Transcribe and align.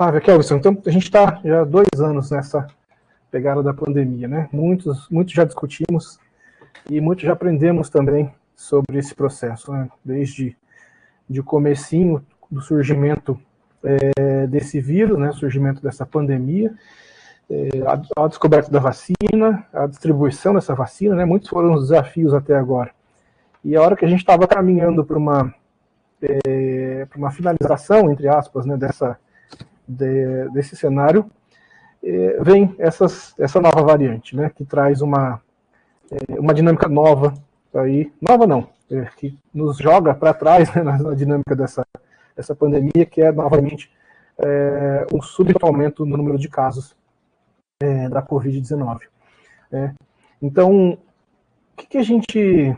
Flávia, 0.00 0.22
Kelvin, 0.22 0.54
então 0.54 0.82
a 0.86 0.90
gente 0.90 1.02
está 1.02 1.38
já 1.44 1.60
há 1.60 1.64
dois 1.64 2.00
anos 2.00 2.30
nessa 2.30 2.66
pegada 3.30 3.62
da 3.62 3.74
pandemia, 3.74 4.26
né? 4.26 4.48
Muitos, 4.50 5.06
muitos 5.10 5.34
já 5.34 5.44
discutimos 5.44 6.18
e 6.88 7.02
muitos 7.02 7.26
já 7.26 7.34
aprendemos 7.34 7.90
também 7.90 8.32
sobre 8.56 8.96
esse 8.96 9.14
processo, 9.14 9.70
né? 9.70 9.90
Desde 10.02 10.56
de 11.28 11.42
comecinho 11.42 12.24
do 12.50 12.62
surgimento 12.62 13.38
é, 13.84 14.46
desse 14.46 14.80
vírus, 14.80 15.18
né? 15.18 15.32
Surgimento 15.32 15.82
dessa 15.82 16.06
pandemia, 16.06 16.72
é, 17.50 17.68
a, 17.86 18.24
a, 18.24 18.26
descoberta 18.26 18.70
da 18.70 18.80
vacina, 18.80 19.66
a 19.70 19.86
distribuição 19.86 20.54
dessa 20.54 20.74
vacina, 20.74 21.14
né? 21.14 21.26
Muitos 21.26 21.50
foram 21.50 21.74
os 21.74 21.90
desafios 21.90 22.32
até 22.32 22.54
agora. 22.54 22.90
E 23.62 23.76
a 23.76 23.82
hora 23.82 23.94
que 23.94 24.06
a 24.06 24.08
gente 24.08 24.20
estava 24.20 24.48
caminhando 24.48 25.04
para 25.04 25.18
uma 25.18 25.54
é, 26.22 27.04
para 27.04 27.18
uma 27.18 27.30
finalização, 27.30 28.10
entre 28.10 28.28
aspas, 28.28 28.64
né, 28.64 28.78
dessa, 28.78 29.18
de, 29.90 30.48
desse 30.50 30.76
cenário, 30.76 31.30
é, 32.02 32.42
vem 32.42 32.74
essas, 32.78 33.34
essa 33.38 33.60
nova 33.60 33.82
variante, 33.82 34.34
né, 34.36 34.50
que 34.54 34.64
traz 34.64 35.02
uma, 35.02 35.40
é, 36.10 36.38
uma 36.38 36.54
dinâmica 36.54 36.88
nova, 36.88 37.34
aí, 37.74 38.12
nova 38.20 38.46
não, 38.46 38.68
é, 38.90 39.06
que 39.16 39.38
nos 39.52 39.78
joga 39.78 40.14
para 40.14 40.32
trás 40.32 40.74
né, 40.74 40.82
na, 40.82 40.98
na, 40.98 41.14
dinâmica 41.14 41.54
dessa, 41.54 41.84
dessa 42.36 42.54
pandemia, 42.54 43.04
que 43.04 43.20
é 43.20 43.30
novamente 43.32 43.90
é, 44.38 45.06
um 45.12 45.20
súbito 45.20 45.64
aumento 45.66 46.06
no 46.06 46.16
número 46.16 46.38
de 46.38 46.48
casos 46.48 46.96
é, 47.82 48.08
da 48.08 48.22
Covid-19. 48.22 49.00
Né. 49.70 49.94
Então, 50.40 50.92
o 50.92 50.98
que, 51.76 51.86
que 51.86 51.98
a 51.98 52.02
gente 52.02 52.74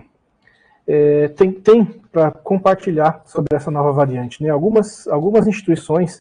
é, 0.87 1.29
tem, 1.29 1.53
tem 1.53 1.85
para 1.85 2.31
compartilhar 2.31 3.23
sobre 3.25 3.57
essa 3.57 3.71
nova 3.71 3.93
variante. 3.93 4.43
Né? 4.43 4.51
Algumas, 4.51 5.07
algumas 5.09 5.47
instituições 5.47 6.21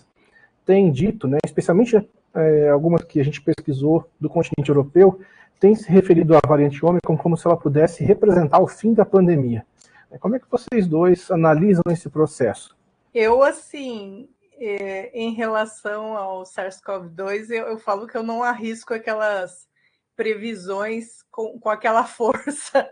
têm 0.65 0.91
dito, 0.91 1.27
né, 1.27 1.37
especialmente 1.45 1.97
é, 2.33 2.69
algumas 2.69 3.03
que 3.03 3.19
a 3.19 3.23
gente 3.23 3.41
pesquisou 3.41 4.09
do 4.19 4.29
continente 4.29 4.69
europeu, 4.69 5.19
têm 5.59 5.75
se 5.75 5.89
referido 5.89 6.35
à 6.35 6.39
variante 6.45 6.83
Ômicron 6.83 7.17
como 7.17 7.37
se 7.37 7.45
ela 7.45 7.57
pudesse 7.57 8.03
representar 8.03 8.59
o 8.59 8.67
fim 8.67 8.93
da 8.93 9.05
pandemia. 9.05 9.65
Como 10.19 10.35
é 10.35 10.39
que 10.39 10.49
vocês 10.49 10.87
dois 10.87 11.31
analisam 11.31 11.83
esse 11.89 12.09
processo? 12.09 12.75
Eu, 13.13 13.43
assim, 13.43 14.27
é, 14.57 15.09
em 15.13 15.33
relação 15.33 16.17
ao 16.17 16.43
SARS-CoV-2, 16.43 17.49
eu, 17.49 17.67
eu, 17.67 17.77
falo 17.77 18.07
que 18.07 18.17
eu 18.17 18.23
não 18.23 18.43
arrisco 18.43 18.93
aquelas 18.93 19.67
previsões 20.15 21.23
com, 21.31 21.59
com 21.59 21.69
aquela 21.69 22.03
força 22.05 22.91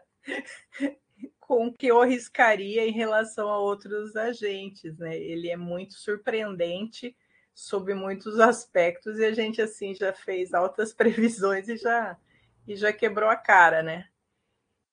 com 1.40 1.74
que 1.74 1.88
eu 1.88 2.02
arriscaria 2.02 2.88
em 2.88 2.92
relação 2.92 3.50
a 3.50 3.58
outros 3.58 4.16
agentes, 4.16 4.98
né? 4.98 5.18
Ele 5.18 5.50
é 5.50 5.58
muito 5.58 5.96
surpreendente 5.96 7.16
sob 7.60 7.94
muitos 7.94 8.40
aspectos 8.40 9.20
e 9.20 9.26
a 9.26 9.34
gente 9.34 9.62
assim 9.62 9.94
já 9.94 10.14
fez 10.14 10.54
altas 10.54 10.94
previsões 10.96 11.68
e 11.68 11.76
já 11.76 12.18
e 12.66 12.76
já 12.76 12.94
quebrou 12.94 13.30
a 13.30 13.36
cara, 13.36 13.84
né? 13.84 14.08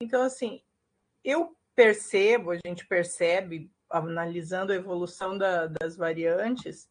Então 0.02 0.22
assim, 0.22 0.60
eu 1.22 1.56
percebo, 1.76 2.50
a 2.50 2.58
gente 2.66 2.84
percebe 2.86 3.70
analisando 3.88 4.72
a 4.72 4.76
evolução 4.76 5.38
da, 5.38 5.68
das 5.68 5.96
variantes 5.96 6.88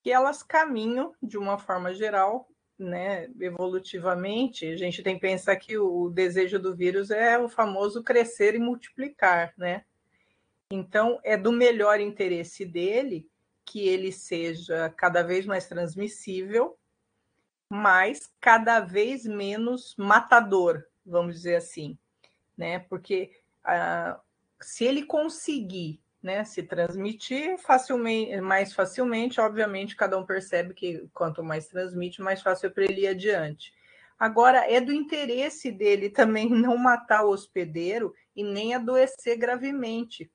que 0.00 0.12
elas 0.12 0.42
caminham 0.44 1.12
de 1.20 1.36
uma 1.36 1.58
forma 1.58 1.92
geral 1.92 2.48
né, 2.78 3.28
evolutivamente, 3.40 4.66
a 4.66 4.76
gente 4.76 5.02
tem 5.02 5.14
que 5.14 5.20
pensar 5.20 5.56
que 5.56 5.78
o 5.78 6.10
desejo 6.10 6.58
do 6.58 6.74
vírus 6.74 7.10
é 7.10 7.38
o 7.38 7.48
famoso 7.48 8.02
crescer 8.02 8.54
e 8.54 8.58
multiplicar, 8.58 9.54
né? 9.56 9.84
Então, 10.70 11.20
é 11.22 11.36
do 11.36 11.52
melhor 11.52 12.00
interesse 12.00 12.64
dele 12.64 13.28
que 13.64 13.88
ele 13.88 14.12
seja 14.12 14.90
cada 14.96 15.22
vez 15.22 15.46
mais 15.46 15.66
transmissível, 15.66 16.78
mas 17.68 18.30
cada 18.40 18.80
vez 18.80 19.24
menos 19.24 19.94
matador, 19.96 20.84
vamos 21.04 21.36
dizer 21.36 21.56
assim, 21.56 21.98
né? 22.56 22.80
Porque 22.80 23.32
ah, 23.64 24.20
se 24.60 24.84
ele 24.84 25.04
conseguir 25.04 26.00
né, 26.22 26.42
se 26.42 26.62
transmitir 26.62 27.58
facilmente, 27.58 28.40
mais 28.40 28.72
facilmente, 28.72 29.40
obviamente 29.40 29.94
cada 29.94 30.18
um 30.18 30.24
percebe 30.24 30.72
que 30.72 31.06
quanto 31.12 31.44
mais 31.44 31.66
transmite, 31.68 32.22
mais 32.22 32.40
fácil 32.40 32.68
é 32.68 32.70
para 32.70 32.84
ele 32.84 33.02
ir 33.02 33.08
adiante. 33.08 33.74
Agora, 34.18 34.64
é 34.72 34.80
do 34.80 34.92
interesse 34.92 35.70
dele 35.70 36.08
também 36.08 36.48
não 36.50 36.78
matar 36.78 37.24
o 37.24 37.30
hospedeiro 37.30 38.14
e 38.34 38.42
nem 38.42 38.74
adoecer 38.74 39.36
gravemente. 39.36 40.30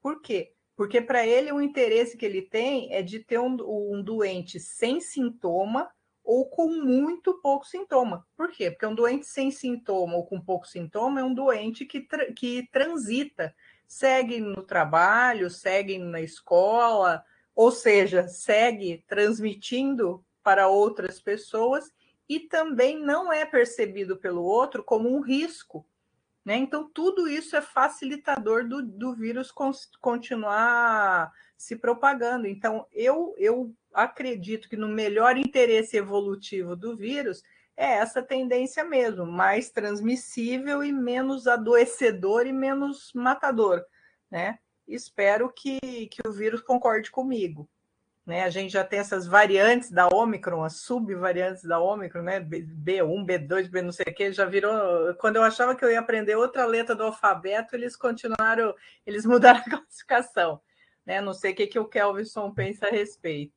Por 0.00 0.20
quê? 0.20 0.52
Porque 0.78 1.00
para 1.00 1.26
ele 1.26 1.50
o 1.50 1.60
interesse 1.60 2.16
que 2.16 2.24
ele 2.24 2.40
tem 2.40 2.94
é 2.94 3.02
de 3.02 3.18
ter 3.18 3.40
um, 3.40 3.56
um 3.66 4.00
doente 4.00 4.60
sem 4.60 5.00
sintoma 5.00 5.90
ou 6.22 6.48
com 6.48 6.68
muito 6.68 7.34
pouco 7.42 7.66
sintoma. 7.66 8.24
Por 8.36 8.52
quê? 8.52 8.70
Porque 8.70 8.86
um 8.86 8.94
doente 8.94 9.26
sem 9.26 9.50
sintoma 9.50 10.14
ou 10.14 10.24
com 10.24 10.40
pouco 10.40 10.68
sintoma 10.68 11.18
é 11.18 11.24
um 11.24 11.34
doente 11.34 11.84
que, 11.84 12.02
tra 12.02 12.32
que 12.32 12.68
transita 12.70 13.52
segue 13.88 14.38
no 14.38 14.62
trabalho, 14.62 15.50
segue 15.50 15.98
na 15.98 16.20
escola, 16.20 17.24
ou 17.56 17.72
seja, 17.72 18.28
segue 18.28 19.02
transmitindo 19.08 20.24
para 20.44 20.68
outras 20.68 21.20
pessoas 21.20 21.90
e 22.28 22.38
também 22.38 22.96
não 23.00 23.32
é 23.32 23.44
percebido 23.44 24.16
pelo 24.16 24.44
outro 24.44 24.84
como 24.84 25.12
um 25.12 25.18
risco. 25.18 25.84
Né? 26.48 26.56
Então, 26.56 26.88
tudo 26.88 27.28
isso 27.28 27.54
é 27.56 27.60
facilitador 27.60 28.66
do, 28.66 28.82
do 28.82 29.14
vírus 29.14 29.52
continuar 30.00 31.30
se 31.58 31.76
propagando. 31.76 32.46
Então, 32.46 32.86
eu, 32.90 33.34
eu 33.36 33.70
acredito 33.92 34.66
que 34.66 34.74
no 34.74 34.88
melhor 34.88 35.36
interesse 35.36 35.98
evolutivo 35.98 36.74
do 36.74 36.96
vírus 36.96 37.42
é 37.76 37.96
essa 37.96 38.22
tendência 38.22 38.82
mesmo, 38.82 39.26
mais 39.26 39.68
transmissível 39.68 40.82
e 40.82 40.90
menos 40.90 41.46
adoecedor 41.46 42.46
e 42.46 42.52
menos 42.54 43.12
matador, 43.12 43.84
né? 44.30 44.58
Espero 44.86 45.52
que, 45.52 45.78
que 46.06 46.26
o 46.26 46.32
vírus 46.32 46.62
concorde 46.62 47.10
comigo. 47.10 47.68
Né? 48.28 48.44
A 48.44 48.50
gente 48.50 48.70
já 48.70 48.84
tem 48.84 48.98
essas 48.98 49.26
variantes 49.26 49.90
da 49.90 50.06
Ômicron, 50.06 50.62
as 50.62 50.82
subvariantes 50.82 51.64
da 51.64 51.80
Ômicron, 51.80 52.20
né? 52.20 52.38
B1, 52.38 53.24
B2, 53.24 53.70
B 53.70 53.80
não 53.80 53.90
sei 53.90 54.04
o 54.06 54.14
que, 54.14 54.30
já 54.32 54.44
virou. 54.44 55.14
Quando 55.14 55.36
eu 55.36 55.42
achava 55.42 55.74
que 55.74 55.82
eu 55.82 55.90
ia 55.90 55.98
aprender 55.98 56.36
outra 56.36 56.66
letra 56.66 56.94
do 56.94 57.04
alfabeto, 57.04 57.74
eles 57.74 57.96
continuaram, 57.96 58.74
eles 59.06 59.24
mudaram 59.24 59.60
a 59.60 59.70
classificação. 59.70 60.60
Né? 61.06 61.22
Não 61.22 61.32
sei 61.32 61.52
o 61.52 61.54
que, 61.54 61.68
que 61.68 61.78
o 61.78 61.88
Kelvison 61.88 62.52
pensa 62.52 62.88
a 62.88 62.90
respeito. 62.90 63.54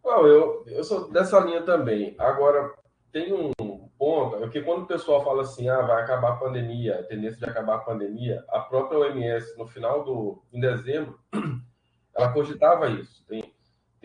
Bom, 0.00 0.24
eu, 0.28 0.64
eu 0.68 0.84
sou 0.84 1.10
dessa 1.10 1.40
linha 1.40 1.62
também. 1.62 2.14
Agora, 2.20 2.72
tem 3.10 3.32
um 3.32 3.50
ponto, 3.98 4.44
é 4.44 4.48
que 4.48 4.62
quando 4.62 4.84
o 4.84 4.86
pessoal 4.86 5.24
fala 5.24 5.42
assim, 5.42 5.68
ah, 5.68 5.82
vai 5.82 6.04
acabar 6.04 6.34
a 6.34 6.36
pandemia, 6.36 7.00
a 7.00 7.02
tendência 7.02 7.38
de 7.38 7.50
acabar 7.50 7.74
a 7.74 7.80
pandemia, 7.80 8.44
a 8.48 8.60
própria 8.60 9.00
OMS, 9.00 9.58
no 9.58 9.66
final 9.66 10.04
do, 10.04 10.40
em 10.52 10.60
dezembro, 10.60 11.18
ela 12.14 12.32
cogitava 12.32 12.88
isso. 12.90 13.24
Tem, 13.26 13.55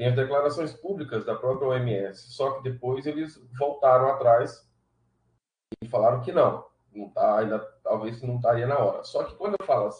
tem 0.01 0.07
as 0.07 0.15
declarações 0.15 0.73
públicas 0.73 1.23
da 1.27 1.35
própria 1.35 1.67
OMS, 1.67 2.31
só 2.31 2.53
que 2.53 2.63
depois 2.63 3.05
eles 3.05 3.39
voltaram 3.59 4.07
atrás 4.07 4.67
e 5.79 5.87
falaram 5.87 6.21
que 6.21 6.31
não, 6.31 6.65
não 6.91 7.07
tá, 7.11 7.37
ainda 7.37 7.59
talvez 7.83 8.19
não 8.23 8.37
estaria 8.37 8.65
na 8.65 8.79
hora. 8.79 9.03
Só 9.03 9.23
que 9.25 9.35
quando 9.35 9.57
eu 9.59 9.63
falo, 9.63 9.91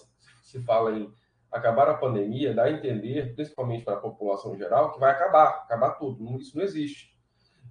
se 0.42 0.60
fala 0.64 0.98
em 0.98 1.14
acabar 1.52 1.88
a 1.88 1.94
pandemia, 1.94 2.52
dá 2.52 2.64
a 2.64 2.72
entender, 2.72 3.36
principalmente 3.36 3.86
para 3.86 3.94
a 3.94 4.00
população 4.00 4.58
geral, 4.58 4.92
que 4.92 5.00
vai 5.00 5.12
acabar, 5.12 5.50
acabar 5.50 5.92
tudo. 5.92 6.36
Isso 6.40 6.58
não 6.58 6.64
existe. 6.64 7.16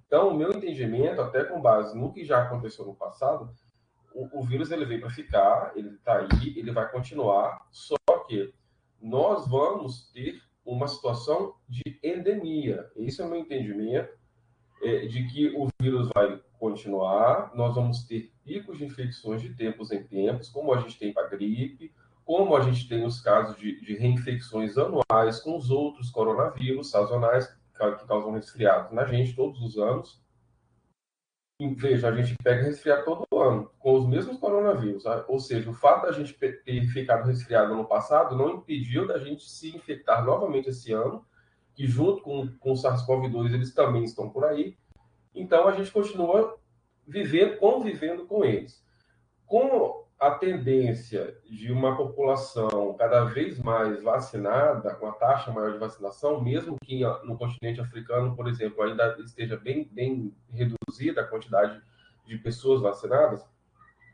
Então, 0.07 0.29
o 0.29 0.33
meu 0.33 0.53
entendimento, 0.53 1.19
até 1.19 1.43
com 1.43 1.59
base 1.59 1.99
no 1.99 2.13
que 2.13 2.23
já 2.23 2.43
aconteceu 2.43 2.85
no 2.85 2.95
passado, 2.95 3.53
o, 4.15 4.39
o 4.39 4.41
vírus 4.41 4.71
ele 4.71 4.85
veio 4.85 5.01
para 5.01 5.09
ficar, 5.09 5.73
ele 5.75 5.95
está 5.95 6.19
aí, 6.19 6.57
ele 6.57 6.71
vai 6.71 6.89
continuar, 6.89 7.67
só 7.71 7.97
que 8.25 8.53
nós 9.01 9.45
vamos 9.49 10.09
ter 10.13 10.41
uma 10.65 10.87
situação 10.87 11.55
de 11.67 11.99
endemia. 12.03 12.89
Esse 12.95 13.21
é 13.21 13.25
o 13.25 13.29
meu 13.29 13.39
entendimento, 13.39 14.13
é, 14.81 15.05
de 15.05 15.27
que 15.27 15.49
o 15.55 15.67
vírus 15.81 16.09
vai 16.13 16.41
continuar, 16.59 17.51
nós 17.55 17.75
vamos 17.75 18.03
ter 18.05 18.31
picos 18.43 18.77
de 18.77 18.85
infecções 18.85 19.41
de 19.41 19.53
tempos 19.53 19.91
em 19.91 20.03
tempos, 20.03 20.49
como 20.49 20.73
a 20.73 20.79
gente 20.79 20.97
tem 20.97 21.13
para 21.13 21.27
gripe, 21.27 21.93
como 22.23 22.55
a 22.55 22.61
gente 22.61 22.87
tem 22.87 23.03
os 23.03 23.19
casos 23.19 23.57
de, 23.57 23.81
de 23.81 23.95
reinfecções 23.95 24.77
anuais 24.77 25.39
com 25.39 25.57
os 25.57 25.69
outros 25.69 26.09
coronavírus 26.09 26.89
sazonais, 26.89 27.47
que 27.47 28.07
causam 28.07 28.31
resfriados 28.31 28.91
na 28.91 29.05
gente 29.05 29.35
todos 29.35 29.59
os 29.61 29.77
anos. 29.77 30.21
Veja, 31.77 32.09
a 32.09 32.15
gente 32.15 32.35
pega 32.43 32.63
resfriado 32.63 33.05
todo 33.05 33.25
ano, 33.41 33.71
com 33.79 33.93
os 33.93 34.07
mesmos 34.07 34.37
coronavírus. 34.37 35.03
Ou 35.27 35.39
seja, 35.39 35.69
o 35.69 35.73
fato 35.73 36.05
da 36.05 36.11
gente 36.11 36.33
ter 36.33 36.87
ficado 36.87 37.25
resfriado 37.25 37.75
no 37.75 37.85
passado 37.85 38.35
não 38.35 38.55
impediu 38.55 39.07
da 39.07 39.17
gente 39.17 39.49
se 39.49 39.75
infectar 39.75 40.23
novamente 40.23 40.69
esse 40.69 40.91
ano, 40.93 41.25
que 41.73 41.87
junto 41.87 42.21
com, 42.21 42.47
com 42.59 42.71
o 42.71 42.75
SARS-CoV-2 42.75 43.53
eles 43.53 43.73
também 43.73 44.03
estão 44.03 44.29
por 44.29 44.45
aí. 44.45 44.77
Então 45.33 45.67
a 45.67 45.71
gente 45.71 45.91
continua 45.91 46.57
vivendo, 47.07 47.57
convivendo 47.57 48.25
com 48.25 48.43
eles. 48.43 48.83
Com 49.45 50.05
a 50.19 50.29
tendência 50.29 51.35
de 51.49 51.71
uma 51.71 51.97
população 51.97 52.93
cada 52.93 53.23
vez 53.23 53.57
mais 53.57 54.03
vacinada, 54.03 54.93
com 54.93 55.07
a 55.07 55.13
taxa 55.13 55.51
maior 55.51 55.71
de 55.71 55.79
vacinação, 55.79 56.39
mesmo 56.39 56.77
que 56.83 57.01
no 57.23 57.35
continente 57.35 57.81
africano, 57.81 58.35
por 58.35 58.47
exemplo, 58.47 58.83
ainda 58.83 59.17
esteja 59.19 59.57
bem, 59.57 59.89
bem 59.91 60.31
reduzida 60.47 61.21
a 61.21 61.27
quantidade 61.27 61.81
de 62.35 62.41
pessoas 62.41 62.81
vacinadas, 62.81 63.45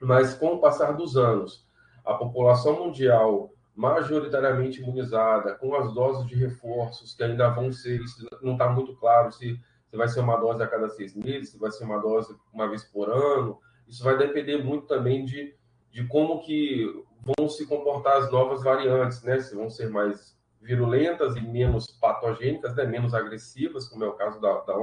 mas 0.01 0.33
com 0.33 0.55
o 0.55 0.59
passar 0.59 0.93
dos 0.93 1.17
anos, 1.17 1.65
a 2.05 2.13
população 2.13 2.85
mundial 2.85 3.51
majoritariamente 3.75 4.81
imunizada, 4.81 5.55
com 5.55 5.75
as 5.75 5.93
doses 5.93 6.25
de 6.25 6.35
reforços 6.35 7.13
que 7.13 7.23
ainda 7.23 7.49
vão 7.49 7.71
ser, 7.71 8.01
não 8.41 8.53
está 8.53 8.69
muito 8.69 8.95
claro 8.95 9.31
se, 9.31 9.59
se 9.87 9.97
vai 9.97 10.07
ser 10.07 10.21
uma 10.21 10.35
dose 10.35 10.63
a 10.63 10.67
cada 10.67 10.89
seis 10.89 11.15
meses, 11.15 11.49
se 11.49 11.59
vai 11.59 11.71
ser 11.71 11.83
uma 11.83 11.99
dose 11.99 12.35
uma 12.51 12.67
vez 12.67 12.83
por 12.83 13.09
ano, 13.09 13.59
isso 13.87 14.03
vai 14.03 14.17
depender 14.17 14.63
muito 14.63 14.87
também 14.87 15.23
de 15.23 15.55
de 15.97 16.05
como 16.05 16.41
que 16.41 16.85
vão 17.23 17.49
se 17.49 17.65
comportar 17.65 18.17
as 18.17 18.31
novas 18.31 18.63
variantes, 18.63 19.23
né? 19.23 19.39
Se 19.39 19.55
vão 19.55 19.67
ser 19.67 19.89
mais 19.89 20.37
virulentas 20.61 21.35
e 21.35 21.41
menos 21.41 21.87
patogênicas, 21.87 22.75
né? 22.75 22.85
menos 22.85 23.15
agressivas, 23.15 23.87
como 23.87 24.03
é 24.03 24.07
o 24.07 24.13
caso 24.13 24.39
da, 24.39 24.59
da 24.61 24.77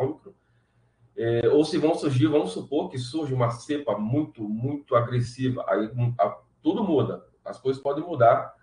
é, 1.16 1.48
ou 1.48 1.64
se 1.64 1.78
vão 1.78 1.94
surgir, 1.94 2.26
vamos 2.26 2.52
supor 2.52 2.90
que 2.90 2.98
surge 2.98 3.32
uma 3.32 3.50
cepa 3.50 3.96
muito, 3.98 4.42
muito 4.48 4.96
agressiva, 4.96 5.64
aí 5.68 5.90
a, 6.18 6.36
tudo 6.62 6.82
muda, 6.82 7.24
as 7.44 7.58
coisas 7.60 7.82
podem 7.82 8.04
mudar, 8.04 8.54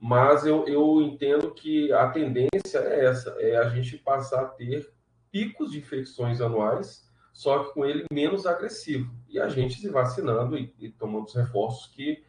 mas 0.00 0.46
eu, 0.46 0.66
eu 0.66 1.02
entendo 1.02 1.52
que 1.52 1.92
a 1.92 2.08
tendência 2.08 2.78
é 2.78 3.04
essa, 3.04 3.30
é 3.38 3.56
a 3.56 3.68
gente 3.68 3.98
passar 3.98 4.42
a 4.42 4.48
ter 4.48 4.92
picos 5.30 5.72
de 5.72 5.78
infecções 5.78 6.40
anuais 6.40 7.08
só 7.38 7.62
que 7.62 7.72
com 7.72 7.86
ele 7.86 8.04
menos 8.12 8.46
agressivo. 8.46 9.14
E 9.28 9.38
a 9.38 9.48
gente 9.48 9.80
se 9.80 9.88
vacinando 9.88 10.58
e, 10.58 10.74
e 10.76 10.90
tomando 10.90 11.26
os 11.26 11.34
reforços 11.36 11.86
que, 11.86 12.24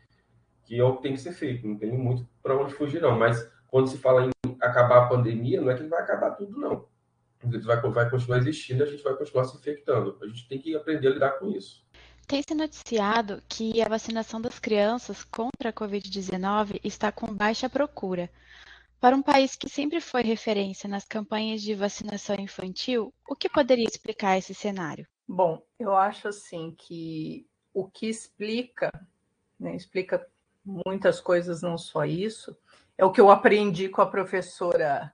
que 0.63 0.79
é 0.79 0.83
o 0.83 0.97
que 0.97 1.01
tem 1.01 1.13
que 1.13 1.19
ser 1.19 1.31
feito. 1.31 1.67
Não 1.67 1.75
tem 1.75 1.91
muito 1.91 2.29
para 2.43 2.55
onde 2.55 2.75
fugir, 2.75 3.01
não. 3.01 3.17
Mas 3.17 3.51
quando 3.69 3.87
se 3.87 3.97
fala 3.97 4.27
em 4.27 4.57
acabar 4.61 4.99
a 4.99 5.07
pandemia, 5.07 5.61
não 5.61 5.71
é 5.71 5.75
que 5.75 5.81
vai 5.87 6.03
acabar 6.03 6.35
tudo, 6.35 6.55
não. 6.59 6.85
Vai, 7.41 7.81
vai 7.81 8.09
continuar 8.09 8.39
existindo 8.39 8.83
e 8.83 8.87
a 8.87 8.89
gente 8.89 9.03
vai 9.03 9.15
continuar 9.15 9.45
se 9.45 9.55
infectando. 9.55 10.17
A 10.21 10.27
gente 10.27 10.47
tem 10.47 10.59
que 10.59 10.75
aprender 10.75 11.07
a 11.07 11.11
lidar 11.11 11.31
com 11.39 11.49
isso. 11.49 11.85
Tem 12.27 12.43
se 12.43 12.53
noticiado 12.53 13.41
que 13.49 13.81
a 13.81 13.89
vacinação 13.89 14.39
das 14.39 14.59
crianças 14.59 15.23
contra 15.23 15.69
a 15.69 15.73
Covid-19 15.73 16.79
está 16.83 17.11
com 17.11 17.33
baixa 17.33 17.69
procura. 17.69 18.29
Para 18.99 19.15
um 19.15 19.21
país 19.21 19.55
que 19.55 19.69
sempre 19.69 20.01
foi 20.01 20.21
referência 20.21 20.89
nas 20.89 21.05
campanhas 21.05 21.61
de 21.61 21.73
vacinação 21.73 22.35
infantil, 22.35 23.13
o 23.27 23.35
que 23.35 23.49
poderia 23.49 23.87
explicar 23.87 24.37
esse 24.37 24.53
cenário? 24.53 25.07
Bom, 25.27 25.65
eu 25.79 25.95
acho 25.95 26.27
assim 26.27 26.75
que 26.77 27.47
o 27.73 27.89
que 27.89 28.07
explica, 28.07 28.91
né, 29.59 29.75
explica 29.75 30.27
muitas 30.65 31.21
coisas, 31.21 31.61
não 31.61 31.77
só 31.77 32.03
isso, 32.03 32.55
é 32.97 33.05
o 33.05 33.11
que 33.11 33.21
eu 33.21 33.31
aprendi 33.31 33.87
com 33.87 34.01
a 34.01 34.05
professora 34.05 35.13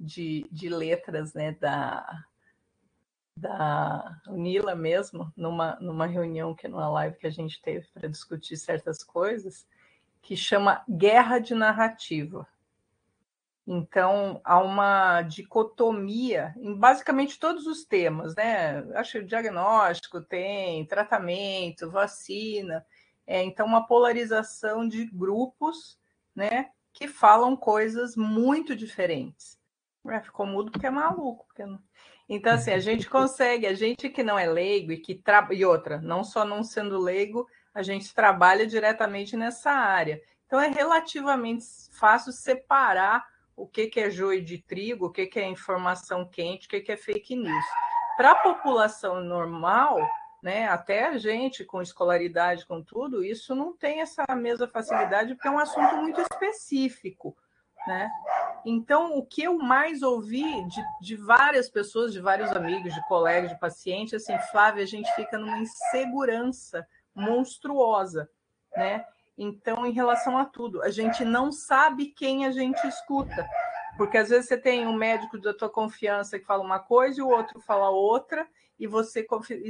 de, 0.00 0.46
de 0.50 0.70
letras 0.70 1.34
né, 1.34 1.52
da, 1.52 2.24
da 3.36 4.20
Unila 4.26 4.74
mesmo, 4.74 5.30
numa, 5.36 5.76
numa 5.80 6.06
reunião, 6.06 6.54
que 6.54 6.66
numa 6.66 6.88
live 6.88 7.18
que 7.18 7.26
a 7.26 7.30
gente 7.30 7.60
teve 7.60 7.86
para 7.92 8.08
discutir 8.08 8.56
certas 8.56 9.04
coisas, 9.04 9.66
que 10.22 10.34
chama 10.36 10.82
Guerra 10.88 11.38
de 11.38 11.54
Narrativa. 11.54 12.48
Então, 13.66 14.40
há 14.42 14.58
uma 14.58 15.22
dicotomia 15.22 16.54
em 16.58 16.74
basicamente 16.74 17.38
todos 17.38 17.66
os 17.66 17.84
temas, 17.84 18.34
né? 18.34 18.80
Acho 18.94 19.20
que 19.20 19.26
diagnóstico 19.26 20.20
tem, 20.20 20.84
tratamento, 20.86 21.90
vacina. 21.90 22.84
É, 23.26 23.44
então, 23.44 23.66
uma 23.66 23.86
polarização 23.86 24.88
de 24.88 25.04
grupos, 25.04 25.98
né? 26.34 26.70
Que 26.92 27.06
falam 27.06 27.54
coisas 27.54 28.16
muito 28.16 28.74
diferentes. 28.74 29.59
É, 30.08 30.20
ficou 30.20 30.46
mudo 30.46 30.70
porque 30.70 30.86
é 30.86 30.90
maluco. 30.90 31.46
Porque 31.46 31.64
não... 31.64 31.78
Então, 32.28 32.52
assim, 32.54 32.72
a 32.72 32.78
gente 32.78 33.08
consegue, 33.10 33.66
a 33.66 33.74
gente 33.74 34.08
que 34.08 34.22
não 34.22 34.38
é 34.38 34.46
leigo 34.46 34.92
e 34.92 34.98
que 34.98 35.14
trabalha. 35.14 35.54
E 35.54 35.64
outra, 35.64 35.98
não 35.98 36.24
só 36.24 36.44
não 36.44 36.62
sendo 36.62 36.98
leigo, 36.98 37.46
a 37.74 37.82
gente 37.82 38.14
trabalha 38.14 38.66
diretamente 38.66 39.36
nessa 39.36 39.70
área. 39.70 40.20
Então, 40.46 40.60
é 40.60 40.68
relativamente 40.68 41.64
fácil 41.92 42.32
separar 42.32 43.24
o 43.56 43.66
que, 43.66 43.88
que 43.88 44.00
é 44.00 44.10
joio 44.10 44.42
de 44.42 44.58
trigo, 44.58 45.06
o 45.06 45.10
que, 45.10 45.26
que 45.26 45.38
é 45.38 45.46
informação 45.46 46.26
quente, 46.26 46.66
o 46.66 46.70
que, 46.70 46.80
que 46.80 46.92
é 46.92 46.96
fake 46.96 47.36
news. 47.36 47.64
Para 48.16 48.32
a 48.32 48.36
população 48.36 49.20
normal, 49.20 49.98
né, 50.42 50.66
até 50.66 51.08
a 51.08 51.18
gente 51.18 51.64
com 51.64 51.82
escolaridade, 51.82 52.66
com 52.66 52.82
tudo, 52.82 53.22
isso 53.22 53.54
não 53.54 53.76
tem 53.76 54.00
essa 54.00 54.24
mesma 54.34 54.66
facilidade, 54.66 55.34
porque 55.34 55.48
é 55.48 55.50
um 55.50 55.58
assunto 55.58 55.96
muito 55.96 56.20
específico. 56.20 57.36
Né? 57.86 58.10
Então, 58.64 59.16
o 59.16 59.24
que 59.24 59.42
eu 59.42 59.58
mais 59.58 60.02
ouvi 60.02 60.44
de, 60.66 60.82
de 61.00 61.16
várias 61.16 61.68
pessoas, 61.68 62.12
de 62.12 62.20
vários 62.20 62.50
amigos, 62.52 62.92
de 62.92 63.06
colegas, 63.08 63.50
de 63.50 63.58
pacientes, 63.58 64.14
assim, 64.14 64.38
Flávia, 64.50 64.82
a 64.82 64.86
gente 64.86 65.10
fica 65.14 65.38
numa 65.38 65.58
insegurança 65.58 66.86
monstruosa, 67.14 68.28
né? 68.76 69.04
Então, 69.36 69.86
em 69.86 69.92
relação 69.92 70.36
a 70.36 70.44
tudo, 70.44 70.82
a 70.82 70.90
gente 70.90 71.24
não 71.24 71.50
sabe 71.50 72.06
quem 72.06 72.44
a 72.44 72.50
gente 72.50 72.86
escuta. 72.86 73.48
Porque 73.96 74.18
às 74.18 74.28
vezes 74.28 74.46
você 74.46 74.56
tem 74.56 74.86
um 74.86 74.94
médico 74.94 75.38
da 75.38 75.54
tua 75.54 75.68
confiança 75.68 76.38
que 76.38 76.44
fala 76.44 76.62
uma 76.62 76.78
coisa 76.78 77.20
e 77.20 77.22
o 77.22 77.28
outro 77.28 77.60
fala 77.60 77.90
outra, 77.90 78.46
e 78.78 78.86
você 78.86 79.26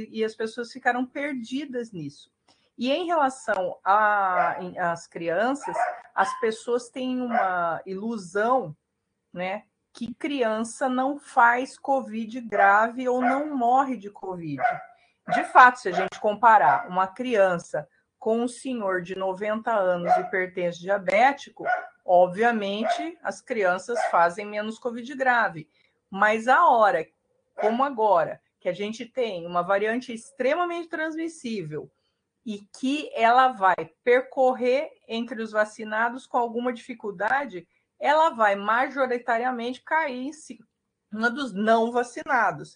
e 0.09 0.23
as 0.23 0.35
pessoas 0.35 0.71
ficaram 0.71 1.05
perdidas 1.05 1.91
nisso. 1.91 2.31
E 2.77 2.89
em 2.91 3.05
relação 3.05 3.77
às 3.83 5.05
crianças, 5.05 5.75
as 6.15 6.37
pessoas 6.39 6.89
têm 6.89 7.21
uma 7.21 7.81
ilusão, 7.85 8.75
né, 9.33 9.63
que 9.93 10.13
criança 10.13 10.87
não 10.87 11.17
faz 11.19 11.77
covid 11.77 12.39
grave 12.41 13.07
ou 13.07 13.21
não 13.21 13.55
morre 13.55 13.97
de 13.97 14.09
covid. 14.09 14.61
De 15.33 15.43
fato, 15.45 15.79
se 15.79 15.89
a 15.89 15.91
gente 15.91 16.19
comparar 16.19 16.87
uma 16.87 17.07
criança 17.07 17.87
com 18.21 18.41
um 18.41 18.47
senhor 18.47 19.01
de 19.01 19.15
90 19.15 19.71
anos 19.71 20.15
hipertenso 20.17 20.79
diabético, 20.79 21.65
obviamente 22.05 23.17
as 23.23 23.41
crianças 23.41 23.99
fazem 24.11 24.45
menos 24.45 24.77
Covid 24.77 25.15
grave. 25.15 25.67
Mas 26.09 26.47
a 26.47 26.67
hora, 26.67 27.07
como 27.55 27.83
agora, 27.83 28.39
que 28.59 28.69
a 28.69 28.73
gente 28.73 29.05
tem 29.05 29.47
uma 29.47 29.63
variante 29.63 30.13
extremamente 30.13 30.87
transmissível 30.87 31.89
e 32.45 32.59
que 32.79 33.09
ela 33.15 33.49
vai 33.49 33.89
percorrer 34.03 34.91
entre 35.07 35.41
os 35.41 35.51
vacinados 35.51 36.27
com 36.27 36.37
alguma 36.37 36.71
dificuldade, 36.71 37.67
ela 38.01 38.31
vai 38.31 38.55
majoritariamente 38.55 39.83
cair 39.83 40.27
em 40.27 40.33
cima 40.33 40.65
dos 41.33 41.53
não 41.53 41.91
vacinados. 41.91 42.75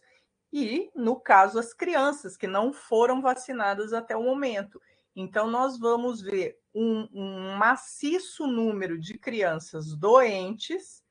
E, 0.53 0.91
no 0.95 1.19
caso, 1.19 1.57
as 1.57 1.73
crianças 1.73 2.37
que 2.37 2.47
não 2.47 2.71
foram 2.71 3.21
vacinadas 3.21 3.91
até 3.91 4.15
o 4.15 4.23
momento. 4.23 4.79
Então, 5.15 5.47
nós 5.47 5.79
vamos 5.79 6.21
ver 6.21 6.57
um, 6.73 7.09
um 7.11 7.57
maciço 7.57 8.45
número 8.45 8.99
de 8.99 9.17
crianças 9.17 9.95
doentes, 9.95 11.03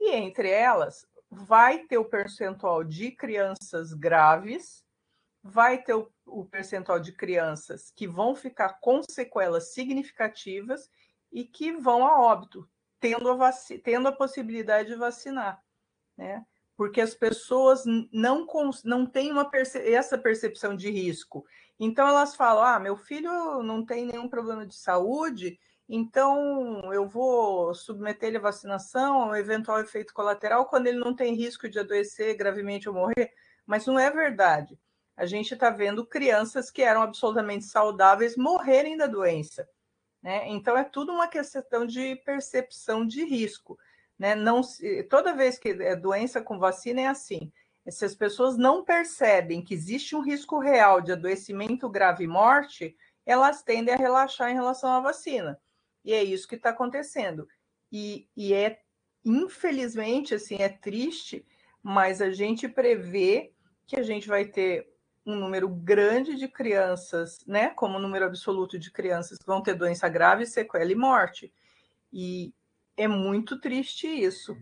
e 0.00 0.10
entre 0.10 0.48
elas 0.48 1.06
vai 1.30 1.86
ter 1.86 1.98
o 1.98 2.04
percentual 2.04 2.82
de 2.82 3.10
crianças 3.10 3.92
graves, 3.92 4.84
vai 5.42 5.82
ter 5.82 5.94
o, 5.94 6.10
o 6.26 6.44
percentual 6.44 7.00
de 7.00 7.12
crianças 7.12 7.90
que 7.90 8.06
vão 8.06 8.34
ficar 8.34 8.80
com 8.80 9.02
sequelas 9.02 9.72
significativas 9.72 10.90
e 11.32 11.44
que 11.44 11.72
vão 11.72 12.06
a 12.06 12.20
óbito, 12.20 12.68
tendo 13.02 13.30
a, 13.30 13.52
tendo 13.84 14.08
a 14.08 14.12
possibilidade 14.12 14.88
de 14.88 14.94
vacinar, 14.94 15.62
né? 16.16 16.42
Porque 16.74 17.02
as 17.02 17.14
pessoas 17.14 17.82
não, 18.10 18.46
não 18.82 19.04
têm 19.04 19.30
uma 19.30 19.44
perce 19.50 19.78
essa 19.92 20.16
percepção 20.16 20.74
de 20.74 20.90
risco 20.90 21.44
então 21.84 22.06
elas 22.06 22.36
falam: 22.36 22.62
ah, 22.62 22.78
meu 22.78 22.96
filho 22.96 23.60
não 23.62 23.84
tem 23.84 24.06
nenhum 24.06 24.28
problema 24.28 24.64
de 24.64 24.76
saúde, 24.76 25.58
então 25.88 26.92
eu 26.92 27.08
vou 27.08 27.74
submeter 27.74 28.28
ele 28.28 28.38
à 28.38 28.40
vacinação, 28.40 29.20
a 29.20 29.26
um 29.26 29.34
eventual 29.34 29.80
efeito 29.80 30.14
colateral, 30.14 30.66
quando 30.66 30.86
ele 30.86 30.98
não 30.98 31.12
tem 31.12 31.34
risco 31.34 31.68
de 31.68 31.80
adoecer 31.80 32.36
gravemente 32.36 32.88
ou 32.88 32.94
morrer. 32.94 33.32
Mas 33.66 33.84
não 33.84 33.98
é 33.98 34.08
verdade. 34.12 34.78
A 35.16 35.26
gente 35.26 35.54
está 35.54 35.70
vendo 35.70 36.06
crianças 36.06 36.70
que 36.70 36.82
eram 36.82 37.02
absolutamente 37.02 37.64
saudáveis 37.64 38.36
morrerem 38.36 38.96
da 38.96 39.08
doença. 39.08 39.68
Né? 40.22 40.48
Então 40.48 40.76
é 40.76 40.84
tudo 40.84 41.12
uma 41.12 41.26
questão 41.26 41.86
de 41.86 42.16
percepção 42.16 43.06
de 43.06 43.24
risco. 43.24 43.78
Né? 44.18 44.34
Não, 44.34 44.60
toda 45.10 45.34
vez 45.34 45.58
que 45.58 45.70
é 45.70 45.96
doença 45.96 46.40
com 46.40 46.58
vacina 46.58 47.00
é 47.00 47.06
assim 47.06 47.50
se 47.90 48.04
as 48.04 48.14
pessoas 48.14 48.56
não 48.56 48.84
percebem 48.84 49.62
que 49.62 49.74
existe 49.74 50.14
um 50.14 50.20
risco 50.20 50.58
real 50.58 51.00
de 51.00 51.12
adoecimento 51.12 51.88
grave 51.88 52.24
e 52.24 52.28
morte, 52.28 52.96
elas 53.26 53.62
tendem 53.62 53.94
a 53.94 53.98
relaxar 53.98 54.50
em 54.50 54.54
relação 54.54 54.90
à 54.90 55.00
vacina. 55.00 55.58
E 56.04 56.12
é 56.12 56.22
isso 56.22 56.46
que 56.46 56.54
está 56.54 56.70
acontecendo. 56.70 57.48
E, 57.90 58.28
e, 58.36 58.54
é, 58.54 58.80
infelizmente, 59.24 60.34
assim, 60.34 60.56
é 60.56 60.68
triste, 60.68 61.44
mas 61.82 62.22
a 62.22 62.30
gente 62.30 62.68
prevê 62.68 63.52
que 63.86 63.96
a 63.96 64.02
gente 64.02 64.28
vai 64.28 64.44
ter 64.44 64.91
um 65.24 65.36
número 65.36 65.68
grande 65.68 66.34
de 66.34 66.48
crianças, 66.48 67.38
né, 67.46 67.70
como 67.70 67.98
número 67.98 68.24
absoluto 68.24 68.78
de 68.78 68.90
crianças 68.90 69.38
vão 69.46 69.62
ter 69.62 69.74
doença 69.74 70.08
grave, 70.08 70.46
sequela 70.46 70.90
e 70.90 70.94
morte. 70.94 71.52
E 72.12 72.52
é 72.96 73.06
muito 73.06 73.60
triste 73.60 74.06
isso, 74.06 74.56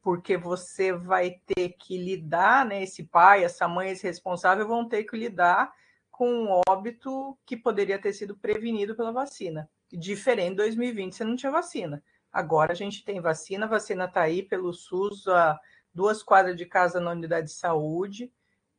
porque 0.00 0.36
você 0.36 0.92
vai 0.92 1.40
ter 1.46 1.70
que 1.70 1.98
lidar, 1.98 2.64
né, 2.64 2.82
esse 2.82 3.02
pai, 3.02 3.44
essa 3.44 3.66
mãe, 3.66 3.90
esse 3.90 4.06
responsável 4.06 4.66
vão 4.66 4.88
ter 4.88 5.04
que 5.04 5.16
lidar 5.16 5.72
com 6.10 6.30
um 6.30 6.60
óbito 6.68 7.36
que 7.44 7.56
poderia 7.56 7.98
ter 7.98 8.12
sido 8.12 8.36
prevenido 8.36 8.94
pela 8.94 9.10
vacina. 9.10 9.68
Diferente 9.92 10.50
de 10.50 10.56
2020, 10.56 11.14
você 11.14 11.24
não 11.24 11.34
tinha 11.34 11.50
vacina. 11.50 12.02
Agora 12.32 12.72
a 12.72 12.76
gente 12.76 13.04
tem 13.04 13.20
vacina, 13.20 13.66
a 13.66 13.68
vacina 13.68 14.04
está 14.04 14.22
aí 14.22 14.42
pelo 14.42 14.72
SUS, 14.72 15.26
a 15.26 15.58
duas 15.92 16.22
quadras 16.22 16.56
de 16.56 16.66
casa 16.66 17.00
na 17.00 17.10
unidade 17.10 17.48
de 17.48 17.52
saúde, 17.52 18.32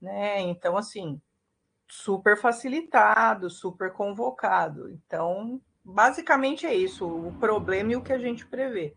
né? 0.05 0.39
Então, 0.41 0.77
assim, 0.77 1.19
super 1.89 2.37
facilitado, 2.37 3.49
super 3.49 3.91
convocado. 3.91 4.89
Então, 4.89 5.59
basicamente 5.83 6.65
é 6.65 6.73
isso, 6.73 7.05
o 7.07 7.33
problema 7.39 7.91
e 7.91 7.95
o 7.95 8.03
que 8.03 8.13
a 8.13 8.19
gente 8.19 8.45
prevê. 8.45 8.95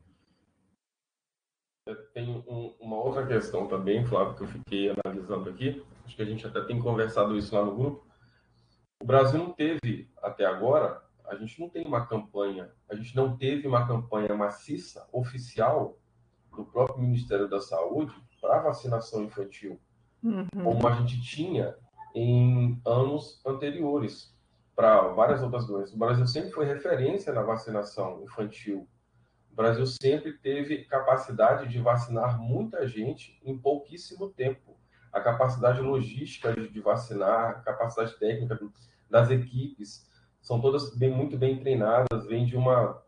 Tem 2.13 2.45
um, 2.47 2.77
uma 2.79 2.99
outra 2.99 3.27
questão 3.27 3.67
também, 3.67 4.05
Flávio, 4.05 4.37
que 4.37 4.43
eu 4.43 4.49
fiquei 4.49 4.95
analisando 5.03 5.49
aqui, 5.49 5.83
acho 6.05 6.15
que 6.15 6.23
a 6.23 6.27
gente 6.27 6.47
até 6.47 6.61
tem 6.61 6.79
conversado 6.79 7.37
isso 7.37 7.55
lá 7.55 7.65
no 7.65 7.75
grupo. 7.75 8.07
O 9.03 9.07
Brasil 9.07 9.39
não 9.39 9.53
teve, 9.53 10.11
até 10.23 10.45
agora, 10.45 11.03
a 11.25 11.35
gente 11.37 11.59
não 11.59 11.71
tem 11.71 11.87
uma 11.87 12.07
campanha, 12.07 12.71
a 12.91 12.95
gente 12.95 13.17
não 13.17 13.35
teve 13.39 13.67
uma 13.67 13.87
campanha 13.87 14.35
maciça, 14.35 15.09
oficial, 15.13 15.99
do 16.55 16.65
próprio 16.65 16.99
Ministério 16.99 17.49
da 17.49 17.61
Saúde 17.61 18.13
para 18.41 18.61
vacinação 18.61 19.23
infantil, 19.23 19.81
uhum. 20.23 20.47
como 20.53 20.89
a 20.89 20.93
gente 20.93 21.21
tinha 21.21 21.75
em 22.15 22.81
anos 22.85 23.41
anteriores 23.47 24.35
para 24.75 25.09
várias 25.09 25.43
outras 25.43 25.67
doenças. 25.67 25.95
O 25.95 25.99
Brasil 25.99 26.27
sempre 26.27 26.51
foi 26.51 26.65
referência 26.65 27.33
na 27.33 27.43
vacinação 27.43 28.23
infantil. 28.23 28.89
O 29.51 29.57
Brasil 29.57 29.85
sempre 29.87 30.33
teve 30.35 30.85
capacidade 30.85 31.69
de 31.69 31.81
vacinar 31.81 32.39
muita 32.41 32.87
gente 32.87 33.41
em 33.45 33.59
pouquíssimo 33.59 34.31
tempo. 34.31 34.77
A 35.13 35.21
capacidade 35.21 35.81
logística 35.81 36.53
de 36.55 36.81
vacinar, 36.81 37.51
a 37.51 37.55
capacidade 37.55 38.17
técnica 38.19 38.59
das 39.11 39.31
equipes, 39.31 40.07
são 40.41 40.61
todas 40.61 40.95
bem, 40.97 41.11
muito 41.11 41.37
bem 41.37 41.59
treinadas, 41.59 42.27
vêm 42.27 42.47
de 42.47 42.57
uma 42.57 43.03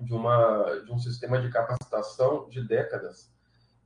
de 0.00 0.12
uma 0.12 0.80
de 0.84 0.92
um 0.92 0.98
sistema 0.98 1.40
de 1.40 1.48
capacitação 1.50 2.48
de 2.48 2.66
décadas. 2.66 3.33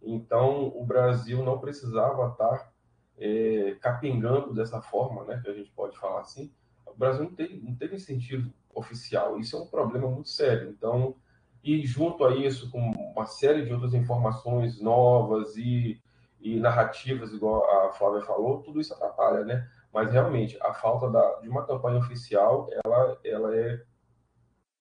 Então, 0.03 0.69
o 0.69 0.85
Brasil 0.85 1.45
não 1.45 1.59
precisava 1.59 2.29
estar 2.29 2.73
é, 3.19 3.77
capengando 3.81 4.55
dessa 4.55 4.81
forma, 4.81 5.25
né, 5.25 5.41
que 5.43 5.51
a 5.51 5.55
gente 5.55 5.71
pode 5.73 5.99
falar 5.99 6.21
assim, 6.21 6.53
o 6.87 6.95
Brasil 6.95 7.25
não 7.25 7.35
teve, 7.35 7.61
não 7.61 7.75
teve 7.75 7.97
incentivo 7.97 8.53
oficial. 8.75 9.39
Isso 9.39 9.57
é 9.57 9.61
um 9.61 9.67
problema 9.67 10.09
muito 10.09 10.29
sério. 10.29 10.71
Então, 10.71 11.17
e 11.63 11.85
junto 11.85 12.25
a 12.25 12.35
isso, 12.35 12.71
com 12.71 12.81
uma 12.81 13.27
série 13.27 13.65
de 13.65 13.73
outras 13.73 13.95
informações 13.95 14.81
novas 14.81 15.57
e, 15.57 16.01
e 16.41 16.59
narrativas, 16.59 17.33
igual 17.33 17.89
a 17.89 17.93
Flávia 17.93 18.23
falou, 18.23 18.63
tudo 18.63 18.81
isso 18.81 18.95
atrapalha, 18.95 19.45
né? 19.45 19.69
Mas 19.93 20.13
realmente, 20.13 20.57
a 20.63 20.73
falta 20.73 21.11
da, 21.11 21.41
de 21.41 21.49
uma 21.49 21.67
campanha 21.67 21.99
oficial, 21.99 22.69
ela, 22.85 23.19
ela 23.25 23.57
é 23.57 23.83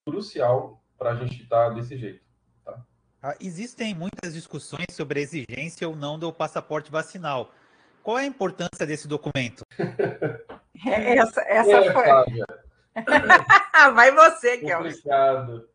crucial 0.06 0.82
para 0.96 1.10
a 1.10 1.14
gente 1.14 1.42
estar 1.42 1.68
tá 1.68 1.74
desse 1.74 1.96
jeito. 1.96 2.27
Ah, 3.20 3.34
existem 3.40 3.94
muitas 3.94 4.32
discussões 4.32 4.86
sobre 4.92 5.18
a 5.18 5.22
exigência 5.22 5.88
ou 5.88 5.96
não 5.96 6.16
do 6.18 6.32
passaporte 6.32 6.90
vacinal. 6.90 7.52
Qual 8.00 8.16
é 8.16 8.22
a 8.22 8.26
importância 8.26 8.86
desse 8.86 9.08
documento? 9.08 9.64
É, 10.86 11.18
essa, 11.18 11.40
essa 11.40 11.72
é, 11.72 11.92
foi. 11.92 12.04
vai 13.94 14.12
você, 14.12 14.58
Kelvin. 14.62 14.90
Complicado. 14.90 15.68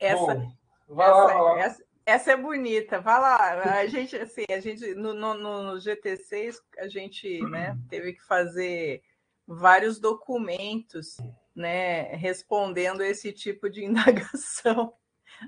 Essa, 0.00 0.34
Bom, 0.34 0.52
vai 0.88 1.06
essa, 1.06 1.16
lá, 1.18 1.26
vai 1.26 1.42
lá. 1.42 1.60
Essa, 1.60 1.84
essa, 2.06 2.32
é 2.32 2.36
bonita. 2.38 2.98
Vai 2.98 3.20
lá. 3.20 3.78
A 3.78 3.86
gente, 3.86 4.16
assim, 4.16 4.46
a 4.48 4.58
gente 4.58 4.94
no, 4.94 5.12
no, 5.12 5.34
no 5.34 5.74
GT6 5.74 6.56
a 6.78 6.88
gente, 6.88 7.42
né, 7.42 7.76
teve 7.90 8.14
que 8.14 8.22
fazer 8.22 9.02
vários 9.46 10.00
documentos, 10.00 11.18
né, 11.54 12.04
respondendo 12.14 13.02
esse 13.02 13.34
tipo 13.34 13.68
de 13.68 13.84
indagação 13.84 14.94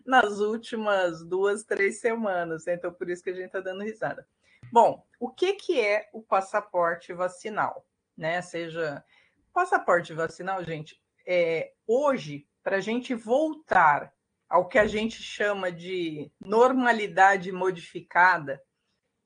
nas 0.05 0.41
últimas 0.41 1.25
duas, 1.25 1.65
três 1.65 2.01
semanas. 2.01 2.67
Então, 2.67 2.93
por 2.93 3.09
isso 3.09 3.23
que 3.23 3.31
a 3.31 3.35
gente 3.35 3.47
está 3.47 3.61
dando 3.61 3.83
risada. 3.83 4.27
Bom, 4.73 5.07
o 5.19 5.31
que, 5.31 5.55
que 5.55 5.81
é 5.81 6.09
o 6.13 6.23
passaporte 6.23 7.13
vacinal? 7.13 7.87
Né? 8.17 8.43
Seja 8.43 9.05
passaporte 9.53 10.13
vacinal, 10.13 10.63
gente, 10.63 11.01
é, 11.27 11.73
hoje, 11.87 12.47
para 12.63 12.77
a 12.77 12.81
gente 12.81 13.15
voltar 13.15 14.15
ao 14.49 14.69
que 14.69 14.79
a 14.79 14.87
gente 14.87 15.23
chama 15.23 15.71
de 15.71 16.31
normalidade 16.41 17.53
modificada, 17.53 18.63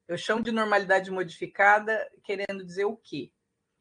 eu 0.09 0.19
chamo 0.19 0.43
de 0.43 0.51
normalidade 0.51 1.11
modificada 1.11 2.11
querendo 2.25 2.65
dizer 2.65 2.85
o 2.85 2.97
quê? 2.97 3.33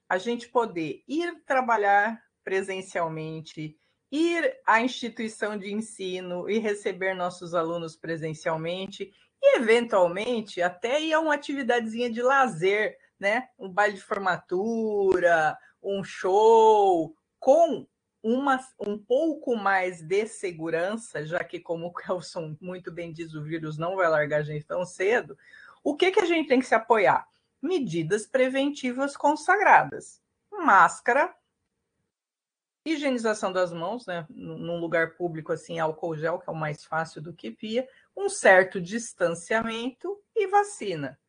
A 0.08 0.18
gente 0.18 0.50
poder 0.50 1.04
ir 1.08 1.44
trabalhar 1.46 2.22
presencialmente, 2.44 3.80
ir 4.12 4.60
à 4.66 4.82
instituição 4.82 5.58
de 5.58 5.74
ensino 5.74 6.50
e 6.50 6.60
receber 6.60 7.14
nossos 7.16 7.54
alunos 7.54 7.96
presencialmente 7.96 9.12
e 9.42 9.58
eventualmente 9.58 10.62
até 10.62 11.02
ir 11.02 11.14
a 11.14 11.20
uma 11.20 11.36
atividadezinha 11.36 12.12
de 12.12 12.22
lazer, 12.22 12.98
né? 13.20 13.48
Um 13.58 13.70
baile 13.70 13.96
de 13.96 14.02
formatura, 14.02 15.58
um 15.82 16.04
show, 16.04 17.16
com 17.40 17.88
uma, 18.22 18.60
um 18.80 18.98
pouco 18.98 19.56
mais 19.56 20.02
de 20.02 20.28
segurança, 20.28 21.26
já 21.26 21.44
que, 21.44 21.60
como 21.60 21.88
o 21.88 21.94
Kelson 21.94 22.56
muito 22.62 22.92
bem 22.92 23.12
diz, 23.12 23.34
o 23.34 23.42
vírus 23.42 23.78
não 23.78 23.96
vai 23.96 24.08
largar 24.08 24.42
a 24.42 24.44
gente 24.44 24.66
tão 24.66 24.86
cedo, 24.86 25.38
o 25.84 25.96
que, 25.96 26.12
que 26.12 26.20
a 26.20 26.26
gente 26.26 26.48
tem 26.48 26.60
que 26.60 26.68
se 26.68 26.76
apoiar? 26.76 27.28
Medidas 27.60 28.28
preventivas 28.28 29.18
consagradas. 29.18 30.22
Máscara, 30.52 31.34
higienização 32.86 33.52
das 33.52 33.72
mãos, 33.72 34.06
né? 34.06 34.26
Num 34.30 34.80
lugar 34.80 35.16
público 35.16 35.52
assim, 35.52 35.80
álcool 35.80 36.16
gel, 36.16 36.40
que 36.40 36.50
é 36.50 36.54
o 36.54 36.56
mais 36.56 36.84
fácil 36.84 37.22
do 37.22 37.34
que 37.34 37.52
pia, 37.52 37.88
um 38.16 38.30
certo 38.30 38.82
distanciamento 38.82 40.20
e 40.36 40.48
vacina. 40.48 41.20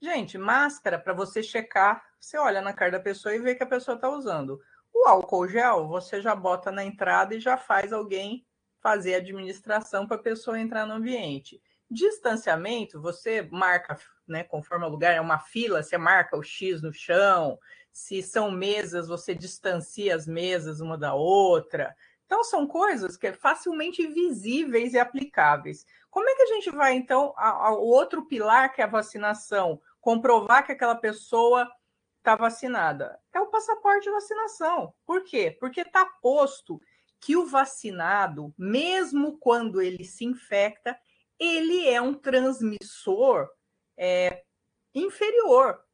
Gente, 0.00 0.36
máscara 0.36 0.98
para 0.98 1.14
você 1.14 1.42
checar, 1.42 2.04
você 2.20 2.36
olha 2.36 2.60
na 2.60 2.72
cara 2.72 2.92
da 2.92 3.00
pessoa 3.00 3.34
e 3.34 3.38
vê 3.38 3.54
que 3.54 3.62
a 3.62 3.66
pessoa 3.66 3.94
está 3.94 4.08
usando. 4.08 4.60
O 4.92 5.08
álcool 5.08 5.48
gel, 5.48 5.86
você 5.88 6.20
já 6.20 6.34
bota 6.34 6.70
na 6.70 6.84
entrada 6.84 7.34
e 7.34 7.40
já 7.40 7.56
faz 7.56 7.92
alguém 7.92 8.46
fazer 8.80 9.14
a 9.14 9.18
administração 9.18 10.06
para 10.06 10.16
a 10.16 10.22
pessoa 10.22 10.60
entrar 10.60 10.86
no 10.86 10.94
ambiente. 10.94 11.60
Distanciamento, 11.90 13.00
você 13.00 13.42
marca, 13.42 13.98
né, 14.26 14.42
conforme 14.42 14.84
o 14.84 14.88
lugar, 14.88 15.14
é 15.14 15.20
uma 15.20 15.38
fila, 15.38 15.82
você 15.82 15.96
marca 15.96 16.36
o 16.36 16.42
X 16.42 16.82
no 16.82 16.92
chão. 16.92 17.58
Se 17.96 18.22
são 18.22 18.50
mesas, 18.50 19.08
você 19.08 19.34
distancia 19.34 20.14
as 20.14 20.26
mesas 20.26 20.82
uma 20.82 20.98
da 20.98 21.14
outra. 21.14 21.96
Então, 22.26 22.44
são 22.44 22.66
coisas 22.66 23.16
que 23.16 23.28
é 23.28 23.32
facilmente 23.32 24.06
visíveis 24.06 24.92
e 24.92 24.98
aplicáveis. 24.98 25.86
Como 26.10 26.28
é 26.28 26.34
que 26.34 26.42
a 26.42 26.46
gente 26.46 26.70
vai, 26.70 26.92
então, 26.92 27.32
ao 27.38 27.82
outro 27.82 28.26
pilar, 28.26 28.74
que 28.74 28.82
é 28.82 28.84
a 28.84 28.86
vacinação, 28.86 29.80
comprovar 29.98 30.66
que 30.66 30.72
aquela 30.72 30.94
pessoa 30.94 31.72
está 32.18 32.36
vacinada? 32.36 33.18
É 33.32 33.40
o 33.40 33.46
passaporte 33.46 34.04
de 34.04 34.12
vacinação. 34.12 34.92
Por 35.06 35.24
quê? 35.24 35.56
Porque 35.58 35.80
está 35.80 36.04
posto 36.04 36.78
que 37.18 37.34
o 37.34 37.46
vacinado, 37.46 38.52
mesmo 38.58 39.38
quando 39.38 39.80
ele 39.80 40.04
se 40.04 40.26
infecta, 40.26 40.98
ele 41.38 41.88
é 41.88 41.98
um 41.98 42.12
transmissor 42.12 43.48
é, 43.96 44.44
inferior 44.94 45.85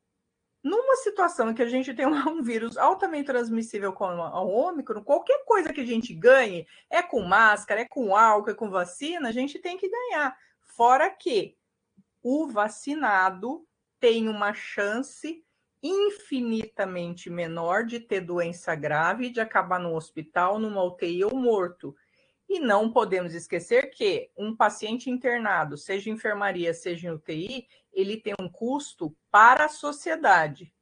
numa 0.62 0.96
situação 0.96 1.50
em 1.50 1.54
que 1.54 1.62
a 1.62 1.68
gente 1.68 1.92
tem 1.92 2.06
um 2.06 2.42
vírus 2.42 2.76
altamente 2.76 3.26
transmissível 3.26 3.92
como 3.92 4.22
o 4.22 4.48
Ômicron, 4.48 5.02
qualquer 5.02 5.44
coisa 5.44 5.72
que 5.72 5.80
a 5.80 5.86
gente 5.86 6.14
ganhe, 6.14 6.66
é 6.88 7.02
com 7.02 7.20
máscara, 7.22 7.80
é 7.80 7.84
com 7.84 8.14
álcool, 8.14 8.50
é 8.50 8.54
com 8.54 8.70
vacina, 8.70 9.28
a 9.28 9.32
gente 9.32 9.58
tem 9.58 9.76
que 9.76 9.88
ganhar. 9.88 10.36
Fora 10.62 11.10
que 11.10 11.56
o 12.22 12.46
vacinado 12.46 13.66
tem 13.98 14.28
uma 14.28 14.54
chance 14.54 15.44
infinitamente 15.82 17.28
menor 17.28 17.84
de 17.84 17.98
ter 17.98 18.20
doença 18.20 18.74
grave, 18.74 19.30
de 19.30 19.40
acabar 19.40 19.80
no 19.80 19.96
hospital, 19.96 20.58
numa 20.58 20.82
UTI 20.84 21.24
ou 21.24 21.34
morto. 21.34 21.94
E 22.48 22.60
não 22.60 22.92
podemos 22.92 23.34
esquecer 23.34 23.90
que 23.90 24.30
um 24.36 24.54
paciente 24.54 25.10
internado, 25.10 25.76
seja 25.76 26.08
em 26.08 26.12
enfermaria, 26.12 26.72
seja 26.72 27.08
em 27.08 27.10
UTI, 27.10 27.66
ele 27.92 28.20
tem 28.20 28.34
um 28.40 28.48
custo 28.48 29.16
para 29.30 29.66
a 29.66 29.68
sociedade, 29.68 30.72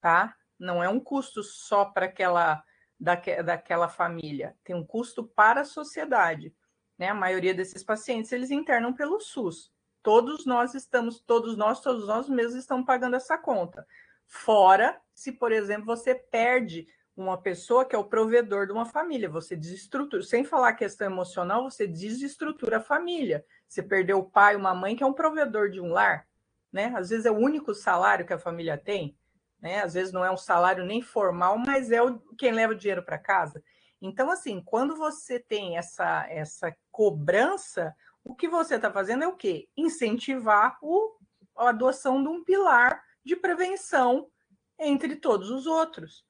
tá? 0.00 0.36
Não 0.58 0.82
é 0.82 0.88
um 0.88 0.98
custo 0.98 1.42
só 1.42 1.84
para 1.84 2.06
aquela 2.06 2.62
daque, 2.98 3.42
daquela 3.42 3.88
família, 3.88 4.56
tem 4.64 4.74
um 4.74 4.84
custo 4.84 5.24
para 5.24 5.60
a 5.60 5.64
sociedade. 5.64 6.54
Né? 6.98 7.08
A 7.08 7.14
maioria 7.14 7.54
desses 7.54 7.84
pacientes 7.84 8.32
eles 8.32 8.50
internam 8.50 8.92
pelo 8.92 9.20
SUS. 9.20 9.72
Todos 10.02 10.44
nós 10.44 10.74
estamos, 10.74 11.20
todos 11.20 11.56
nós, 11.56 11.80
todos 11.80 12.06
nós 12.06 12.28
mesmos 12.28 12.56
estamos 12.56 12.86
pagando 12.86 13.16
essa 13.16 13.38
conta. 13.38 13.86
Fora 14.26 15.00
se, 15.14 15.32
por 15.32 15.52
exemplo, 15.52 15.86
você 15.86 16.14
perde 16.14 16.86
uma 17.16 17.40
pessoa 17.40 17.84
que 17.84 17.96
é 17.96 17.98
o 17.98 18.04
provedor 18.04 18.66
de 18.66 18.72
uma 18.72 18.84
família, 18.84 19.28
você 19.28 19.56
desestrutura, 19.56 20.22
sem 20.22 20.44
falar 20.44 20.74
questão 20.74 21.06
emocional, 21.06 21.68
você 21.68 21.86
desestrutura 21.86 22.78
a 22.78 22.82
família. 22.82 23.44
Você 23.68 23.82
perdeu 23.82 24.18
o 24.18 24.30
pai, 24.30 24.56
uma 24.56 24.74
mãe 24.74 24.96
que 24.96 25.02
é 25.02 25.06
um 25.06 25.12
provedor 25.12 25.68
de 25.68 25.80
um 25.80 25.92
lar, 25.92 26.26
né? 26.72 26.92
Às 26.96 27.10
vezes 27.10 27.26
é 27.26 27.30
o 27.30 27.36
único 27.36 27.74
salário 27.74 28.26
que 28.26 28.32
a 28.32 28.38
família 28.38 28.78
tem, 28.78 29.16
né? 29.60 29.82
Às 29.82 29.94
vezes 29.94 30.12
não 30.12 30.24
é 30.24 30.30
um 30.30 30.36
salário 30.36 30.84
nem 30.84 31.02
formal, 31.02 31.58
mas 31.58 31.90
é 31.90 32.02
o, 32.02 32.18
quem 32.38 32.52
leva 32.52 32.72
o 32.72 32.76
dinheiro 32.76 33.02
para 33.02 33.18
casa. 33.18 33.62
Então, 34.00 34.30
assim, 34.30 34.62
quando 34.64 34.96
você 34.96 35.38
tem 35.38 35.76
essa, 35.76 36.26
essa 36.28 36.74
cobrança, 36.90 37.94
o 38.24 38.34
que 38.34 38.48
você 38.48 38.76
está 38.76 38.90
fazendo 38.90 39.24
é 39.24 39.28
o 39.28 39.36
quê? 39.36 39.68
Incentivar 39.76 40.78
o, 40.80 41.18
a 41.56 41.70
adoção 41.70 42.22
de 42.22 42.28
um 42.28 42.44
pilar 42.44 43.02
de 43.24 43.36
prevenção 43.36 44.30
entre 44.78 45.16
todos 45.16 45.50
os 45.50 45.66
outros. 45.66 46.24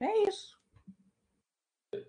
É 0.00 0.28
isso. 0.28 0.57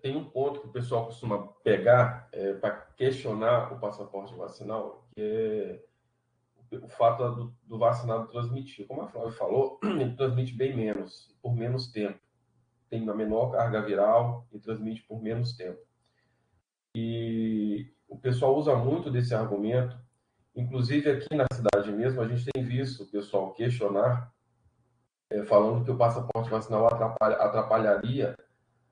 Tem 0.02 0.14
um 0.16 0.24
ponto 0.24 0.60
que 0.60 0.66
o 0.66 0.72
pessoal 0.72 1.06
costuma 1.06 1.48
pegar 1.64 2.28
é, 2.32 2.52
para 2.54 2.70
questionar 2.96 3.72
o 3.72 3.80
passaporte 3.80 4.34
vacinal, 4.34 5.06
que 5.14 5.22
é 5.22 5.82
o 6.82 6.88
fato 6.88 7.28
do, 7.34 7.54
do 7.64 7.78
vacinado 7.78 8.28
transmitir. 8.28 8.86
Como 8.86 9.02
a 9.02 9.08
Flávia 9.08 9.32
falou, 9.32 9.80
ele 9.82 10.14
transmite 10.14 10.54
bem 10.54 10.76
menos, 10.76 11.34
por 11.42 11.54
menos 11.54 11.90
tempo. 11.90 12.18
Tem 12.90 13.00
uma 13.02 13.14
menor 13.14 13.50
carga 13.52 13.80
viral 13.80 14.46
e 14.52 14.58
transmite 14.58 15.02
por 15.02 15.22
menos 15.22 15.56
tempo. 15.56 15.80
E 16.94 17.92
o 18.06 18.18
pessoal 18.18 18.56
usa 18.56 18.74
muito 18.76 19.10
desse 19.10 19.34
argumento. 19.34 19.98
Inclusive 20.54 21.10
aqui 21.10 21.34
na 21.34 21.46
cidade 21.52 21.90
mesmo, 21.92 22.20
a 22.20 22.28
gente 22.28 22.50
tem 22.52 22.62
visto 22.62 23.04
o 23.04 23.06
pessoal 23.06 23.52
questionar 23.54 24.30
é, 25.30 25.44
falando 25.44 25.84
que 25.84 25.90
o 25.90 25.96
passaporte 25.96 26.50
vacinal 26.50 26.86
atrapalha, 26.86 27.36
atrapalharia 27.36 28.36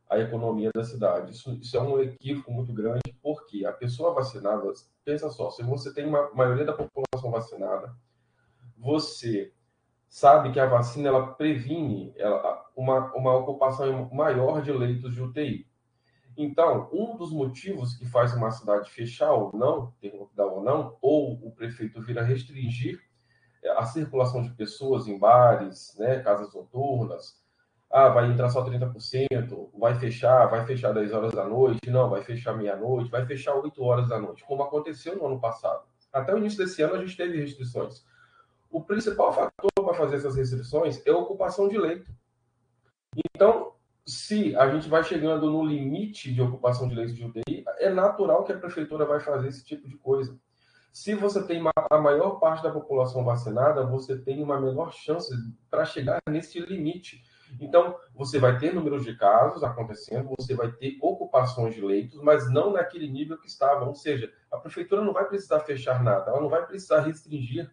a 0.09 0.19
economia 0.19 0.71
da 0.75 0.85
cidade. 0.85 1.33
Isso, 1.33 1.53
isso, 1.61 1.77
é 1.77 1.81
um 1.81 2.01
equívoco 2.01 2.51
muito 2.53 2.73
grande, 2.73 3.01
porque 3.23 3.65
a 3.65 3.73
pessoa 3.73 4.15
vacinada, 4.15 4.73
pensa 5.05 5.29
só, 5.31 5.51
se 5.51 5.63
você 5.63 5.93
tem 5.93 6.07
uma 6.07 6.31
maioria 6.33 6.65
da 6.65 6.73
população 6.73 7.31
vacinada, 7.31 7.95
você 8.77 9.53
sabe 10.09 10.53
que 10.53 10.61
a 10.61 10.67
vacina 10.67 11.09
ela 11.09 11.35
previne 11.35 12.15
ela, 12.17 12.65
uma, 12.75 13.13
uma 13.15 13.35
ocupação 13.37 14.09
maior 14.13 14.63
de 14.63 14.73
leitos 14.73 15.15
de 15.15 15.23
UTI. 15.23 15.69
Então, 16.37 16.89
um 16.93 17.17
dos 17.17 17.33
motivos 17.33 17.97
que 17.97 18.07
faz 18.07 18.33
uma 18.33 18.51
cidade 18.51 18.91
fechar 18.91 19.33
ou 19.33 19.51
não, 19.53 19.93
ter 20.01 20.15
lockdown 20.15 20.55
ou 20.55 20.63
não, 20.63 20.97
ou 21.03 21.33
o 21.47 21.51
prefeito 21.51 22.01
vir 22.01 22.19
a 22.19 22.23
restringir 22.23 23.03
a 23.77 23.85
circulação 23.85 24.43
de 24.43 24.51
pessoas 24.51 25.09
em 25.09 25.19
bares, 25.19 25.95
né, 25.99 26.21
casas 26.21 26.55
noturnas. 26.55 27.37
Ah, 27.91 28.09
vai 28.09 28.31
entrar 28.31 28.51
só 28.51 28.63
30%, 28.65 29.71
vai 29.79 29.95
fechar, 29.99 30.47
vai 30.47 30.67
fechar 30.67 30.93
10 30.93 31.13
horas 31.13 31.33
da 31.33 31.45
noite, 31.45 31.91
não, 31.91 32.11
vai 32.11 32.23
fechar 32.23 32.55
meia-noite, 32.55 33.11
vai 33.11 33.25
fechar 33.25 33.55
8 33.55 33.83
horas 33.83 34.09
da 34.09 34.19
noite, 34.19 34.45
como 34.45 34.63
aconteceu 34.63 35.17
no 35.17 35.27
ano 35.27 35.41
passado. 35.41 35.85
Até 36.13 36.35
o 36.35 36.39
início 36.39 36.59
desse 36.59 36.83
ano 36.83 36.95
a 36.95 36.99
gente 36.99 37.17
teve 37.17 37.41
restrições. 37.41 38.05
O 38.71 38.83
principal 38.83 39.33
fator 39.33 39.71
para 39.75 39.95
fazer 39.95 40.17
essas 40.17 40.37
restrições 40.37 41.05
é 41.07 41.11
a 41.11 41.17
ocupação 41.17 41.69
de 41.69 41.79
leito. 41.79 42.11
Então, 43.35 43.73
se 44.07 44.55
a 44.57 44.71
gente 44.71 44.89
vai 44.89 45.03
chegando 45.03 45.51
no 45.51 45.65
limite 45.65 46.33
de 46.33 46.43
ocupação 46.43 46.89
de 46.89 46.95
leitos 46.95 47.15
de 47.15 47.25
UTI, 47.25 47.65
é 47.79 47.91
natural 47.91 48.45
que 48.45 48.53
a 48.53 48.59
prefeitura 48.59 49.07
vai 49.07 49.21
fazer 49.21 49.49
esse 49.49 49.65
tipo 49.65 49.89
de 49.89 49.97
coisa. 49.97 50.39
Se 50.93 51.15
você 51.15 51.47
tem 51.47 51.63
a 51.91 51.99
maior 51.99 52.41
parte 52.41 52.63
da 52.63 52.71
população 52.71 53.25
vacinada, 53.25 53.85
você 53.85 54.19
tem 54.19 54.43
uma 54.43 54.61
menor 54.61 54.93
chance 54.93 55.31
para 55.71 55.85
chegar 55.85 56.19
nesse 56.29 56.59
limite. 56.59 57.23
Então, 57.61 57.97
você 58.15 58.39
vai 58.39 58.59
ter 58.59 58.75
números 58.75 59.05
de 59.05 59.17
casos 59.17 59.63
acontecendo, 59.63 60.35
você 60.39 60.55
vai 60.55 60.71
ter 60.73 60.99
ocupações 61.01 61.75
de 61.75 61.81
leitos, 61.81 62.21
mas 62.23 62.51
não 62.51 62.73
naquele 62.73 63.09
nível 63.09 63.39
que 63.39 63.47
estava. 63.47 63.85
Ou 63.85 63.95
seja, 63.95 64.33
a 64.51 64.57
prefeitura 64.59 65.03
não 65.03 65.13
vai 65.13 65.27
precisar 65.27 65.61
fechar 65.61 66.03
nada, 66.03 66.31
ela 66.31 66.41
não 66.41 66.49
vai 66.49 66.67
precisar 66.67 67.01
restringir 67.01 67.71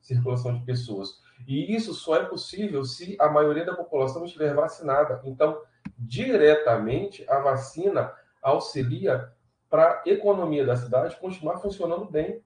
circulação 0.00 0.54
de 0.54 0.64
pessoas. 0.64 1.20
E 1.46 1.74
isso 1.74 1.94
só 1.94 2.16
é 2.16 2.24
possível 2.24 2.84
se 2.84 3.16
a 3.20 3.28
maioria 3.28 3.64
da 3.64 3.74
população 3.74 4.24
estiver 4.24 4.54
vacinada. 4.54 5.20
Então, 5.24 5.60
diretamente, 5.98 7.28
a 7.28 7.40
vacina 7.40 8.12
auxilia 8.42 9.32
para 9.68 10.02
a 10.04 10.08
economia 10.08 10.64
da 10.64 10.76
cidade 10.76 11.16
continuar 11.16 11.58
funcionando 11.58 12.06
bem 12.06 12.42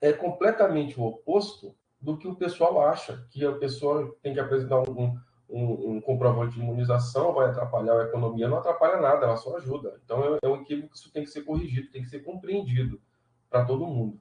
é 0.00 0.12
completamente 0.12 0.98
o 0.98 1.04
oposto 1.04 1.74
do 2.00 2.16
que 2.16 2.28
o 2.28 2.36
pessoal 2.36 2.86
acha, 2.86 3.26
que 3.30 3.44
a 3.44 3.52
pessoa 3.52 4.14
tem 4.22 4.32
que 4.32 4.40
apresentar 4.40 4.78
um, 4.88 5.18
um, 5.48 5.96
um 5.96 6.00
comprovante 6.00 6.54
de 6.54 6.60
imunização, 6.60 7.32
vai 7.32 7.48
atrapalhar 7.50 8.00
a 8.00 8.04
economia, 8.04 8.48
não 8.48 8.58
atrapalha 8.58 9.00
nada, 9.00 9.26
ela 9.26 9.36
só 9.36 9.56
ajuda. 9.56 10.00
Então 10.04 10.22
é, 10.24 10.38
é 10.42 10.48
um 10.48 10.62
equívoco 10.62 10.90
que 10.90 10.96
isso 10.98 11.12
tem 11.12 11.24
que 11.24 11.30
ser 11.30 11.42
corrigido, 11.42 11.90
tem 11.90 12.02
que 12.02 12.10
ser 12.10 12.20
compreendido 12.20 13.00
para 13.48 13.64
todo 13.64 13.86
mundo. 13.86 14.20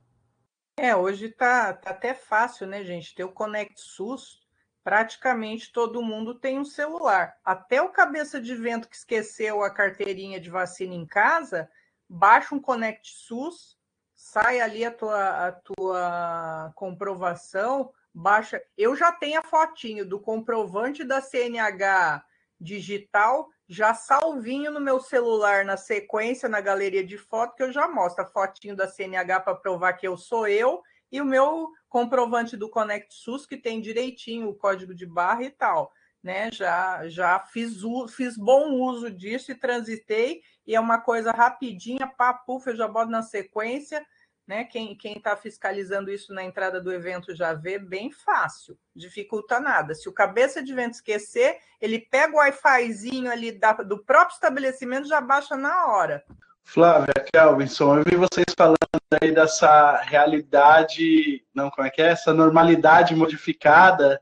É, 0.78 0.96
hoje 0.96 1.30
tá, 1.30 1.74
tá 1.74 1.92
até 1.92 2.14
fácil, 2.14 2.68
né, 2.68 2.84
gente? 2.84 3.16
Ter 3.16 3.24
o 3.24 3.32
Conect 3.32 3.80
SUS, 3.80 4.46
praticamente 4.84 5.72
todo 5.72 6.02
mundo 6.02 6.36
tem 6.36 6.60
um 6.60 6.66
celular. 6.66 7.38
Até 7.44 7.82
o 7.82 7.90
cabeça 7.90 8.40
de 8.42 8.54
vento 8.54 8.90
que 8.90 8.96
esqueceu 8.96 9.64
a 9.64 9.70
carteirinha 9.70 10.40
de 10.40 10.50
vacina 10.50 10.94
em 10.94 11.06
casa, 11.06 11.70
baixa 12.10 12.54
um 12.54 12.60
Conect 12.60 13.10
SUS, 13.10 13.78
sai 14.16 14.60
ali 14.60 14.84
a 14.84 14.92
tua, 14.92 15.48
a 15.48 15.52
tua 15.54 16.72
comprovação, 16.76 17.92
baixa. 18.16 18.62
Eu 18.78 18.96
já 18.96 19.12
tenho 19.12 19.40
a 19.40 19.44
fotinho 19.44 20.08
do 20.08 20.20
comprovante 20.20 21.04
da 21.04 21.20
CNH 21.20 22.24
digital, 22.58 23.50
já 23.68 23.94
salvinho 23.94 24.72
no 24.72 24.80
meu 24.80 25.02
celular 25.02 25.66
na 25.66 25.76
sequência, 25.76 26.48
na 26.48 26.62
galeria 26.62 27.06
de 27.06 27.18
foto, 27.18 27.56
que 27.56 27.64
eu 27.64 27.74
já 27.74 27.88
mostro 27.90 28.24
a 28.24 28.28
fotinho 28.28 28.76
da 28.76 28.88
CNH 28.88 29.42
para 29.42 29.56
provar 29.56 29.94
que 29.94 30.08
eu 30.08 30.16
sou 30.16 30.48
eu, 30.48 30.82
e 31.12 31.20
o 31.20 31.26
meu 31.26 31.70
comprovante 31.90 32.56
do 32.56 32.70
Conect 32.70 33.14
SUS, 33.14 33.46
que 33.46 33.58
tem 33.58 33.82
direitinho 33.82 34.50
o 34.50 34.56
código 34.56 34.96
de 34.96 35.06
barra 35.06 35.44
e 35.44 35.50
tal. 35.50 35.92
Né, 36.24 36.50
já 36.52 37.08
já 37.08 37.40
fiz, 37.40 37.82
fiz 38.16 38.36
bom 38.36 38.72
uso 38.72 39.12
disso 39.12 39.52
e 39.52 39.56
transitei, 39.56 40.42
e 40.66 40.74
é 40.74 40.80
uma 40.80 41.00
coisa 41.00 41.32
rapidinha, 41.32 42.08
papuf, 42.08 42.66
eu 42.66 42.76
já 42.76 42.88
boto 42.88 43.12
na 43.12 43.22
sequência, 43.22 44.04
né? 44.48 44.64
Quem 44.64 44.98
está 45.04 45.36
fiscalizando 45.36 46.12
isso 46.12 46.34
na 46.34 46.44
entrada 46.44 46.80
do 46.80 46.92
evento 46.92 47.36
já 47.36 47.54
vê 47.54 47.80
bem 47.80 48.12
fácil, 48.12 48.78
dificulta 48.96 49.60
nada. 49.60 49.96
Se 49.96 50.08
o 50.08 50.14
cabeça 50.14 50.64
de 50.64 50.72
evento 50.72 50.94
esquecer, 50.94 51.58
ele 51.82 52.00
pega 52.00 52.34
o 52.34 52.38
Wi-Fizinho 52.38 53.32
ali 53.32 53.52
da, 53.52 53.74
do 53.74 53.98
próprio 54.04 54.36
estabelecimento 54.36 55.08
já 55.08 55.20
baixa 55.20 55.56
na 55.56 55.88
hora. 55.88 56.24
Flávia, 56.64 57.14
Kelvinson, 57.32 57.98
eu 57.98 58.04
vi 58.04 58.16
vocês 58.16 58.46
falando 58.58 58.78
aí 59.22 59.32
dessa 59.32 59.98
realidade, 60.02 61.44
não, 61.54 61.70
como 61.70 61.88
é 61.88 61.92
que 61.92 62.02
é? 62.02 62.08
Essa 62.10 62.34
normalidade 62.34 63.16
modificada. 63.16 64.20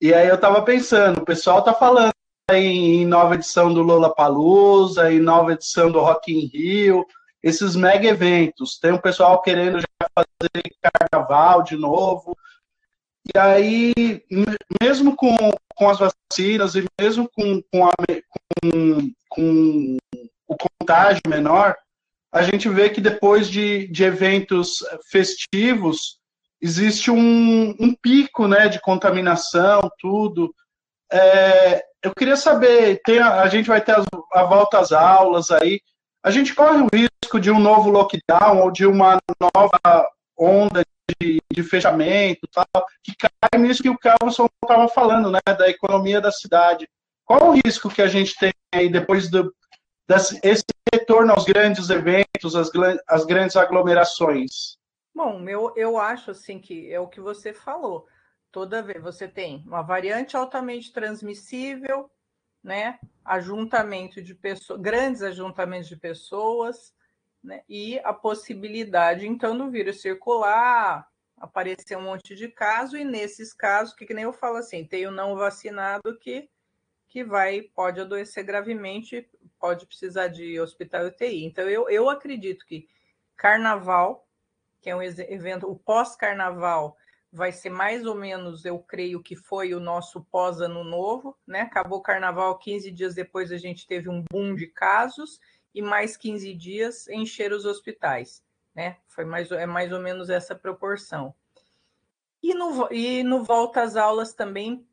E 0.00 0.12
aí 0.12 0.26
eu 0.28 0.36
estava 0.36 0.62
pensando, 0.62 1.20
o 1.20 1.24
pessoal 1.24 1.60
está 1.60 1.74
falando 1.74 2.12
em, 2.50 3.02
em 3.02 3.06
nova 3.06 3.34
edição 3.34 3.72
do 3.72 3.82
Lola 3.82 4.14
Palusa, 4.14 5.12
em 5.12 5.20
nova 5.20 5.52
edição 5.52 5.90
do 5.90 6.00
Rock 6.00 6.32
in 6.32 6.46
Rio, 6.46 7.06
esses 7.46 7.76
mega 7.76 8.08
eventos. 8.08 8.76
Tem 8.76 8.90
um 8.90 8.98
pessoal 8.98 9.40
querendo 9.40 9.78
já 9.78 10.08
fazer 10.12 10.76
carnaval 10.82 11.62
de 11.62 11.76
novo. 11.76 12.36
E 13.32 13.38
aí, 13.38 13.94
mesmo 14.82 15.14
com, 15.14 15.36
com 15.76 15.88
as 15.88 15.98
vacinas 15.98 16.74
e 16.74 16.84
mesmo 17.00 17.30
com, 17.32 17.62
com, 17.72 17.86
a, 17.86 17.92
com, 18.60 19.12
com 19.28 19.96
o 20.48 20.56
contágio 20.56 21.22
menor, 21.28 21.76
a 22.32 22.42
gente 22.42 22.68
vê 22.68 22.90
que 22.90 23.00
depois 23.00 23.48
de, 23.48 23.86
de 23.92 24.02
eventos 24.02 24.78
festivos, 25.08 26.18
existe 26.60 27.12
um, 27.12 27.76
um 27.78 27.94
pico 27.94 28.48
né, 28.48 28.68
de 28.68 28.80
contaminação, 28.80 29.88
tudo. 30.00 30.52
É, 31.12 31.80
eu 32.02 32.12
queria 32.12 32.36
saber, 32.36 33.00
tem, 33.04 33.20
a 33.20 33.46
gente 33.46 33.68
vai 33.68 33.80
ter 33.80 33.92
as, 33.92 34.06
a 34.32 34.42
volta 34.42 34.80
às 34.80 34.90
aulas 34.90 35.52
aí, 35.52 35.80
a 36.26 36.30
gente 36.32 36.56
corre 36.56 36.82
o 36.82 36.88
risco 36.92 37.38
de 37.38 37.52
um 37.52 37.60
novo 37.60 37.88
lockdown 37.88 38.60
ou 38.60 38.72
de 38.72 38.84
uma 38.84 39.16
nova 39.40 40.10
onda 40.36 40.84
de, 41.20 41.40
de 41.52 41.62
fechamento, 41.62 42.48
tal, 42.52 42.84
que 43.04 43.14
cai 43.16 43.60
nisso 43.60 43.80
que 43.80 43.88
o 43.88 43.96
Carlson 43.96 44.48
estava 44.60 44.88
falando, 44.88 45.30
né, 45.30 45.38
da 45.56 45.68
economia 45.68 46.20
da 46.20 46.32
cidade. 46.32 46.88
Qual 47.24 47.50
o 47.50 47.52
risco 47.52 47.88
que 47.88 48.02
a 48.02 48.08
gente 48.08 48.36
tem 48.40 48.52
aí 48.74 48.90
depois 48.90 49.30
do 49.30 49.54
desse, 50.08 50.40
esse 50.42 50.64
retorno 50.92 51.32
aos 51.32 51.44
grandes 51.44 51.90
eventos, 51.90 52.56
às, 52.56 52.72
às 53.06 53.24
grandes 53.24 53.54
aglomerações? 53.54 54.76
Bom, 55.14 55.48
eu, 55.48 55.72
eu 55.76 55.96
acho 55.96 56.32
assim 56.32 56.58
que 56.58 56.92
é 56.92 56.98
o 56.98 57.06
que 57.06 57.20
você 57.20 57.52
falou. 57.52 58.04
Toda 58.50 58.82
vez 58.82 59.00
você 59.00 59.28
tem 59.28 59.62
uma 59.64 59.82
variante 59.82 60.36
altamente 60.36 60.92
transmissível, 60.92 62.10
né? 62.66 62.98
Ajuntamento 63.24 64.20
de 64.20 64.34
pessoas, 64.34 64.80
grandes 64.80 65.22
ajuntamentos 65.22 65.88
de 65.88 65.96
pessoas, 65.96 66.92
né? 67.42 67.62
E 67.68 68.00
a 68.00 68.12
possibilidade, 68.12 69.26
então, 69.26 69.56
do 69.56 69.70
vírus 69.70 70.02
circular 70.02 71.08
aparecer 71.36 71.96
um 71.96 72.02
monte 72.02 72.34
de 72.34 72.48
caso, 72.48 72.96
e 72.96 73.04
nesses 73.04 73.52
casos, 73.52 73.94
que, 73.94 74.04
que 74.04 74.14
nem 74.14 74.24
eu 74.24 74.32
falo 74.32 74.56
assim, 74.56 74.84
tem 74.84 75.06
o 75.06 75.12
não 75.12 75.36
vacinado 75.36 76.18
que, 76.18 76.48
que 77.08 77.22
vai, 77.22 77.62
pode 77.62 78.00
adoecer 78.00 78.42
gravemente, 78.42 79.28
pode 79.60 79.86
precisar 79.86 80.28
de 80.28 80.58
hospital 80.58 81.06
UTI. 81.06 81.44
Então, 81.44 81.68
eu, 81.68 81.88
eu 81.88 82.10
acredito 82.10 82.66
que 82.66 82.88
carnaval, 83.36 84.26
que 84.80 84.90
é 84.90 84.96
um 84.96 85.02
evento, 85.02 85.70
o 85.70 85.78
pós-carnaval, 85.78 86.96
vai 87.36 87.52
ser 87.52 87.68
mais 87.68 88.06
ou 88.06 88.14
menos, 88.14 88.64
eu 88.64 88.78
creio 88.78 89.22
que 89.22 89.36
foi 89.36 89.74
o 89.74 89.80
nosso 89.80 90.24
pós-ano 90.24 90.82
novo, 90.82 91.36
né? 91.46 91.60
Acabou 91.60 91.98
o 91.98 92.02
carnaval, 92.02 92.58
15 92.58 92.90
dias 92.90 93.14
depois 93.14 93.52
a 93.52 93.58
gente 93.58 93.86
teve 93.86 94.08
um 94.08 94.24
boom 94.30 94.54
de 94.54 94.66
casos 94.66 95.38
e 95.74 95.82
mais 95.82 96.16
15 96.16 96.54
dias 96.54 97.06
encher 97.08 97.52
os 97.52 97.66
hospitais, 97.66 98.42
né? 98.74 98.96
Foi 99.06 99.26
mais, 99.26 99.50
é 99.50 99.66
mais 99.66 99.92
ou 99.92 100.00
menos 100.00 100.30
essa 100.30 100.54
proporção. 100.54 101.34
E 102.42 102.54
no, 102.54 102.90
e 102.90 103.22
no 103.22 103.44
volta 103.44 103.82
às 103.82 103.96
aulas 103.96 104.32
também, 104.32 104.88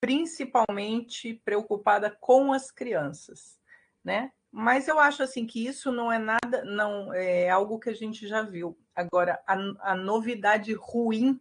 principalmente 0.00 1.34
preocupada 1.44 2.08
com 2.08 2.52
as 2.52 2.70
crianças, 2.70 3.58
né? 4.04 4.30
Mas 4.50 4.86
eu 4.86 5.00
acho 5.00 5.24
assim 5.24 5.44
que 5.44 5.66
isso 5.66 5.90
não 5.90 6.10
é 6.10 6.20
nada, 6.20 6.64
não 6.64 7.12
é 7.12 7.50
algo 7.50 7.80
que 7.80 7.90
a 7.90 7.94
gente 7.94 8.28
já 8.28 8.42
viu. 8.42 8.78
Agora, 8.94 9.42
a, 9.44 9.54
a 9.92 9.96
novidade 9.96 10.72
ruim 10.72 11.40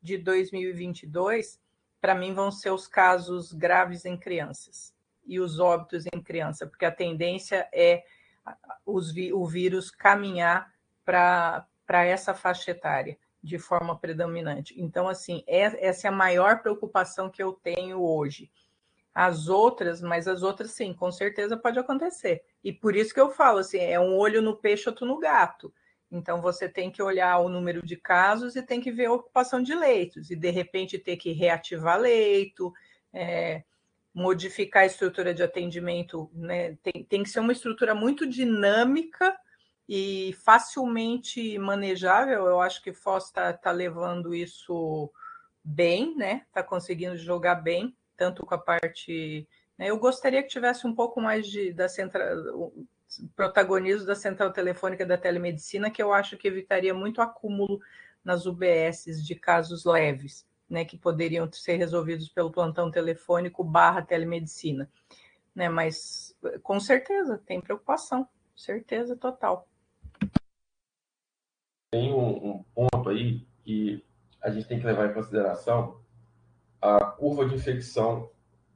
de 0.00 0.18
2022, 0.18 1.60
para 2.00 2.14
mim, 2.14 2.32
vão 2.32 2.50
ser 2.50 2.70
os 2.70 2.86
casos 2.86 3.52
graves 3.52 4.04
em 4.04 4.16
crianças 4.16 4.94
e 5.26 5.38
os 5.40 5.58
óbitos 5.60 6.04
em 6.12 6.22
criança, 6.22 6.66
porque 6.66 6.84
a 6.84 6.90
tendência 6.90 7.68
é 7.72 8.02
os, 8.84 9.12
o 9.34 9.46
vírus 9.46 9.90
caminhar 9.90 10.72
para 11.04 11.66
essa 11.88 12.34
faixa 12.34 12.70
etária 12.70 13.18
de 13.42 13.58
forma 13.58 13.96
predominante. 13.96 14.74
Então, 14.80 15.08
assim, 15.08 15.44
é, 15.46 15.86
essa 15.86 16.06
é 16.06 16.10
a 16.10 16.12
maior 16.12 16.60
preocupação 16.60 17.30
que 17.30 17.42
eu 17.42 17.52
tenho 17.52 18.02
hoje. 18.02 18.50
As 19.14 19.48
outras, 19.48 20.00
mas 20.00 20.28
as 20.28 20.42
outras 20.42 20.72
sim, 20.72 20.92
com 20.92 21.10
certeza 21.10 21.56
pode 21.56 21.78
acontecer. 21.78 22.44
E 22.62 22.72
por 22.72 22.96
isso 22.96 23.12
que 23.12 23.20
eu 23.20 23.30
falo 23.30 23.58
assim, 23.58 23.78
é 23.78 23.98
um 23.98 24.16
olho 24.16 24.42
no 24.42 24.56
peixe, 24.56 24.88
outro 24.88 25.06
no 25.06 25.18
gato. 25.18 25.72
Então 26.10 26.40
você 26.40 26.68
tem 26.68 26.90
que 26.90 27.02
olhar 27.02 27.38
o 27.38 27.48
número 27.48 27.84
de 27.84 27.96
casos 27.96 28.56
e 28.56 28.62
tem 28.62 28.80
que 28.80 28.90
ver 28.90 29.06
a 29.06 29.12
ocupação 29.12 29.62
de 29.62 29.74
leitos, 29.74 30.30
e 30.30 30.36
de 30.36 30.50
repente 30.50 30.98
ter 30.98 31.16
que 31.16 31.32
reativar 31.32 31.98
leito, 32.00 32.72
é, 33.12 33.62
modificar 34.14 34.84
a 34.84 34.86
estrutura 34.86 35.34
de 35.34 35.42
atendimento, 35.42 36.30
né? 36.32 36.76
tem, 36.82 37.04
tem 37.04 37.22
que 37.22 37.30
ser 37.30 37.40
uma 37.40 37.52
estrutura 37.52 37.94
muito 37.94 38.26
dinâmica 38.26 39.36
e 39.88 40.34
facilmente 40.44 41.58
manejável. 41.58 42.46
Eu 42.46 42.60
acho 42.60 42.82
que 42.82 42.92
Foz 42.92 43.24
está 43.24 43.52
tá 43.52 43.70
levando 43.70 44.34
isso 44.34 45.10
bem, 45.62 46.14
né? 46.16 46.42
Está 46.48 46.62
conseguindo 46.62 47.16
jogar 47.16 47.56
bem 47.56 47.96
tanto 48.18 48.44
com 48.44 48.54
a 48.54 48.58
parte. 48.58 49.48
Né? 49.78 49.88
Eu 49.88 49.98
gostaria 49.98 50.42
que 50.42 50.48
tivesse 50.48 50.86
um 50.86 50.94
pouco 50.94 51.20
mais 51.20 51.46
de, 51.46 51.72
da 51.72 51.88
central, 51.88 52.72
protagonismo 53.34 54.06
da 54.06 54.14
central 54.14 54.52
telefônica 54.52 55.04
da 55.04 55.16
telemedicina, 55.16 55.90
que 55.90 56.02
eu 56.02 56.12
acho 56.12 56.36
que 56.36 56.48
evitaria 56.48 56.92
muito 56.92 57.20
acúmulo 57.20 57.80
nas 58.24 58.46
UBSs 58.46 59.24
de 59.24 59.34
casos 59.34 59.84
leves, 59.84 60.46
né, 60.68 60.84
que 60.84 60.98
poderiam 60.98 61.50
ser 61.50 61.76
resolvidos 61.76 62.28
pelo 62.28 62.50
plantão 62.50 62.90
telefônico 62.90 63.64
barra 63.64 64.02
telemedicina. 64.02 64.90
Né, 65.54 65.68
mas 65.68 66.36
com 66.62 66.78
certeza 66.78 67.40
tem 67.46 67.60
preocupação, 67.60 68.28
certeza 68.54 69.16
total. 69.16 69.66
Tem 71.90 72.12
um, 72.12 72.56
um 72.56 72.64
ponto 72.74 73.08
aí 73.08 73.46
que 73.64 74.04
a 74.42 74.50
gente 74.50 74.68
tem 74.68 74.78
que 74.78 74.86
levar 74.86 75.10
em 75.10 75.14
consideração 75.14 76.00
a 76.80 77.04
curva 77.04 77.46
de 77.46 77.54
infecção 77.54 78.30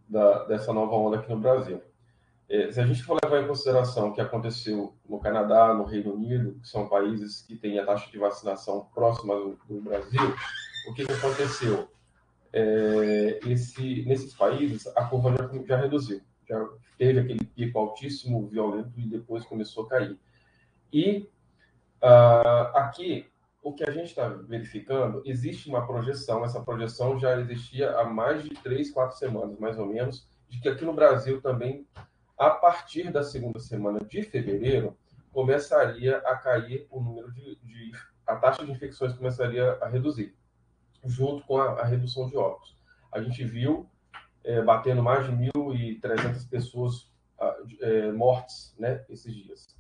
da, 0.08 0.44
dessa 0.44 0.72
nova 0.72 0.94
onda 0.96 1.18
aqui 1.18 1.30
no 1.30 1.38
Brasil. 1.38 1.80
É, 2.52 2.70
se 2.70 2.78
a 2.78 2.86
gente 2.86 3.02
for 3.02 3.18
levar 3.24 3.42
em 3.42 3.46
consideração 3.46 4.08
o 4.08 4.12
que 4.12 4.20
aconteceu 4.20 4.94
no 5.08 5.18
Canadá, 5.18 5.72
no 5.72 5.84
Reino 5.84 6.12
Unido, 6.12 6.60
que 6.60 6.68
são 6.68 6.86
países 6.86 7.40
que 7.40 7.56
têm 7.56 7.78
a 7.78 7.86
taxa 7.86 8.10
de 8.10 8.18
vacinação 8.18 8.90
próxima 8.94 9.34
do, 9.34 9.58
do 9.66 9.80
Brasil, 9.80 10.20
o 10.86 10.92
que, 10.92 11.06
que 11.06 11.12
aconteceu? 11.12 11.88
É, 12.52 13.40
esse, 13.46 14.04
nesses 14.04 14.34
países, 14.34 14.86
a 14.88 15.06
curva 15.06 15.34
já, 15.34 15.64
já 15.66 15.76
reduziu, 15.78 16.20
já 16.46 16.68
teve 16.98 17.20
aquele 17.20 17.42
pico 17.42 17.78
altíssimo, 17.78 18.46
violento, 18.46 18.92
e 18.98 19.06
depois 19.06 19.46
começou 19.46 19.86
a 19.86 19.88
cair. 19.88 20.18
E 20.92 21.26
uh, 22.02 22.76
aqui, 22.76 23.30
o 23.62 23.72
que 23.72 23.82
a 23.82 23.90
gente 23.90 24.08
está 24.08 24.28
verificando, 24.28 25.22
existe 25.24 25.70
uma 25.70 25.86
projeção, 25.86 26.44
essa 26.44 26.60
projeção 26.60 27.18
já 27.18 27.40
existia 27.40 27.96
há 27.96 28.04
mais 28.04 28.42
de 28.42 28.50
três, 28.50 28.90
quatro 28.90 29.16
semanas, 29.16 29.58
mais 29.58 29.78
ou 29.78 29.86
menos, 29.86 30.28
de 30.50 30.60
que 30.60 30.68
aqui 30.68 30.84
no 30.84 30.92
Brasil 30.92 31.40
também, 31.40 31.86
a 32.38 32.50
partir 32.50 33.10
da 33.10 33.22
segunda 33.22 33.58
semana 33.60 34.00
de 34.00 34.22
fevereiro, 34.22 34.96
começaria 35.32 36.18
a 36.18 36.36
cair 36.36 36.86
o 36.90 37.00
número 37.00 37.32
de, 37.32 37.56
de 37.62 37.92
a 38.26 38.36
taxa 38.36 38.64
de 38.64 38.70
infecções 38.70 39.12
começaria 39.12 39.78
a 39.80 39.88
reduzir, 39.88 40.34
junto 41.04 41.44
com 41.46 41.58
a, 41.58 41.80
a 41.80 41.84
redução 41.84 42.28
de 42.28 42.36
óbitos. 42.36 42.76
A 43.10 43.20
gente 43.20 43.44
viu 43.44 43.88
é, 44.44 44.60
batendo 44.62 45.02
mais 45.02 45.26
de 45.26 45.32
1.300 45.32 46.48
pessoas 46.48 47.12
é, 47.80 48.12
mortes 48.12 48.74
né, 48.78 49.04
esses 49.08 49.34
dias. 49.34 49.76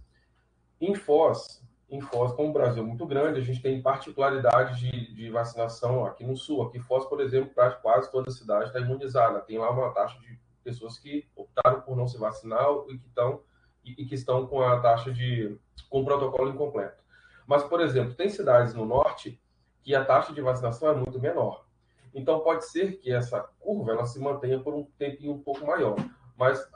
Em 0.80 0.94
Foz, 0.94 1.62
em 1.88 2.00
Foz, 2.00 2.32
como 2.32 2.48
o 2.48 2.52
Brasil 2.52 2.82
é 2.82 2.86
muito 2.86 3.06
grande, 3.06 3.38
a 3.38 3.42
gente 3.42 3.62
tem 3.62 3.80
particularidades 3.80 4.78
de, 4.78 5.14
de 5.14 5.30
vacinação 5.30 6.04
aqui 6.04 6.24
no 6.24 6.36
Sul. 6.36 6.62
Aqui 6.62 6.80
Foz, 6.80 7.04
por 7.04 7.20
exemplo, 7.20 7.52
quase 7.80 8.10
toda 8.10 8.30
a 8.30 8.32
cidade 8.32 8.66
está 8.66 8.80
imunizada. 8.80 9.40
Tem 9.40 9.58
lá 9.58 9.70
uma 9.70 9.92
taxa 9.92 10.18
de 10.20 10.38
pessoas 10.62 10.98
que 10.98 11.28
optaram 11.36 11.80
por 11.80 11.96
não 11.96 12.06
se 12.06 12.18
vacinar 12.18 12.66
e 12.88 12.98
que 12.98 13.06
estão, 13.06 13.42
e, 13.84 14.02
e 14.02 14.06
que 14.06 14.14
estão 14.14 14.46
com 14.46 14.62
a 14.62 14.80
taxa 14.80 15.12
de... 15.12 15.58
com 15.90 16.00
o 16.00 16.04
protocolo 16.04 16.50
incompleto. 16.50 17.02
Mas, 17.46 17.62
por 17.64 17.80
exemplo, 17.80 18.14
tem 18.14 18.28
cidades 18.28 18.74
no 18.74 18.86
Norte 18.86 19.40
que 19.82 19.94
a 19.94 20.04
taxa 20.04 20.32
de 20.32 20.40
vacinação 20.40 20.90
é 20.90 20.94
muito 20.94 21.20
menor. 21.20 21.66
Então, 22.14 22.40
pode 22.40 22.66
ser 22.66 22.98
que 22.98 23.12
essa 23.12 23.40
curva 23.58 23.92
ela 23.92 24.06
se 24.06 24.20
mantenha 24.20 24.60
por 24.60 24.74
um 24.74 24.84
tempinho 24.98 25.32
um 25.32 25.42
pouco 25.42 25.66
maior. 25.66 25.96
Mas, 26.36 26.66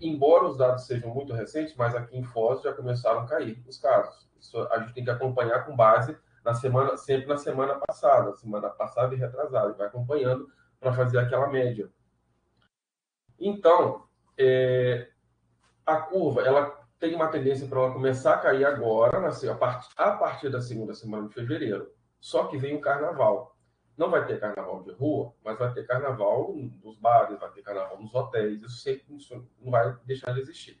embora 0.00 0.46
os 0.46 0.56
dados 0.56 0.86
sejam 0.86 1.12
muito 1.14 1.32
recentes, 1.32 1.74
mas 1.76 1.94
aqui 1.94 2.16
em 2.16 2.24
Foz 2.24 2.62
já 2.62 2.72
começaram 2.72 3.20
a 3.20 3.26
cair 3.26 3.62
os 3.66 3.78
casos. 3.78 4.28
Isso 4.38 4.58
a 4.72 4.78
gente 4.80 4.94
tem 4.94 5.04
que 5.04 5.10
acompanhar 5.10 5.64
com 5.66 5.76
base 5.76 6.16
na 6.44 6.54
semana, 6.54 6.96
sempre 6.96 7.26
na 7.26 7.36
semana 7.36 7.74
passada, 7.74 8.34
semana 8.36 8.70
passada 8.70 9.14
e 9.14 9.18
retrasada, 9.18 9.74
vai 9.74 9.86
acompanhando 9.86 10.50
para 10.80 10.92
fazer 10.92 11.18
aquela 11.18 11.48
média. 11.48 11.90
Então, 13.40 14.04
é, 14.36 15.08
a 15.86 15.96
curva, 15.96 16.42
ela 16.42 16.78
tem 16.98 17.14
uma 17.14 17.28
tendência 17.28 17.66
para 17.66 17.80
ela 17.80 17.92
começar 17.92 18.34
a 18.34 18.38
cair 18.38 18.64
agora, 18.64 19.16
a 19.18 19.54
partir, 19.54 19.92
a 19.96 20.12
partir 20.12 20.50
da 20.50 20.60
segunda 20.60 20.92
semana 20.92 21.26
de 21.26 21.34
fevereiro. 21.34 21.90
Só 22.20 22.44
que 22.46 22.58
vem 22.58 22.76
o 22.76 22.80
carnaval. 22.80 23.56
Não 23.96 24.10
vai 24.10 24.26
ter 24.26 24.38
carnaval 24.38 24.82
de 24.82 24.92
rua, 24.92 25.32
mas 25.42 25.58
vai 25.58 25.72
ter 25.72 25.86
carnaval 25.86 26.54
nos 26.82 26.98
bares, 26.98 27.38
vai 27.38 27.50
ter 27.50 27.62
carnaval 27.62 28.00
nos 28.00 28.14
hotéis. 28.14 28.60
Isso 28.62 28.80
sempre 28.80 29.16
isso 29.16 29.34
não 29.60 29.70
vai 29.70 29.96
deixar 30.04 30.32
de 30.32 30.40
existir. 30.40 30.80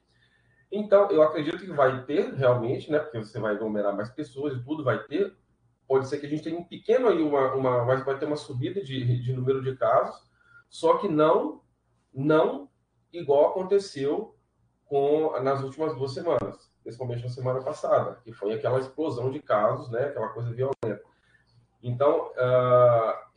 Então, 0.70 1.10
eu 1.10 1.22
acredito 1.22 1.58
que 1.58 1.72
vai 1.72 2.04
ter 2.04 2.34
realmente, 2.34 2.90
né? 2.90 2.98
Porque 2.98 3.18
você 3.18 3.40
vai 3.40 3.54
aglomerar 3.54 3.96
mais 3.96 4.10
pessoas 4.10 4.54
e 4.54 4.62
tudo 4.62 4.84
vai 4.84 5.02
ter. 5.04 5.34
Pode 5.88 6.06
ser 6.06 6.18
que 6.18 6.26
a 6.26 6.28
gente 6.28 6.44
tenha 6.44 6.58
um 6.58 6.64
pequeno 6.64 7.08
aí, 7.08 7.20
uma, 7.20 7.52
uma, 7.54 7.84
mas 7.84 8.04
vai 8.04 8.16
ter 8.16 8.26
uma 8.26 8.36
subida 8.36 8.82
de, 8.82 9.20
de 9.20 9.32
número 9.32 9.60
de 9.60 9.74
casos, 9.76 10.30
só 10.68 10.98
que 10.98 11.08
não, 11.08 11.62
não 12.12 12.68
igual 13.12 13.50
aconteceu 13.50 14.36
com 14.84 15.38
nas 15.40 15.62
últimas 15.62 15.94
duas 15.94 16.12
semanas, 16.12 16.70
principalmente 16.82 17.22
na 17.22 17.28
semana 17.28 17.62
passada, 17.62 18.20
que 18.24 18.32
foi 18.32 18.54
aquela 18.54 18.80
explosão 18.80 19.30
de 19.30 19.40
casos, 19.40 19.90
né? 19.90 20.06
Aquela 20.06 20.28
coisa 20.28 20.52
violenta. 20.52 21.02
Então, 21.82 22.32
uh, 22.32 23.30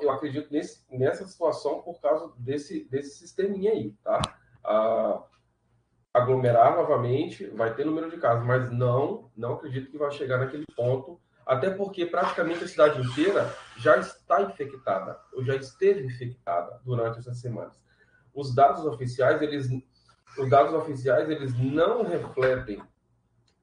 eu 0.00 0.10
acredito 0.10 0.52
nesse, 0.52 0.84
nessa 0.90 1.26
situação 1.26 1.82
por 1.82 2.00
causa 2.00 2.32
desse, 2.36 2.84
desse 2.84 3.18
sisteminha 3.18 3.72
aí, 3.72 3.92
tá? 4.04 4.20
Uh, 4.64 5.22
aglomerar 6.12 6.76
novamente, 6.76 7.46
vai 7.48 7.74
ter 7.74 7.86
número 7.86 8.10
de 8.10 8.18
casos, 8.18 8.46
mas 8.46 8.70
não, 8.70 9.30
não 9.36 9.54
acredito 9.54 9.90
que 9.90 9.98
vai 9.98 10.10
chegar 10.10 10.38
naquele 10.38 10.66
ponto, 10.76 11.18
até 11.46 11.70
porque 11.70 12.06
praticamente 12.06 12.64
a 12.64 12.68
cidade 12.68 13.00
inteira 13.00 13.54
já 13.76 13.96
está 13.98 14.42
infectada, 14.42 15.18
ou 15.32 15.44
já 15.44 15.56
esteve 15.56 16.06
infectada 16.06 16.80
durante 16.84 17.18
essas 17.18 17.38
semanas. 17.38 17.80
Os 18.34 18.54
dados 18.54 18.84
oficiais, 18.84 19.40
eles, 19.42 19.68
os 20.38 20.48
dados 20.48 20.72
oficiais, 20.74 21.28
eles 21.28 21.54
não 21.58 22.02
refletem 22.02 22.82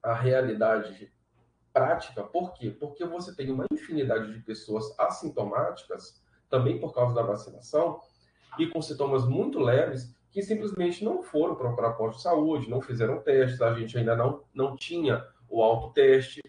a 0.02 0.14
realidade 0.14 1.12
prática. 1.72 2.22
Por 2.22 2.52
quê? 2.54 2.70
Porque 2.70 3.04
você 3.04 3.34
tem 3.34 3.50
uma 3.50 3.66
infinidade 3.72 4.32
de 4.32 4.40
pessoas 4.40 4.98
assintomáticas, 4.98 6.22
também 6.48 6.80
por 6.80 6.94
causa 6.94 7.14
da 7.14 7.22
vacinação, 7.22 8.00
e 8.58 8.66
com 8.66 8.82
sintomas 8.82 9.26
muito 9.26 9.58
leves, 9.58 10.14
que 10.30 10.42
simplesmente 10.42 11.04
não 11.04 11.22
foram 11.22 11.54
procurar 11.54 11.92
posto 11.92 12.18
de 12.18 12.22
saúde, 12.22 12.70
não 12.70 12.80
fizeram 12.80 13.20
testes, 13.20 13.60
a 13.60 13.74
gente 13.74 13.96
ainda 13.98 14.16
não, 14.16 14.44
não 14.54 14.76
tinha 14.76 15.24
o 15.48 15.62
autoteste. 15.62 16.40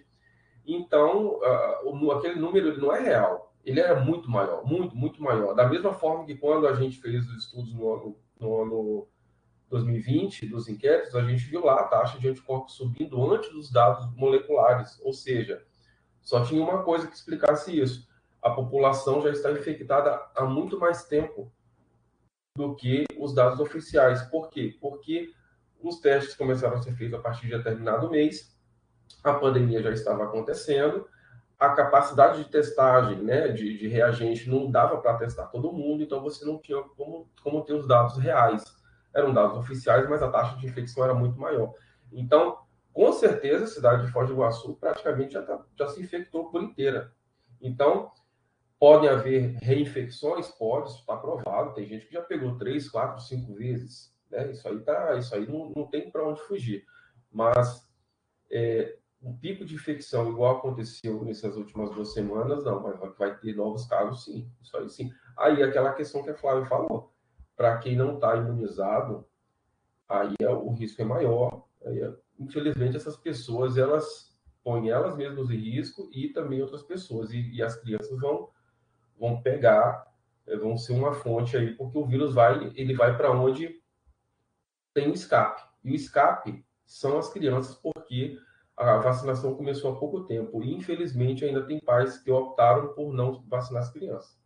Então, 0.66 1.40
aquele 2.16 2.40
número 2.40 2.80
não 2.80 2.94
é 2.94 3.00
real. 3.00 3.54
Ele 3.64 3.80
era 3.80 4.00
muito 4.00 4.30
maior, 4.30 4.66
muito, 4.66 4.96
muito 4.96 5.22
maior. 5.22 5.54
Da 5.54 5.68
mesma 5.68 5.94
forma 5.94 6.26
que 6.26 6.36
quando 6.36 6.68
a 6.68 6.74
gente 6.74 7.00
fez 7.00 7.28
os 7.28 7.46
estudos 7.46 7.74
no 7.74 7.94
ano, 7.94 8.18
no 8.40 8.62
ano 8.62 9.08
2020, 9.70 10.48
dos 10.48 10.68
inquéritos, 10.68 11.16
a 11.16 11.22
gente 11.24 11.46
viu 11.46 11.64
lá 11.64 11.82
a 11.82 11.84
taxa 11.84 12.20
de 12.20 12.28
anticorpos 12.28 12.74
subindo 12.74 13.32
antes 13.32 13.52
dos 13.52 13.72
dados 13.72 14.12
moleculares. 14.16 15.00
Ou 15.04 15.14
seja, 15.14 15.64
só 16.22 16.44
tinha 16.44 16.64
uma 16.64 16.84
coisa 16.84 17.08
que 17.08 17.16
explicasse 17.16 17.80
isso. 17.80 18.10
A 18.42 18.50
população 18.50 19.22
já 19.22 19.30
está 19.30 19.52
infectada 19.52 20.20
há 20.36 20.44
muito 20.44 20.80
mais 20.80 21.06
tempo 21.06 21.52
do 22.58 22.76
que 22.76 23.06
os 23.18 23.34
dados 23.34 23.60
oficiais. 23.60 24.24
Por 24.24 24.50
quê? 24.50 24.76
Porque 24.82 25.32
os 25.80 26.00
testes 26.00 26.36
começaram 26.36 26.78
a 26.78 26.82
ser 26.82 26.94
feitos 26.96 27.18
a 27.18 27.22
partir 27.22 27.48
de 27.48 27.58
determinado 27.58 28.10
mês, 28.10 28.51
a 29.24 29.34
pandemia 29.34 29.82
já 29.82 29.92
estava 29.92 30.24
acontecendo, 30.24 31.08
a 31.60 31.70
capacidade 31.70 32.44
de 32.44 32.50
testagem, 32.50 33.22
né, 33.22 33.50
de, 33.50 33.78
de 33.78 33.88
reagente 33.88 34.50
não 34.50 34.70
dava 34.70 34.98
para 34.98 35.18
testar 35.18 35.46
todo 35.48 35.72
mundo, 35.72 36.02
então 36.02 36.22
você 36.22 36.44
não 36.44 36.58
tinha 36.58 36.82
como, 36.98 37.30
como 37.44 37.64
ter 37.64 37.74
os 37.74 37.88
dados 37.88 38.18
reais. 38.18 38.64
Eram 39.14 39.34
dados 39.34 39.58
oficiais, 39.58 40.10
mas 40.10 40.24
a 40.24 40.32
taxa 40.32 40.58
de 40.58 40.66
infecção 40.66 41.04
era 41.04 41.14
muito 41.14 41.40
maior. 41.40 41.74
Então, 42.12 42.58
com 42.94 43.12
certeza, 43.14 43.66
a 43.66 43.68
cidade 43.68 44.06
de 44.06 44.12
Foz 44.12 44.28
do 44.28 44.34
Iguaçu 44.34 44.76
praticamente 44.76 45.34
já, 45.34 45.44
tá, 45.44 45.64
já 45.78 45.88
se 45.88 46.02
infectou 46.02 46.50
por 46.50 46.64
inteira. 46.64 47.14
Então, 47.62 48.12
podem 48.80 49.10
haver 49.10 49.58
reinfecções? 49.62 50.48
Pode, 50.48 50.90
isso 50.90 51.02
está 51.02 51.16
provado. 51.16 51.74
Tem 51.76 51.86
gente 51.86 52.08
que 52.08 52.14
já 52.14 52.22
pegou 52.22 52.58
três, 52.58 52.90
quatro, 52.90 53.22
cinco 53.22 53.54
vezes. 53.54 54.12
Né? 54.32 54.52
Isso 54.52 54.68
aí, 54.68 54.80
tá, 54.80 55.16
isso 55.16 55.36
aí 55.36 55.48
não, 55.48 55.72
não 55.76 55.86
tem 55.86 56.10
para 56.10 56.28
onde 56.28 56.42
fugir. 56.42 56.84
Mas 57.32 57.88
é, 58.52 58.98
um 59.22 59.36
pico 59.38 59.64
de 59.64 59.76
infecção 59.76 60.30
igual 60.30 60.58
aconteceu 60.58 61.24
nessas 61.24 61.56
últimas 61.56 61.92
duas 61.92 62.14
semanas, 62.14 62.64
não, 62.64 62.82
mas 62.82 63.18
vai 63.18 63.38
ter 63.38 63.56
novos 63.56 63.86
casos 63.86 64.24
sim. 64.24 64.50
Isso 64.62 64.76
aí 64.76 64.90
sim. 64.90 65.12
Aí 65.38 65.62
aquela 65.62 65.94
questão 65.94 66.24
que 66.24 66.32
a 66.32 66.36
Flávia 66.36 66.66
falou. 66.66 67.14
Para 67.56 67.78
quem 67.78 67.96
não 67.96 68.16
está 68.16 68.36
imunizado, 68.36 69.28
aí 70.10 70.34
é, 70.42 70.50
o 70.50 70.72
risco 70.72 71.02
é 71.02 71.06
maior. 71.06 71.66
É, 71.82 72.14
infelizmente, 72.40 72.98
essas 72.98 73.16
pessoas, 73.16 73.78
elas 73.78 74.36
põem 74.64 74.90
elas 74.90 75.16
mesmas 75.16 75.50
em 75.52 75.58
risco 75.58 76.10
e 76.12 76.30
também 76.30 76.62
outras 76.62 76.82
pessoas. 76.82 77.32
E, 77.32 77.52
e 77.52 77.62
as 77.62 77.76
crianças 77.76 78.20
vão, 78.20 78.50
vão 79.20 79.42
pegar, 79.42 80.08
é, 80.48 80.58
vão 80.58 80.76
ser 80.78 80.94
uma 80.94 81.14
fonte 81.14 81.56
aí, 81.56 81.76
porque 81.76 81.98
o 81.98 82.06
vírus 82.06 82.34
vai, 82.34 82.72
ele 82.76 82.96
vai 82.96 83.16
para 83.16 83.32
onde 83.32 83.80
tem 84.96 85.12
escape. 85.14 85.62
E 85.84 85.92
o 85.92 85.96
escape 85.96 86.66
são 86.84 87.20
as 87.20 87.32
crianças, 87.32 87.76
porque 87.76 88.40
a 88.78 88.98
vacinação 88.98 89.56
começou 89.56 89.92
há 89.92 89.96
pouco 89.96 90.22
tempo. 90.22 90.64
E, 90.64 90.74
infelizmente, 90.74 91.46
ainda 91.46 91.64
tem 91.64 91.80
pais 91.80 92.18
que 92.18 92.32
optaram 92.32 92.90
por 92.90 93.14
não 93.14 93.44
vacinar 93.48 93.84
as 93.84 93.92
crianças. 93.92 94.38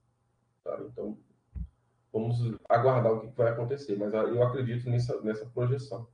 Tá? 0.64 0.78
Então, 0.92 1.18
vamos 2.12 2.54
aguardar 2.70 3.14
o 3.14 3.22
que 3.22 3.28
vai 3.38 3.52
acontecer. 3.52 3.98
Mas 3.98 4.14
eu 4.14 4.44
acredito 4.44 4.90
nessa, 4.90 5.20
nessa 5.22 5.46
projeção, 5.48 6.08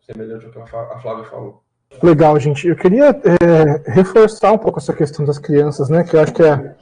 semelhante 0.00 0.46
ao 0.46 0.52
que 0.52 0.58
a 0.58 0.98
Flávia 0.98 1.24
falou. 1.24 1.62
Legal, 2.02 2.38
gente. 2.38 2.66
Eu 2.66 2.76
queria 2.76 3.10
é, 3.10 3.90
reforçar 3.90 4.52
um 4.52 4.58
pouco 4.58 4.78
essa 4.78 4.92
questão 4.92 5.24
das 5.24 5.38
crianças, 5.38 5.88
né? 5.88 6.04
Que 6.04 6.16
eu 6.16 6.20
acho 6.20 6.32
que 6.32 6.42
é 6.42 6.76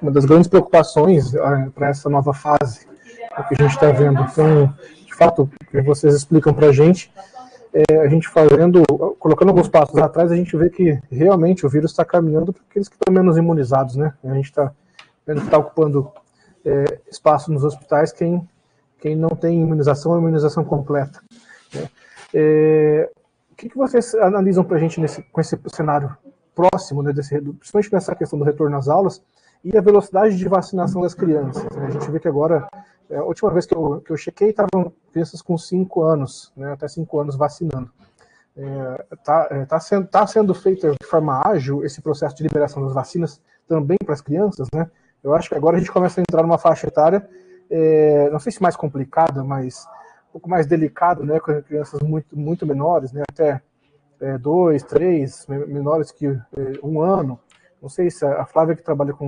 uma 0.00 0.10
das 0.10 0.24
grandes 0.24 0.48
preocupações 0.48 1.32
para 1.74 1.88
essa 1.88 2.08
nova 2.08 2.34
fase 2.34 2.86
que 3.48 3.54
a 3.54 3.62
gente 3.62 3.74
está 3.74 3.90
vendo. 3.90 4.20
Então, 4.22 4.74
de 5.06 5.14
fato, 5.14 5.48
vocês 5.84 6.14
explicam 6.14 6.52
para 6.52 6.68
a 6.68 6.72
gente, 6.72 7.12
é, 7.72 7.96
a 7.98 8.08
gente 8.08 8.28
fazendo, 8.28 8.82
colocando 9.18 9.48
alguns 9.48 9.68
passos 9.68 9.96
atrás, 9.98 10.30
a 10.30 10.36
gente 10.36 10.56
vê 10.56 10.68
que 10.68 10.98
realmente 11.10 11.64
o 11.64 11.68
vírus 11.68 11.90
está 11.90 12.04
caminhando 12.04 12.52
para 12.52 12.62
aqueles 12.68 12.88
que 12.88 12.94
estão 12.94 13.12
menos 13.12 13.36
imunizados, 13.36 13.96
né? 13.96 14.12
A 14.24 14.34
gente 14.34 14.46
está 14.46 14.72
está 15.26 15.58
ocupando 15.58 16.10
é, 16.64 17.00
espaço 17.10 17.52
nos 17.52 17.64
hospitais 17.64 18.12
quem, 18.12 18.48
quem 19.00 19.16
não 19.16 19.30
tem 19.30 19.60
imunização, 19.60 20.18
imunização 20.18 20.64
completa. 20.64 21.20
Né? 21.74 21.88
É, 22.34 23.10
o 23.50 23.54
que, 23.54 23.68
que 23.68 23.76
vocês 23.76 24.14
analisam 24.16 24.64
para 24.64 24.76
a 24.76 24.80
gente 24.80 25.00
nesse, 25.00 25.22
com 25.22 25.40
esse 25.40 25.58
cenário 25.68 26.16
próximo, 26.54 27.02
né, 27.02 27.12
desse, 27.12 27.40
principalmente 27.40 27.92
nessa 27.92 28.14
questão 28.14 28.38
do 28.38 28.44
retorno 28.44 28.76
às 28.76 28.88
aulas 28.88 29.22
e 29.64 29.76
a 29.76 29.80
velocidade 29.80 30.36
de 30.36 30.48
vacinação 30.48 31.02
das 31.02 31.14
crianças? 31.14 31.64
Né? 31.76 31.86
A 31.86 31.90
gente 31.90 32.10
vê 32.10 32.18
que 32.18 32.28
agora 32.28 32.68
é, 33.10 33.16
a 33.16 33.24
última 33.24 33.50
vez 33.50 33.66
que 33.66 33.74
eu, 33.74 34.00
que 34.00 34.10
eu 34.10 34.16
chequei, 34.16 34.50
estavam 34.50 34.92
crianças 35.12 35.42
com 35.42 35.58
5 35.58 36.02
anos, 36.02 36.52
né, 36.56 36.72
até 36.72 36.88
5 36.88 37.18
anos 37.18 37.36
vacinando. 37.36 37.90
Está 39.12 39.48
é, 39.50 39.60
é, 39.60 39.64
tá 39.66 39.80
sendo, 39.80 40.06
tá 40.06 40.26
sendo 40.26 40.54
feito 40.54 40.90
de 40.90 41.06
forma 41.06 41.42
ágil 41.46 41.84
esse 41.84 42.02
processo 42.02 42.36
de 42.36 42.42
liberação 42.42 42.82
das 42.82 42.92
vacinas 42.92 43.40
também 43.66 43.96
para 44.04 44.14
as 44.14 44.20
crianças, 44.20 44.68
né? 44.74 44.90
Eu 45.22 45.34
acho 45.34 45.48
que 45.48 45.54
agora 45.54 45.76
a 45.76 45.78
gente 45.78 45.92
começa 45.92 46.20
a 46.20 46.22
entrar 46.22 46.42
numa 46.42 46.58
faixa 46.58 46.86
etária, 46.86 47.26
é, 47.70 48.28
não 48.30 48.38
sei 48.38 48.52
se 48.52 48.60
mais 48.60 48.76
complicada, 48.76 49.42
mas 49.42 49.86
um 50.28 50.32
pouco 50.32 50.50
mais 50.50 50.66
delicada, 50.66 51.24
né? 51.24 51.40
Com 51.40 51.62
crianças 51.62 52.00
muito, 52.00 52.36
muito 52.36 52.66
menores, 52.66 53.12
né? 53.12 53.22
Até 53.30 53.62
é, 54.20 54.36
dois, 54.36 54.82
três, 54.82 55.46
menores 55.46 56.10
que 56.12 56.26
é, 56.26 56.38
um 56.82 57.00
ano. 57.00 57.40
Não 57.80 57.88
sei 57.88 58.10
se 58.10 58.24
a 58.24 58.44
Flávia 58.44 58.76
que 58.76 58.82
trabalha 58.82 59.12
com, 59.12 59.26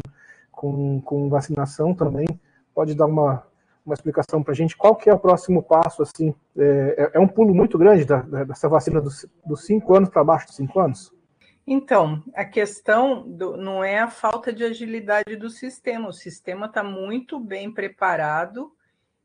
com, 0.57 1.01
com 1.01 1.29
vacinação 1.29 1.95
também 1.95 2.27
pode 2.75 2.95
dar 2.95 3.07
uma, 3.07 3.47
uma 3.85 3.95
explicação 3.95 4.43
para 4.43 4.53
a 4.53 4.57
gente 4.57 4.77
qual 4.77 4.97
que 4.97 5.09
é 5.09 5.14
o 5.14 5.19
próximo 5.19 5.62
passo, 5.62 6.03
assim, 6.03 6.35
é, 6.57 7.12
é 7.14 7.21
um 7.21 7.29
pulo 7.29 7.55
muito 7.55 7.79
grande 7.79 8.05
da, 8.05 8.21
dessa 8.21 8.69
vacina 8.69 9.01
dos, 9.01 9.27
dos 9.45 9.64
cinco 9.64 9.95
anos 9.95 10.09
para 10.09 10.25
baixo 10.25 10.47
dos 10.47 10.57
cinco 10.57 10.81
anos? 10.81 11.12
Então, 11.67 12.23
a 12.35 12.45
questão 12.45 13.27
do, 13.27 13.57
não 13.57 13.83
é 13.83 13.99
a 13.99 14.11
falta 14.11 14.53
de 14.53 14.64
agilidade 14.64 15.37
do 15.37 15.49
sistema, 15.49 16.09
o 16.09 16.12
sistema 16.12 16.67
está 16.67 16.83
muito 16.83 17.40
bem 17.40 17.73
preparado 17.73 18.71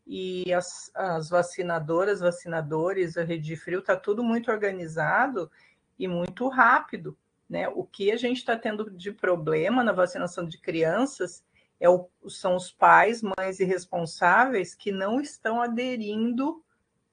e 0.08 0.52
as, 0.54 0.90
as 0.96 1.30
vacinadoras, 1.30 2.22
vacinadores, 2.22 3.18
a 3.18 3.24
Rede 3.24 3.56
Frio, 3.58 3.80
está 3.80 3.96
tudo 3.96 4.24
muito 4.24 4.50
organizado 4.50 5.52
e 6.00 6.08
muito 6.08 6.48
rápido. 6.48 7.16
Né? 7.50 7.68
O 7.68 7.84
que 7.84 8.12
a 8.12 8.18
gente 8.18 8.38
está 8.38 8.56
tendo 8.58 8.90
de 8.92 9.12
problema 9.12 9.84
na 9.84 9.92
vacinação 9.92 10.46
de 10.46 10.60
crianças 10.60 11.44
é 11.80 11.90
o, 11.90 12.10
são 12.28 12.56
os 12.56 12.72
pais, 12.72 13.24
mães 13.24 13.60
irresponsáveis 13.60 14.76
que 14.76 14.92
não 14.92 15.20
estão 15.20 15.62
aderindo 15.62 16.64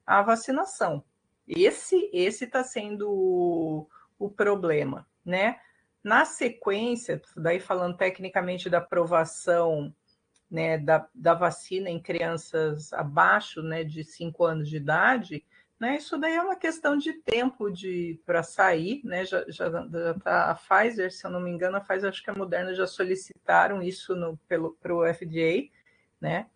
à 0.05 0.21
vacinação. 0.21 1.03
Esse 1.47 2.09
esse 2.13 2.43
está 2.43 2.63
sendo 2.63 3.09
o, 3.09 3.87
o 4.19 4.29
problema, 4.29 5.07
né? 5.25 5.59
Na 6.03 6.25
sequência, 6.25 7.21
daí 7.35 7.59
falando 7.59 7.97
tecnicamente 7.97 8.69
da 8.69 8.77
aprovação 8.77 9.93
né, 10.49 10.77
da, 10.77 11.07
da 11.13 11.33
vacina 11.33 11.89
em 11.89 12.01
crianças 12.01 12.93
abaixo 12.93 13.61
né, 13.61 13.83
de 13.83 14.03
5 14.03 14.43
anos 14.45 14.69
de 14.69 14.77
idade, 14.77 15.43
né? 15.79 15.97
Isso 15.97 16.17
daí 16.17 16.33
é 16.33 16.41
uma 16.41 16.55
questão 16.55 16.97
de 16.97 17.13
tempo 17.13 17.69
de 17.69 18.19
para 18.25 18.41
sair, 18.43 19.01
né? 19.03 19.25
Já, 19.25 19.43
já, 19.47 19.69
já 19.69 20.13
tá 20.15 20.51
a 20.51 20.55
Pfizer, 20.55 21.11
se 21.11 21.25
eu 21.25 21.31
não 21.31 21.39
me 21.39 21.51
engano, 21.51 21.77
a 21.77 21.81
Pfizer 21.81 22.09
acho 22.09 22.23
que 22.23 22.29
a 22.29 22.35
Moderna 22.35 22.73
já 22.73 22.87
solicitaram 22.87 23.81
isso 23.81 24.15
no, 24.15 24.37
pelo 24.47 25.05
FDA, 25.13 25.69
né? 26.19 26.47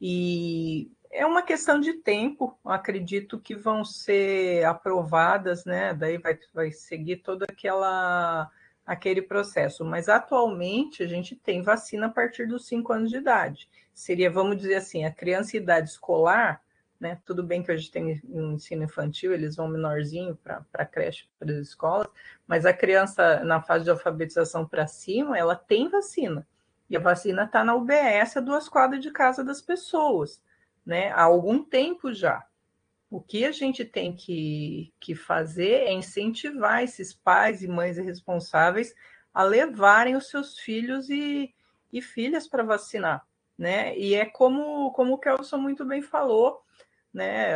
E 0.00 0.90
é 1.10 1.26
uma 1.26 1.42
questão 1.42 1.78
de 1.78 1.92
tempo, 1.94 2.58
acredito 2.64 3.38
que 3.38 3.54
vão 3.54 3.84
ser 3.84 4.64
aprovadas, 4.64 5.64
né? 5.64 5.92
Daí 5.92 6.16
vai, 6.18 6.38
vai 6.54 6.70
seguir 6.72 7.18
toda 7.18 7.44
aquela 7.48 8.50
aquele 8.84 9.22
processo. 9.22 9.84
Mas 9.84 10.08
atualmente 10.08 11.02
a 11.02 11.06
gente 11.06 11.36
tem 11.36 11.62
vacina 11.62 12.06
a 12.06 12.10
partir 12.10 12.46
dos 12.46 12.66
5 12.66 12.92
anos 12.92 13.10
de 13.10 13.18
idade. 13.18 13.68
Seria, 13.94 14.30
vamos 14.30 14.56
dizer 14.56 14.76
assim, 14.76 15.04
a 15.04 15.12
criança 15.12 15.56
em 15.56 15.60
idade 15.60 15.90
escolar 15.90 16.62
né? 17.02 17.18
Tudo 17.24 17.42
bem 17.42 17.64
que 17.64 17.72
hoje 17.72 17.90
tem 17.90 18.22
um 18.26 18.52
ensino 18.52 18.84
infantil, 18.84 19.34
eles 19.34 19.56
vão 19.56 19.66
menorzinho 19.66 20.36
para 20.36 20.64
a 20.72 20.86
creche, 20.86 21.26
para 21.36 21.50
as 21.50 21.58
escolas, 21.58 22.06
mas 22.46 22.64
a 22.64 22.72
criança 22.72 23.42
na 23.42 23.60
fase 23.60 23.82
de 23.82 23.90
alfabetização 23.90 24.64
para 24.64 24.86
cima, 24.86 25.36
ela 25.36 25.56
tem 25.56 25.88
vacina. 25.88 26.46
E 26.88 26.96
a 26.96 27.00
vacina 27.00 27.42
está 27.42 27.64
na 27.64 27.74
UBS 27.74 28.36
a 28.36 28.40
duas 28.40 28.68
quadras 28.68 29.02
de 29.02 29.10
casa 29.10 29.42
das 29.42 29.60
pessoas, 29.60 30.40
né? 30.86 31.10
Há 31.10 31.22
algum 31.22 31.64
tempo 31.64 32.14
já. 32.14 32.46
O 33.10 33.20
que 33.20 33.44
a 33.44 33.50
gente 33.50 33.84
tem 33.84 34.14
que, 34.14 34.94
que 35.00 35.16
fazer 35.16 35.88
é 35.88 35.92
incentivar 35.92 36.84
esses 36.84 37.12
pais 37.12 37.64
e 37.64 37.68
mães 37.68 37.96
responsáveis 37.96 38.94
a 39.34 39.42
levarem 39.42 40.14
os 40.14 40.30
seus 40.30 40.56
filhos 40.56 41.10
e, 41.10 41.52
e 41.92 42.00
filhas 42.00 42.46
para 42.46 42.62
vacinar, 42.62 43.26
né? 43.58 43.98
E 43.98 44.14
é 44.14 44.24
como, 44.24 44.92
como 44.92 45.14
o 45.14 45.18
Kelson 45.18 45.58
muito 45.58 45.84
bem 45.84 46.00
falou, 46.00 46.62
né, 47.12 47.54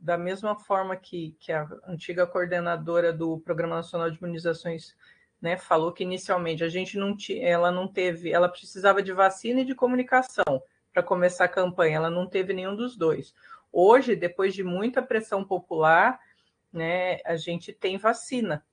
da 0.00 0.16
mesma 0.16 0.54
forma 0.54 0.94
que, 0.96 1.36
que 1.40 1.52
a 1.52 1.68
antiga 1.86 2.26
coordenadora 2.26 3.12
do 3.12 3.38
Programa 3.40 3.76
Nacional 3.76 4.10
de 4.10 4.18
Imunizações 4.18 4.96
né, 5.40 5.56
falou 5.56 5.92
que 5.92 6.04
inicialmente 6.04 6.62
a 6.62 6.68
gente 6.68 6.96
não 6.96 7.16
tinha, 7.16 7.46
ela 7.46 7.70
não 7.70 7.88
teve, 7.88 8.30
ela 8.32 8.48
precisava 8.48 9.02
de 9.02 9.12
vacina 9.12 9.60
e 9.60 9.64
de 9.64 9.74
comunicação 9.74 10.62
para 10.92 11.02
começar 11.02 11.44
a 11.44 11.48
campanha, 11.48 11.96
ela 11.96 12.10
não 12.10 12.26
teve 12.26 12.52
nenhum 12.52 12.74
dos 12.76 12.96
dois. 12.96 13.34
Hoje, 13.72 14.16
depois 14.16 14.54
de 14.54 14.64
muita 14.64 15.02
pressão 15.02 15.44
popular, 15.44 16.18
né, 16.72 17.20
a 17.24 17.36
gente 17.36 17.72
tem 17.72 17.98
vacina. 17.98 18.64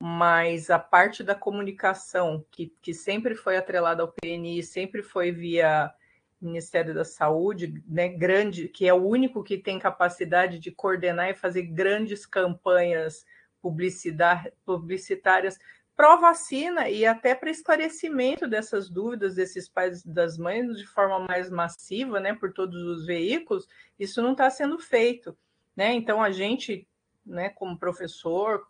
mas 0.00 0.70
a 0.70 0.78
parte 0.78 1.24
da 1.24 1.34
comunicação, 1.34 2.44
que, 2.52 2.72
que 2.80 2.94
sempre 2.94 3.34
foi 3.34 3.56
atrelada 3.56 4.02
ao 4.02 4.12
PNI, 4.12 4.62
sempre 4.62 5.02
foi 5.02 5.32
via 5.32 5.92
Ministério 6.40 6.94
da 6.94 7.04
Saúde, 7.04 7.82
né, 7.86 8.08
grande, 8.08 8.68
que 8.68 8.86
é 8.86 8.94
o 8.94 9.04
único 9.04 9.42
que 9.42 9.58
tem 9.58 9.78
capacidade 9.78 10.58
de 10.58 10.70
coordenar 10.70 11.30
e 11.30 11.34
fazer 11.34 11.62
grandes 11.62 12.24
campanhas 12.24 13.26
publicitárias 13.60 15.58
pró-vacina 15.98 16.88
e 16.88 17.04
até 17.04 17.34
para 17.34 17.50
esclarecimento 17.50 18.46
dessas 18.46 18.88
dúvidas 18.88 19.34
desses 19.34 19.68
pais 19.68 20.04
das 20.04 20.38
mães 20.38 20.78
de 20.78 20.86
forma 20.86 21.18
mais 21.18 21.50
massiva, 21.50 22.20
né, 22.20 22.32
por 22.32 22.52
todos 22.52 22.80
os 22.84 23.04
veículos, 23.04 23.66
isso 23.98 24.22
não 24.22 24.30
está 24.30 24.48
sendo 24.48 24.78
feito, 24.78 25.36
né? 25.74 25.92
Então 25.94 26.22
a 26.22 26.30
gente, 26.30 26.86
né, 27.26 27.48
como 27.48 27.76
professor, 27.76 28.64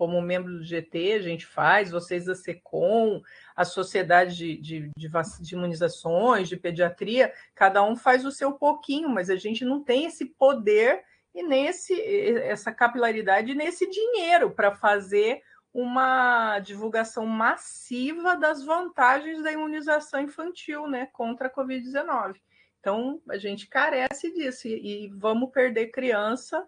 como 0.00 0.22
membro 0.22 0.50
do 0.54 0.64
GT, 0.64 1.12
a 1.12 1.18
gente 1.18 1.44
faz, 1.44 1.90
vocês 1.90 2.24
da 2.24 2.34
SECOM, 2.34 3.20
a 3.54 3.66
Sociedade 3.66 4.34
de, 4.34 4.56
de, 4.56 4.90
de, 4.96 5.10
de, 5.42 5.54
Imunizações, 5.54 6.48
de 6.48 6.56
Pediatria, 6.56 7.30
cada 7.54 7.82
um 7.82 7.94
faz 7.94 8.24
o 8.24 8.32
seu 8.32 8.52
pouquinho, 8.52 9.10
mas 9.10 9.28
a 9.28 9.36
gente 9.36 9.62
não 9.62 9.84
tem 9.84 10.06
esse 10.06 10.24
poder 10.24 11.02
e 11.34 11.42
nem 11.42 11.66
esse, 11.66 11.92
essa 12.38 12.72
capilaridade, 12.72 13.54
nem 13.54 13.66
esse 13.66 13.90
dinheiro 13.90 14.50
para 14.52 14.72
fazer 14.72 15.42
uma 15.70 16.58
divulgação 16.60 17.26
massiva 17.26 18.38
das 18.38 18.64
vantagens 18.64 19.42
da 19.42 19.52
imunização 19.52 20.22
infantil 20.22 20.86
né, 20.86 21.10
contra 21.12 21.48
a 21.48 21.54
Covid-19. 21.54 22.36
Então, 22.80 23.20
a 23.28 23.36
gente 23.36 23.66
carece 23.66 24.32
disso 24.32 24.66
e, 24.66 25.04
e 25.04 25.08
vamos 25.08 25.50
perder 25.50 25.90
criança 25.90 26.66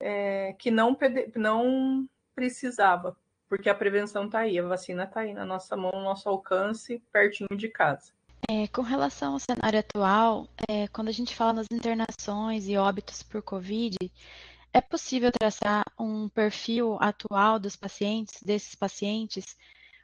é, 0.00 0.54
que 0.58 0.70
não, 0.70 0.96
não 1.36 2.08
precisava, 2.38 3.16
porque 3.48 3.68
a 3.68 3.74
prevenção 3.74 4.26
está 4.26 4.40
aí, 4.40 4.56
a 4.60 4.62
vacina 4.62 5.02
está 5.02 5.20
aí 5.20 5.34
na 5.34 5.44
nossa 5.44 5.76
mão, 5.76 5.90
no 5.92 6.04
nosso 6.04 6.28
alcance, 6.28 7.02
pertinho 7.12 7.48
de 7.56 7.68
casa. 7.68 8.12
É, 8.48 8.68
com 8.68 8.82
relação 8.82 9.32
ao 9.32 9.40
cenário 9.40 9.80
atual, 9.80 10.46
é, 10.68 10.86
quando 10.86 11.08
a 11.08 11.12
gente 11.12 11.34
fala 11.34 11.54
nas 11.54 11.66
internações 11.72 12.68
e 12.68 12.76
óbitos 12.76 13.24
por 13.24 13.42
Covid, 13.42 13.96
é 14.72 14.80
possível 14.80 15.32
traçar 15.32 15.84
um 15.98 16.28
perfil 16.28 16.96
atual 17.00 17.58
dos 17.58 17.74
pacientes, 17.74 18.40
desses 18.40 18.76
pacientes? 18.76 19.56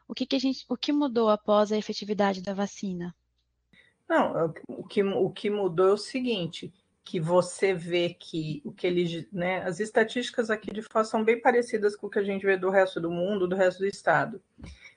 O 0.09 0.15
que, 0.15 0.27
que 0.27 0.35
a 0.35 0.41
gente, 0.41 0.65
o 0.69 0.77
que 0.77 0.93
mudou 0.93 1.31
após 1.31 1.71
a 1.71 1.79
efetividade 1.79 2.43
da 2.43 2.53
vacina? 2.53 3.15
Não, 4.09 4.53
o 4.69 4.83
que, 4.83 5.05
o 5.05 5.31
que 5.31 5.49
mudou 5.49 5.91
é 5.91 5.93
o 5.93 5.97
seguinte: 5.97 6.75
que 7.05 7.21
você 7.21 7.75
vê 7.75 8.15
que 8.15 8.63
o 8.65 8.73
que 8.73 8.87
eles, 8.87 9.31
né, 9.31 9.63
as 9.63 9.79
estatísticas 9.79 10.49
aqui 10.49 10.73
de 10.73 10.81
Foz 10.81 11.09
são 11.09 11.23
bem 11.23 11.39
parecidas 11.39 11.95
com 11.95 12.07
o 12.07 12.11
que 12.11 12.19
a 12.19 12.25
gente 12.25 12.47
vê 12.47 12.57
do 12.57 12.71
resto 12.71 12.99
do 13.01 13.11
mundo, 13.11 13.47
do 13.47 13.55
resto 13.55 13.81
do 13.81 13.87
estado. 13.87 14.43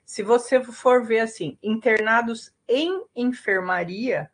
Se 0.04 0.22
você 0.22 0.64
for 0.64 1.04
ver 1.04 1.20
assim, 1.20 1.58
internados 1.62 2.50
em 2.66 3.04
enfermaria, 3.14 4.30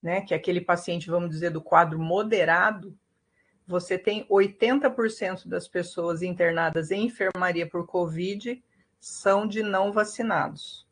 né, 0.00 0.20
que 0.20 0.32
é 0.32 0.36
aquele 0.36 0.60
paciente, 0.60 1.10
vamos 1.10 1.30
dizer, 1.30 1.50
do 1.50 1.60
quadro 1.60 1.98
moderado, 1.98 2.96
você 3.66 3.98
tem 3.98 4.24
80% 4.28 5.48
das 5.48 5.66
pessoas 5.66 6.22
internadas 6.22 6.92
em 6.92 7.06
enfermaria 7.06 7.68
por 7.68 7.86
Covid 7.86 8.62
são 9.00 9.48
de 9.48 9.64
não 9.64 9.92
vacinados. 9.92 10.86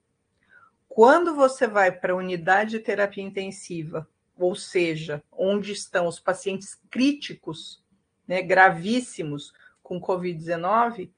Quando 0.88 1.34
você 1.36 1.68
vai 1.68 1.92
para 1.92 2.12
a 2.12 2.16
unidade 2.16 2.72
de 2.72 2.80
terapia 2.80 3.22
intensiva 3.22 4.08
ou 4.40 4.54
seja, 4.54 5.22
onde 5.30 5.72
estão 5.72 6.06
os 6.06 6.18
pacientes 6.18 6.80
críticos, 6.90 7.84
né, 8.26 8.40
gravíssimos 8.40 9.52
com 9.82 10.00
Covid-19, 10.00 11.10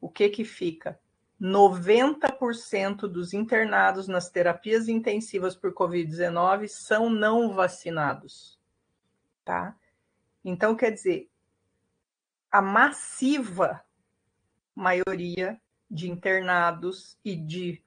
o 0.00 0.08
que 0.08 0.28
que 0.30 0.44
fica? 0.44 0.98
90% 1.40 3.00
dos 3.08 3.34
internados 3.34 4.08
nas 4.08 4.30
terapias 4.30 4.88
intensivas 4.88 5.54
por 5.54 5.74
Covid-19 5.74 6.68
são 6.68 7.10
não 7.10 7.52
vacinados, 7.52 8.58
tá? 9.44 9.76
Então, 10.44 10.74
quer 10.74 10.92
dizer, 10.92 11.28
a 12.50 12.62
massiva 12.62 13.84
maioria 14.74 15.60
de 15.90 16.10
internados 16.10 17.18
e 17.24 17.36
de 17.36 17.82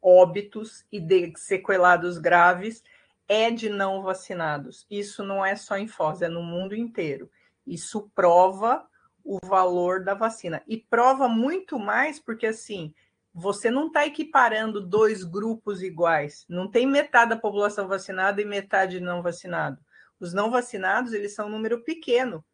óbitos 0.00 0.84
e 0.92 1.00
de 1.00 1.32
sequelados 1.36 2.18
graves 2.18 2.84
é 3.28 3.50
de 3.50 3.68
não 3.68 4.02
vacinados. 4.02 4.86
Isso 4.90 5.22
não 5.22 5.44
é 5.44 5.54
só 5.54 5.76
em 5.76 5.86
Foz, 5.86 6.22
é 6.22 6.28
no 6.28 6.42
mundo 6.42 6.74
inteiro. 6.74 7.30
Isso 7.66 8.10
prova 8.14 8.88
o 9.22 9.38
valor 9.44 10.02
da 10.02 10.14
vacina. 10.14 10.62
E 10.66 10.78
prova 10.78 11.28
muito 11.28 11.78
mais 11.78 12.18
porque, 12.18 12.46
assim, 12.46 12.94
você 13.32 13.70
não 13.70 13.88
está 13.88 14.06
equiparando 14.06 14.80
dois 14.80 15.22
grupos 15.22 15.82
iguais. 15.82 16.46
Não 16.48 16.70
tem 16.70 16.86
metade 16.86 17.30
da 17.30 17.36
população 17.36 17.86
vacinada 17.86 18.40
e 18.40 18.44
metade 18.44 19.00
não 19.00 19.22
vacinado. 19.22 19.78
Os 20.18 20.32
não 20.32 20.50
vacinados, 20.50 21.12
eles 21.12 21.34
são 21.34 21.46
um 21.46 21.50
número 21.50 21.84
pequeno. 21.84 22.44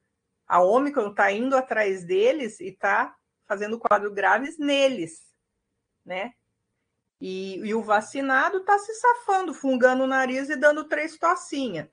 A 0.46 0.62
Omicron 0.62 1.10
está 1.10 1.32
indo 1.32 1.56
atrás 1.56 2.04
deles 2.04 2.60
e 2.60 2.66
está 2.68 3.14
fazendo 3.46 3.78
quadros 3.78 4.12
graves 4.12 4.58
neles, 4.58 5.32
né? 6.04 6.32
E, 7.26 7.56
e 7.60 7.74
o 7.74 7.82
vacinado 7.82 8.58
está 8.58 8.78
se 8.78 8.92
safando, 8.96 9.54
fungando 9.54 10.04
o 10.04 10.06
nariz 10.06 10.50
e 10.50 10.56
dando 10.56 10.84
três 10.84 11.16
tocinhas. 11.16 11.88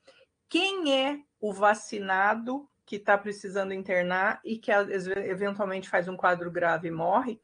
Quem 0.49 0.93
é 0.93 1.21
o 1.39 1.53
vacinado 1.53 2.69
que 2.85 2.97
está 2.97 3.17
precisando 3.17 3.73
internar 3.73 4.41
e 4.43 4.57
que 4.57 4.69
eventualmente 4.73 5.87
faz 5.87 6.09
um 6.09 6.17
quadro 6.17 6.51
grave 6.51 6.89
e 6.89 6.91
morre? 6.91 7.39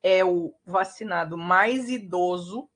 É 0.00 0.24
o 0.24 0.54
vacinado 0.64 1.36
mais 1.36 1.90
idoso 1.90 2.70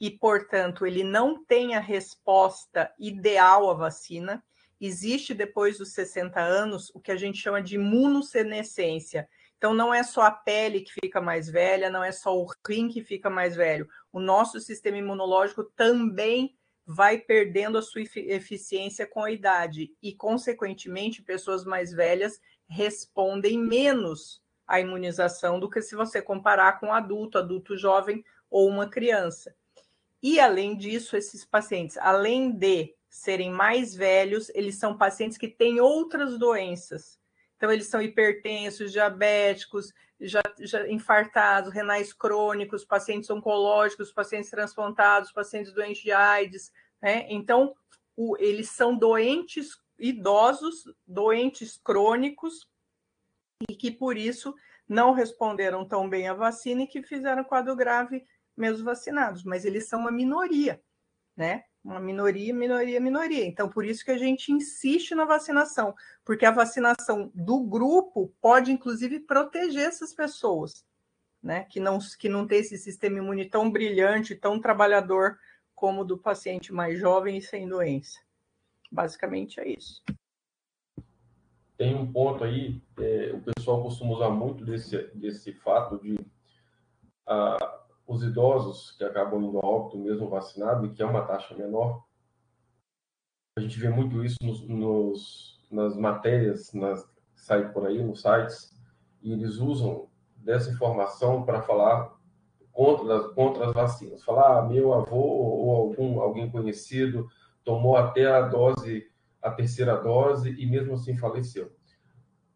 e, 0.00 0.10
portanto, 0.10 0.84
ele 0.84 1.04
não 1.04 1.44
tem 1.44 1.76
a 1.76 1.80
resposta 1.80 2.92
ideal 2.98 3.70
à 3.70 3.74
vacina. 3.74 4.44
Existe, 4.80 5.32
depois 5.32 5.78
dos 5.78 5.92
60 5.92 6.40
anos, 6.40 6.90
o 6.96 7.00
que 7.00 7.12
a 7.12 7.16
gente 7.16 7.38
chama 7.38 7.62
de 7.62 7.76
imunossenescência, 7.76 9.28
então, 9.58 9.74
não 9.74 9.92
é 9.92 10.04
só 10.04 10.22
a 10.22 10.30
pele 10.30 10.82
que 10.82 10.92
fica 10.92 11.20
mais 11.20 11.50
velha, 11.50 11.90
não 11.90 12.02
é 12.02 12.12
só 12.12 12.32
o 12.32 12.46
rim 12.66 12.88
que 12.88 13.02
fica 13.02 13.28
mais 13.28 13.56
velho. 13.56 13.88
O 14.12 14.20
nosso 14.20 14.60
sistema 14.60 14.96
imunológico 14.96 15.64
também 15.64 16.56
vai 16.86 17.18
perdendo 17.18 17.76
a 17.76 17.82
sua 17.82 18.02
eficiência 18.02 19.04
com 19.04 19.22
a 19.22 19.32
idade 19.32 19.92
e, 20.00 20.14
consequentemente, 20.14 21.22
pessoas 21.22 21.64
mais 21.64 21.92
velhas 21.92 22.40
respondem 22.68 23.58
menos 23.58 24.40
à 24.64 24.80
imunização 24.80 25.58
do 25.58 25.68
que 25.68 25.82
se 25.82 25.96
você 25.96 26.22
comparar 26.22 26.78
com 26.78 26.86
um 26.86 26.92
adulto, 26.92 27.36
adulto 27.36 27.76
jovem 27.76 28.24
ou 28.48 28.68
uma 28.68 28.88
criança. 28.88 29.52
E, 30.22 30.38
além 30.38 30.76
disso, 30.76 31.16
esses 31.16 31.44
pacientes, 31.44 31.96
além 31.98 32.52
de 32.52 32.94
serem 33.10 33.50
mais 33.50 33.92
velhos, 33.92 34.50
eles 34.50 34.78
são 34.78 34.96
pacientes 34.96 35.36
que 35.36 35.48
têm 35.48 35.80
outras 35.80 36.38
doenças 36.38 37.18
então, 37.58 37.72
eles 37.72 37.88
são 37.88 38.00
hipertensos, 38.00 38.92
diabéticos, 38.92 39.92
já, 40.20 40.40
já 40.60 40.88
infartados, 40.88 41.72
renais 41.72 42.12
crônicos, 42.12 42.84
pacientes 42.84 43.28
oncológicos, 43.30 44.12
pacientes 44.12 44.48
transplantados, 44.48 45.32
pacientes 45.32 45.72
doentes 45.72 46.00
de 46.00 46.12
AIDS. 46.12 46.72
Né? 47.02 47.26
Então, 47.28 47.74
o, 48.16 48.36
eles 48.38 48.70
são 48.70 48.96
doentes 48.96 49.76
idosos, 49.98 50.84
doentes 51.04 51.76
crônicos, 51.82 52.68
e 53.68 53.74
que 53.74 53.90
por 53.90 54.16
isso 54.16 54.54
não 54.88 55.12
responderam 55.12 55.84
tão 55.84 56.08
bem 56.08 56.28
à 56.28 56.34
vacina 56.34 56.82
e 56.82 56.86
que 56.86 57.02
fizeram 57.02 57.42
quadro 57.42 57.74
grave 57.74 58.24
mesmo 58.56 58.84
vacinados, 58.84 59.42
mas 59.42 59.64
eles 59.64 59.88
são 59.88 60.00
uma 60.00 60.12
minoria, 60.12 60.80
né? 61.36 61.64
Uma 61.84 62.00
minoria, 62.00 62.54
minoria, 62.54 63.00
minoria. 63.00 63.46
Então, 63.46 63.68
por 63.68 63.84
isso 63.84 64.04
que 64.04 64.10
a 64.10 64.18
gente 64.18 64.52
insiste 64.52 65.14
na 65.14 65.24
vacinação, 65.24 65.94
porque 66.24 66.44
a 66.44 66.50
vacinação 66.50 67.30
do 67.34 67.60
grupo 67.60 68.32
pode, 68.40 68.70
inclusive, 68.72 69.20
proteger 69.20 69.86
essas 69.86 70.12
pessoas, 70.12 70.84
né? 71.42 71.64
Que 71.64 71.80
não, 71.80 71.98
que 72.18 72.28
não 72.28 72.46
tem 72.46 72.60
esse 72.60 72.76
sistema 72.76 73.18
imune 73.18 73.48
tão 73.48 73.70
brilhante, 73.70 74.34
tão 74.34 74.60
trabalhador 74.60 75.38
como 75.74 76.02
o 76.02 76.04
do 76.04 76.18
paciente 76.18 76.72
mais 76.72 76.98
jovem 76.98 77.38
e 77.38 77.42
sem 77.42 77.68
doença. 77.68 78.18
Basicamente 78.90 79.60
é 79.60 79.68
isso. 79.68 80.02
Tem 81.76 81.94
um 81.94 82.10
ponto 82.10 82.42
aí, 82.42 82.82
é, 82.98 83.32
o 83.32 83.40
pessoal 83.40 83.80
costuma 83.80 84.14
usar 84.14 84.30
muito 84.30 84.64
desse, 84.64 84.98
desse 85.14 85.52
fato 85.52 85.98
de. 85.98 86.14
Uh, 87.28 87.77
os 88.08 88.22
idosos 88.22 88.92
que 88.92 89.04
acabam 89.04 89.42
indo 89.42 89.58
ao 89.58 89.82
óbito 89.82 89.98
mesmo 89.98 90.30
vacinado, 90.30 90.86
e 90.86 90.92
que 90.92 91.02
é 91.02 91.06
uma 91.06 91.26
taxa 91.26 91.54
menor. 91.54 92.02
A 93.56 93.60
gente 93.60 93.78
vê 93.78 93.90
muito 93.90 94.24
isso 94.24 94.38
nos, 94.42 94.66
nos 94.66 95.58
nas 95.70 95.94
matérias 95.96 96.72
nas, 96.72 97.04
que 97.04 97.40
saem 97.42 97.70
por 97.70 97.86
aí, 97.86 98.02
nos 98.02 98.22
sites, 98.22 98.74
e 99.22 99.32
eles 99.32 99.56
usam 99.56 100.08
dessa 100.36 100.70
informação 100.70 101.44
para 101.44 101.60
falar 101.60 102.16
contra, 102.72 103.28
contra 103.34 103.66
as 103.66 103.74
vacinas. 103.74 104.24
Falar, 104.24 104.60
ah, 104.60 104.62
meu 104.62 104.94
avô 104.94 105.16
ou 105.16 105.76
algum, 105.76 106.20
alguém 106.20 106.50
conhecido 106.50 107.28
tomou 107.62 107.96
até 107.96 108.26
a 108.26 108.40
dose, 108.40 109.10
a 109.42 109.50
terceira 109.50 109.96
dose, 109.96 110.50
e 110.50 110.64
mesmo 110.64 110.94
assim 110.94 111.14
faleceu. 111.18 111.70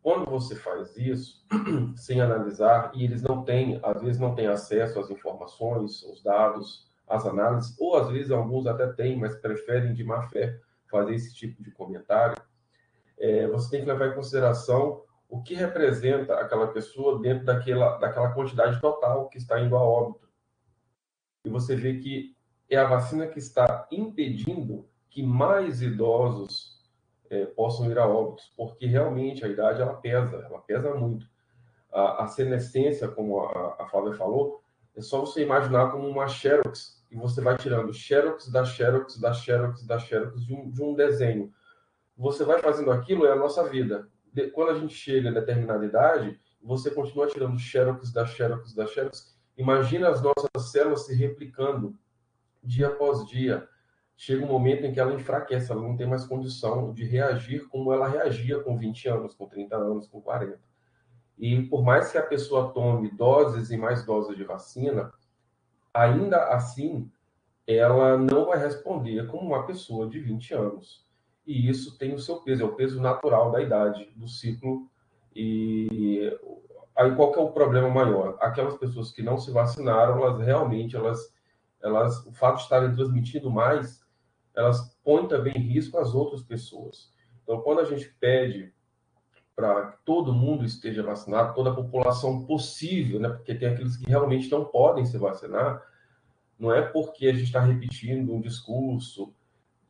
Quando 0.03 0.29
você 0.29 0.57
faz 0.57 0.97
isso, 0.97 1.47
sem 1.97 2.21
analisar, 2.21 2.91
e 2.95 3.05
eles 3.05 3.23
não 3.23 3.45
têm, 3.45 3.79
às 3.83 4.03
vezes 4.03 4.21
não 4.21 4.35
têm 4.35 4.49
acesso 4.49 4.99
às 4.99 5.11
informações, 5.11 6.03
os 6.03 6.23
dados, 6.23 6.91
as 7.07 7.25
análises, 7.25 7.77
ou 7.79 7.97
às 7.97 8.11
vezes 8.11 8.33
alguns 8.33 8.67
até 8.67 8.89
têm, 8.89 9.17
mas 9.17 9.37
preferem 9.37 9.95
de 9.95 10.03
má 10.03 10.23
fé 10.29 10.59
fazer 10.91 11.15
esse 11.15 11.33
tipo 11.35 11.63
de 11.63 11.71
comentário, 11.71 12.41
é, 13.19 13.47
você 13.47 13.71
tem 13.71 13.81
que 13.81 13.87
levar 13.87 14.09
em 14.09 14.15
consideração 14.15 15.03
o 15.29 15.43
que 15.43 15.55
representa 15.55 16.35
aquela 16.35 16.67
pessoa 16.67 17.21
dentro 17.21 17.47
daquela, 17.47 17.97
daquela 17.99 18.33
quantidade 18.33 18.81
total 18.81 19.29
que 19.29 19.39
está 19.39 19.61
indo 19.61 19.77
a 19.77 19.83
óbito. 19.83 20.29
E 21.45 21.49
você 21.49 21.77
vê 21.77 21.99
que 21.99 22.37
é 22.69 22.77
a 22.77 22.87
vacina 22.87 23.27
que 23.27 23.39
está 23.39 23.87
impedindo 23.91 24.87
que 25.09 25.23
mais 25.23 25.81
idosos 25.81 26.72
é, 27.33 27.47
possam 27.47 27.91
ir 27.91 27.99
a 27.99 28.07
óbitos, 28.07 28.53
porque 28.57 28.87
realmente 28.87 29.45
a 29.45 29.49
idade 29.49 29.81
ela 29.81 29.95
pesa, 29.95 30.37
ela 30.37 30.61
pesa 30.61 30.95
muito. 30.95 31.27
A, 31.91 32.25
a 32.25 32.27
senescência, 32.29 33.09
como 33.09 33.41
a, 33.41 33.77
a 33.81 33.87
Flávia 33.89 34.13
falou, 34.13 34.63
é 34.95 35.01
só 35.01 35.21
você 35.21 35.43
imaginar 35.43 35.91
como 35.91 36.07
uma 36.07 36.29
xerox, 36.29 37.03
e 37.11 37.17
você 37.17 37.41
vai 37.41 37.57
tirando 37.57 37.93
xerox 37.93 38.51
da 38.51 38.65
xerox, 38.65 39.19
da 39.19 39.33
xerox, 39.33 39.87
da 39.87 39.99
xerox 39.99 40.45
de 40.45 40.55
um, 40.55 40.71
de 40.71 40.83
um 40.83 40.95
desenho. 40.95 41.53
Você 42.17 42.45
vai 42.45 42.61
fazendo 42.61 42.91
aquilo, 42.91 43.27
é 43.27 43.33
a 43.33 43.37
nossa 43.37 43.67
vida. 43.69 44.09
De, 44.33 44.51
quando 44.51 44.71
a 44.71 44.79
gente 44.79 44.95
chega 44.95 45.31
a 45.31 45.33
determinada 45.33 45.85
idade, 45.85 46.39
você 46.63 46.91
continua 46.91 47.27
tirando 47.27 47.59
xerox 47.59 48.13
da 48.13 48.27
xerox 48.27 48.75
da 48.75 48.87
xerox. 48.87 49.37
Imagina 49.57 50.09
as 50.09 50.23
nossas 50.23 50.71
células 50.71 51.07
se 51.07 51.15
replicando 51.15 51.97
dia 52.63 52.89
após 52.89 53.27
dia 53.27 53.69
chega 54.17 54.45
um 54.45 54.49
momento 54.49 54.85
em 54.85 54.93
que 54.93 55.01
ela 55.01 55.15
enfraquece, 55.15 55.71
ela 55.71 55.83
não 55.83 55.97
tem 55.97 56.07
mais 56.07 56.25
condição 56.25 56.93
de 56.93 57.05
reagir 57.05 57.69
como 57.69 57.93
ela 57.93 58.09
reagia 58.09 58.61
com 58.61 58.77
20 58.77 59.09
anos, 59.09 59.35
com 59.35 59.47
30 59.47 59.77
anos, 59.77 60.07
com 60.07 60.21
40. 60.21 60.59
E 61.39 61.63
por 61.63 61.83
mais 61.83 62.13
que 62.13 62.19
a 62.19 62.23
pessoa 62.23 62.73
tome 62.73 63.11
doses 63.11 63.71
e 63.71 63.77
mais 63.77 64.05
doses 64.05 64.37
de 64.37 64.45
vacina, 64.45 65.13
ainda 65.93 66.49
assim 66.49 67.11
ela 67.67 68.17
não 68.17 68.47
vai 68.47 68.59
responder 68.59 69.27
como 69.27 69.43
uma 69.43 69.67
pessoa 69.67 70.09
de 70.09 70.19
20 70.21 70.55
anos. 70.55 71.07
E 71.47 71.69
isso 71.69 71.99
tem 71.99 72.15
o 72.15 72.19
seu 72.19 72.41
peso, 72.43 72.63
é 72.63 72.67
o 72.67 72.75
peso 72.75 73.01
natural 73.01 73.51
da 73.51 73.61
idade, 73.61 74.13
do 74.17 74.29
ciclo. 74.29 74.89
E 75.35 76.31
aí 76.97 77.15
qual 77.15 77.33
que 77.33 77.39
é 77.39 77.43
o 77.43 77.53
problema 77.53 77.89
maior? 77.89 78.37
Aquelas 78.41 78.77
pessoas 78.77 79.13
que 79.13 79.23
não 79.23 79.39
se 79.39 79.51
vacinaram, 79.51 80.19
elas 80.19 80.45
realmente, 80.45 80.97
elas, 80.97 81.33
elas, 81.83 82.25
o 82.27 82.33
fato 82.33 82.57
de 82.57 82.63
estarem 82.63 82.93
transmitindo 82.93 83.51
mais 83.51 84.02
elas 84.55 84.97
põem 85.05 85.29
também 85.29 85.55
em 85.57 85.61
risco 85.61 85.99
as 85.99 86.15
outras 86.15 86.43
pessoas. 86.43 87.13
Então, 87.43 87.61
quando 87.61 87.81
a 87.81 87.85
gente 87.85 88.09
pede 88.21 88.73
para 89.55 89.93
que 89.93 89.99
todo 90.05 90.33
mundo 90.33 90.65
esteja 90.65 91.03
vacinado, 91.03 91.55
toda 91.55 91.71
a 91.71 91.75
população 91.75 92.45
possível, 92.45 93.21
né? 93.21 93.29
porque 93.29 93.55
tem 93.55 93.69
aqueles 93.69 93.97
que 93.97 94.09
realmente 94.09 94.51
não 94.51 94.65
podem 94.65 95.05
se 95.05 95.19
vacinar, 95.19 95.83
não 96.59 96.73
é 96.73 96.83
porque 96.83 97.27
a 97.27 97.33
gente 97.33 97.45
está 97.45 97.61
repetindo 97.61 98.33
um 98.33 98.41
discurso 98.41 99.35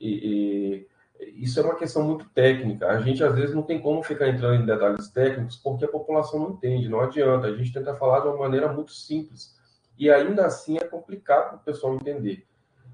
e, 0.00 0.86
e, 1.20 1.42
isso 1.44 1.60
é 1.60 1.62
uma 1.62 1.76
questão 1.76 2.02
muito 2.02 2.28
técnica. 2.30 2.88
A 2.88 3.00
gente 3.00 3.22
às 3.22 3.34
vezes 3.34 3.54
não 3.54 3.62
tem 3.62 3.80
como 3.80 4.02
ficar 4.02 4.28
entrando 4.28 4.62
em 4.62 4.66
detalhes 4.66 5.08
técnicos 5.08 5.56
porque 5.56 5.84
a 5.84 5.88
população 5.88 6.40
não 6.40 6.50
entende, 6.50 6.88
não 6.88 7.00
adianta. 7.00 7.46
A 7.46 7.56
gente 7.56 7.72
tenta 7.72 7.94
falar 7.94 8.20
de 8.20 8.28
uma 8.28 8.38
maneira 8.38 8.72
muito 8.72 8.92
simples 8.92 9.56
e 9.96 10.10
ainda 10.10 10.46
assim 10.46 10.78
é 10.78 10.84
complicado 10.84 11.50
para 11.50 11.56
o 11.56 11.60
pessoal 11.60 11.94
entender. 11.94 12.44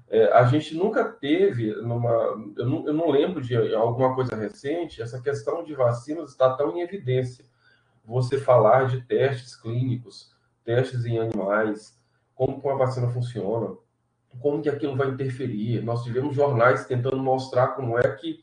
É, 0.09 0.31
a 0.33 0.43
gente 0.45 0.75
nunca 0.75 1.05
teve, 1.05 1.71
numa, 1.81 2.11
eu, 2.57 2.65
não, 2.65 2.87
eu 2.87 2.93
não 2.93 3.11
lembro 3.11 3.41
de 3.41 3.55
alguma 3.75 4.15
coisa 4.15 4.35
recente, 4.35 5.01
essa 5.01 5.21
questão 5.21 5.63
de 5.63 5.75
vacinas 5.75 6.31
está 6.31 6.55
tão 6.55 6.75
em 6.75 6.81
evidência. 6.81 7.45
Você 8.03 8.39
falar 8.39 8.87
de 8.87 9.01
testes 9.01 9.55
clínicos, 9.55 10.35
testes 10.65 11.05
em 11.05 11.19
animais, 11.19 11.99
como 12.33 12.67
a 12.69 12.75
vacina 12.75 13.07
funciona, 13.09 13.75
como 14.41 14.61
que 14.61 14.69
aquilo 14.69 14.95
vai 14.95 15.09
interferir. 15.09 15.83
Nós 15.83 16.03
tivemos 16.03 16.35
jornais 16.35 16.85
tentando 16.85 17.17
mostrar 17.17 17.69
como 17.69 17.99
é 17.99 18.15
que, 18.15 18.39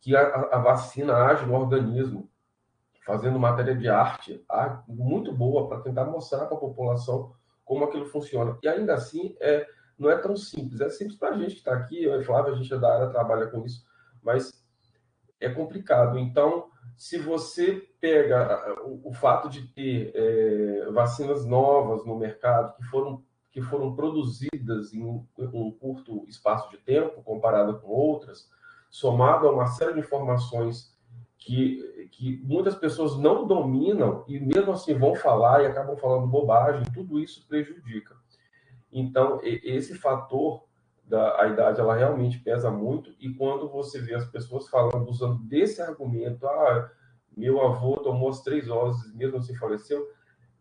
que 0.00 0.14
a, 0.14 0.26
a 0.52 0.58
vacina 0.58 1.14
age 1.14 1.46
no 1.46 1.54
organismo, 1.54 2.28
fazendo 3.06 3.38
matéria 3.38 3.74
de 3.74 3.88
arte 3.88 4.44
muito 4.86 5.32
boa 5.32 5.68
para 5.68 5.80
tentar 5.80 6.04
mostrar 6.04 6.44
para 6.44 6.56
a 6.56 6.60
população 6.60 7.32
como 7.64 7.84
aquilo 7.84 8.04
funciona. 8.04 8.58
E 8.62 8.68
ainda 8.68 8.92
assim, 8.92 9.34
é, 9.40 9.66
não 9.98 10.10
é 10.10 10.16
tão 10.16 10.36
simples. 10.36 10.80
É 10.80 10.88
simples 10.88 11.18
para 11.18 11.34
a 11.34 11.38
gente 11.38 11.52
que 11.52 11.58
está 11.58 11.74
aqui, 11.74 12.04
eu 12.04 12.20
e 12.20 12.24
Flávio, 12.24 12.52
a 12.52 12.56
gente 12.56 12.72
é 12.72 12.78
da 12.78 12.94
área, 12.94 13.10
trabalha 13.10 13.46
com 13.48 13.64
isso, 13.64 13.84
mas 14.22 14.52
é 15.40 15.48
complicado. 15.48 16.18
Então, 16.18 16.68
se 16.96 17.18
você 17.18 17.88
pega 18.00 18.76
o, 18.84 19.08
o 19.08 19.12
fato 19.12 19.48
de 19.48 19.66
ter 19.68 20.12
é, 20.14 20.90
vacinas 20.90 21.44
novas 21.44 22.04
no 22.04 22.16
mercado 22.16 22.76
que 22.76 22.82
foram, 22.84 23.22
que 23.50 23.62
foram 23.62 23.94
produzidas 23.94 24.92
em 24.92 25.02
um, 25.02 25.26
um 25.38 25.70
curto 25.70 26.24
espaço 26.28 26.70
de 26.70 26.78
tempo, 26.78 27.22
comparado 27.22 27.78
com 27.80 27.88
outras, 27.88 28.50
somado 28.90 29.46
a 29.46 29.52
uma 29.52 29.66
série 29.66 29.94
de 29.94 30.00
informações 30.00 30.96
que, 31.38 32.08
que 32.12 32.42
muitas 32.44 32.74
pessoas 32.74 33.16
não 33.16 33.46
dominam 33.46 34.24
e 34.26 34.40
mesmo 34.40 34.72
assim 34.72 34.94
vão 34.94 35.14
falar 35.14 35.62
e 35.62 35.66
acabam 35.66 35.96
falando 35.96 36.26
bobagem, 36.26 36.82
tudo 36.92 37.18
isso 37.18 37.46
prejudica. 37.46 38.17
Então, 38.98 39.40
esse 39.42 39.94
fator 39.94 40.64
da 41.04 41.40
a 41.40 41.48
idade, 41.48 41.80
ela 41.80 41.96
realmente 41.96 42.38
pesa 42.38 42.70
muito. 42.70 43.14
E 43.18 43.32
quando 43.34 43.68
você 43.68 44.00
vê 44.00 44.14
as 44.14 44.26
pessoas 44.26 44.68
falando, 44.68 45.08
usando 45.08 45.38
desse 45.44 45.80
argumento, 45.80 46.46
ah, 46.46 46.90
meu 47.36 47.64
avô 47.64 47.96
tomou 47.98 48.28
as 48.28 48.42
três 48.42 48.66
doses, 48.66 49.14
mesmo 49.14 49.38
assim 49.38 49.54
faleceu, 49.54 50.06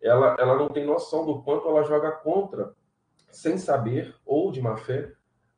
ela, 0.02 0.36
ela 0.40 0.56
não 0.56 0.70
tem 0.70 0.86
noção 0.86 1.26
do 1.26 1.42
quanto 1.42 1.68
ela 1.68 1.84
joga 1.84 2.12
contra, 2.12 2.74
sem 3.32 3.58
saber, 3.58 4.16
ou 4.26 4.52
de 4.52 4.62
má 4.62 4.78
fé, 4.78 5.12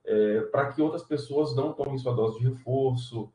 é, 0.06 0.42
para 0.42 0.72
que 0.72 0.82
outras 0.82 1.04
pessoas 1.04 1.56
não 1.56 1.74
tomem 1.74 1.98
sua 1.98 2.14
dose 2.14 2.40
de 2.40 2.50
reforço. 2.50 3.32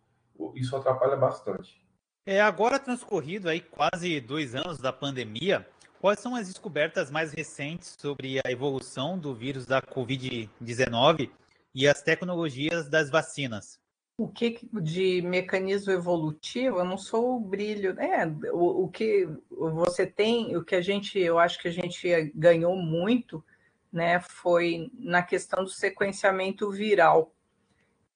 Isso 0.55 0.75
atrapalha 0.77 1.17
bastante. 1.17 1.85
É, 2.27 2.41
agora 2.41 2.79
transcorrido 2.79 3.49
aí 3.49 3.61
quase 3.61 4.19
dois 4.19 4.55
anos 4.55 4.79
da 4.79 4.93
pandemia, 4.93 5.69
Quais 6.05 6.21
são 6.21 6.37
as 6.37 6.49
descobertas 6.49 7.11
mais 7.11 7.33
recentes 7.33 7.97
sobre 7.99 8.39
a 8.45 8.51
evolução 8.51 9.19
do 9.19 9.35
vírus 9.35 9.65
da 9.65 9.81
Covid-19 9.81 11.31
e 11.75 11.89
as 11.89 12.03
tecnologias 12.03 12.91
das 12.91 13.09
vacinas? 13.09 13.81
O 14.19 14.29
que 14.29 14.69
de 14.83 15.23
mecanismo 15.23 15.95
evolutivo? 15.95 16.81
Eu 16.81 16.85
não 16.85 16.99
sou 16.99 17.37
o 17.37 17.41
brilho. 17.41 17.99
É, 17.99 18.27
o, 18.53 18.85
o 18.85 18.89
que 18.91 19.27
você 19.49 20.07
tem, 20.07 20.55
o 20.55 20.63
que 20.63 20.75
a 20.75 20.83
gente, 20.83 21.19
eu 21.19 21.39
acho 21.39 21.59
que 21.59 21.69
a 21.69 21.73
gente 21.73 22.31
ganhou 22.35 22.77
muito, 22.77 23.43
né, 23.91 24.21
foi 24.21 24.93
na 24.99 25.23
questão 25.23 25.65
do 25.65 25.71
sequenciamento 25.71 26.71
viral. 26.71 27.35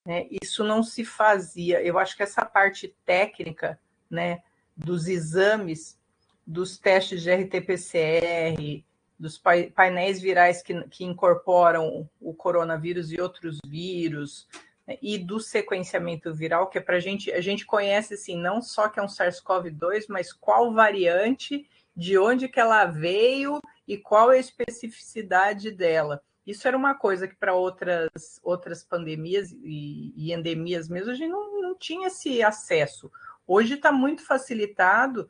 Né? 0.05 0.27
Isso 0.43 0.63
não 0.63 0.83
se 0.83 1.03
fazia. 1.03 1.81
Eu 1.81 1.97
acho 1.97 2.15
que 2.15 2.21
essa 2.21 2.45
parte 2.45 2.95
técnica, 3.03 3.79
né, 4.11 4.43
dos 4.77 5.07
exames 5.07 5.98
dos 6.49 6.79
testes 6.79 7.21
de 7.21 7.31
RT-PCR, 7.31 8.83
dos 9.19 9.37
painéis 9.37 10.19
virais 10.19 10.63
que, 10.63 10.81
que 10.87 11.05
incorporam 11.05 12.09
o 12.19 12.33
coronavírus 12.33 13.11
e 13.11 13.21
outros 13.21 13.59
vírus, 13.67 14.47
né, 14.87 14.97
e 14.99 15.19
do 15.19 15.39
sequenciamento 15.39 16.33
viral, 16.33 16.67
que 16.67 16.79
é 16.79 16.81
para 16.81 16.95
a 16.95 16.99
gente, 16.99 17.31
a 17.31 17.39
gente 17.39 17.67
conhece 17.67 18.15
assim, 18.15 18.35
não 18.35 18.63
só 18.63 18.89
que 18.89 18.99
é 18.99 19.03
um 19.03 19.07
SARS-CoV-2, 19.07 20.05
mas 20.09 20.33
qual 20.33 20.73
variante, 20.73 21.69
de 21.95 22.17
onde 22.17 22.47
que 22.47 22.59
ela 22.59 22.85
veio 22.85 23.61
e 23.87 23.95
qual 23.95 24.31
é 24.31 24.37
a 24.37 24.39
especificidade 24.39 25.69
dela. 25.69 26.19
Isso 26.47 26.67
era 26.67 26.75
uma 26.75 26.95
coisa 26.95 27.27
que 27.27 27.35
para 27.35 27.53
outras, 27.53 28.39
outras 28.41 28.83
pandemias 28.83 29.51
e, 29.51 30.13
e, 30.17 30.33
endemias 30.33 30.89
mesmo, 30.89 31.11
a 31.11 31.13
gente 31.13 31.29
não, 31.29 31.61
não 31.61 31.77
tinha 31.77 32.07
esse 32.07 32.41
acesso. 32.41 33.11
Hoje 33.45 33.75
está 33.75 33.91
muito 33.91 34.25
facilitado, 34.25 35.29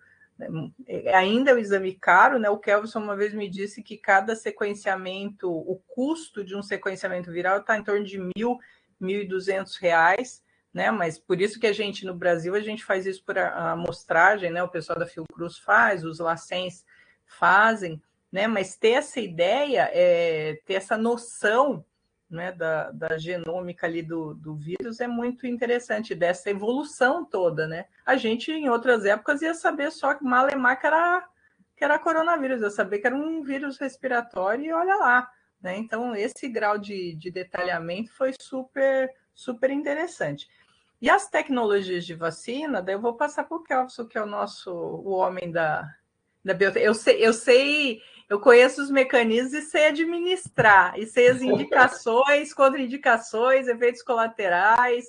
ainda 1.14 1.52
é 1.52 1.54
o 1.54 1.60
exame 1.60 1.94
caro, 1.94 2.40
né? 2.40 2.50
O 2.50 2.58
Kelvin 2.58 2.90
uma 2.96 3.16
vez 3.16 3.34
me 3.34 3.50
disse 3.50 3.84
que 3.84 3.98
cada 3.98 4.36
sequenciamento, 4.36 5.50
o 5.50 5.82
custo 5.88 6.44
de 6.44 6.56
um 6.56 6.64
sequenciamento 6.64 7.32
viral 7.32 7.60
está 7.60 7.78
em 7.78 7.84
torno 7.84 8.06
de 8.06 8.18
mil, 8.18 8.58
mil 9.00 9.22
e 9.22 9.28
duzentos 9.28 9.76
reais, 9.78 10.44
né? 10.74 10.92
Mas 10.92 11.20
por 11.20 11.42
isso 11.42 11.60
que 11.60 11.68
a 11.68 11.74
gente 11.74 12.06
no 12.06 12.14
Brasil 12.14 12.56
a 12.56 12.62
gente 12.62 12.84
faz 12.86 13.06
isso 13.06 13.24
por 13.24 13.38
amostragem, 13.38 14.52
né? 14.52 14.64
O 14.64 14.70
pessoal 14.70 14.98
da 14.98 15.06
Fiocruz 15.06 15.58
faz, 15.58 16.06
os 16.06 16.20
Lacens 16.20 16.86
fazem, 17.26 18.02
né? 18.32 18.48
Mas 18.48 18.78
ter 18.78 18.92
essa 18.92 19.20
ideia, 19.20 19.90
é, 19.94 20.60
ter 20.66 20.76
essa 20.76 20.98
noção 20.98 21.84
né, 22.30 22.52
da, 22.52 22.92
da 22.92 23.18
genômica 23.18 23.88
ali 23.88 24.04
do, 24.04 24.36
do 24.36 24.56
vírus 24.56 25.00
é 25.00 25.08
muito 25.08 25.48
interessante, 25.48 26.14
dessa 26.14 26.50
evolução 26.50 27.26
toda, 27.26 27.68
né? 27.68 27.86
A 28.06 28.16
gente, 28.16 28.52
em 28.52 28.70
outras 28.70 29.04
épocas, 29.04 29.42
ia 29.42 29.54
saber 29.54 29.92
só 29.92 30.14
que 30.14 30.24
malemar 30.24 30.80
que 30.80 30.86
era, 30.86 31.28
que 31.76 31.84
era 31.84 31.98
coronavírus, 31.98 32.62
ia 32.62 32.70
saber 32.70 33.00
que 33.00 33.08
era 33.08 33.16
um 33.16 33.42
vírus 33.42 33.78
respiratório 33.78 34.66
e 34.66 34.72
olha 34.72 34.96
lá, 34.96 35.30
né? 35.60 35.78
Então, 35.78 36.16
esse 36.16 36.48
grau 36.48 36.78
de, 36.78 37.16
de 37.16 37.32
detalhamento 37.32 38.14
foi 38.14 38.34
super, 38.40 39.12
super 39.34 39.72
interessante. 39.72 40.48
E 41.02 41.10
as 41.10 41.30
tecnologias 41.30 42.06
de 42.06 42.14
vacina, 42.14 42.82
daí 42.82 42.96
eu 42.96 43.02
vou 43.02 43.16
passar 43.16 43.46
para 43.46 43.58
o 43.58 43.64
Kelso, 43.64 44.08
que 44.08 44.18
é 44.18 44.22
o 44.22 44.28
nosso 44.28 44.72
o 44.72 45.12
homem 45.12 45.50
da, 45.52 45.90
da 46.44 46.54
biotecnologia. 46.54 46.90
Eu 46.90 46.94
sei, 46.94 47.28
eu 47.28 47.34
sei, 47.34 48.02
eu 48.30 48.40
conheço 48.40 48.82
os 48.82 48.92
mecanismos 48.92 49.54
e 49.54 49.62
sei 49.64 49.88
administrar, 49.88 50.98
e 50.98 51.08
sei 51.08 51.30
as 51.30 51.42
indicações, 51.42 52.54
contraindicações, 52.54 53.68
efeitos 53.68 54.04
colaterais, 54.04 55.06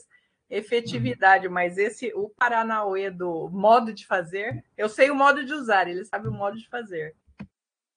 efetividade, 0.49 1.49
mas 1.49 1.77
esse, 1.77 2.13
o 2.15 2.31
Paranauê 2.31 3.11
do 3.11 3.49
modo 3.51 3.93
de 3.93 4.07
fazer, 4.07 4.65
eu 4.77 4.89
sei 4.89 5.11
o 5.11 5.15
modo 5.15 5.45
de 5.45 5.53
usar, 5.53 5.87
ele 5.87 6.05
sabe 6.05 6.29
o 6.29 6.33
modo 6.33 6.57
de 6.57 6.69
fazer. 6.69 7.15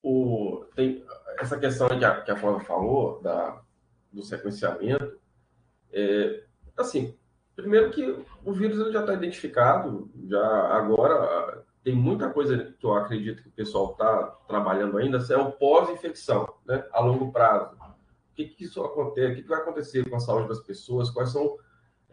O, 0.03 0.65
tem 0.75 1.03
essa 1.39 1.57
questão 1.57 1.87
que 1.87 2.03
a, 2.03 2.21
que 2.21 2.29
a 2.29 2.35
falou, 2.35 3.21
da, 3.21 3.61
do 4.11 4.21
sequenciamento, 4.23 5.17
é, 5.93 6.43
assim, 6.77 7.17
primeiro 7.55 7.91
que 7.91 8.23
o 8.43 8.51
vírus 8.51 8.77
ele 8.77 8.91
já 8.91 8.99
está 8.99 9.13
identificado, 9.13 10.11
já 10.27 10.45
agora 10.75 11.63
tem 11.83 11.95
muita 11.95 12.29
coisa 12.29 12.73
que 12.79 12.85
eu 12.85 12.93
acredito 12.93 13.43
que 13.43 13.49
o 13.49 13.53
pessoal 13.53 13.91
está 13.91 14.27
trabalhando 14.47 14.97
ainda, 14.97 15.17
é 15.17 15.37
o 15.37 15.51
pós-infecção, 15.51 16.53
né, 16.65 16.85
a 16.91 17.01
longo 17.01 17.31
prazo. 17.31 17.75
O 17.75 18.35
que, 18.35 18.45
que 18.45 18.63
isso 18.63 18.83
acontece? 18.83 19.33
O 19.33 19.35
que, 19.35 19.41
que 19.43 19.49
vai 19.49 19.59
acontecer 19.59 20.09
com 20.09 20.15
a 20.15 20.19
saúde 20.19 20.47
das 20.47 20.61
pessoas? 20.61 21.11
Quais 21.11 21.29
são 21.29 21.57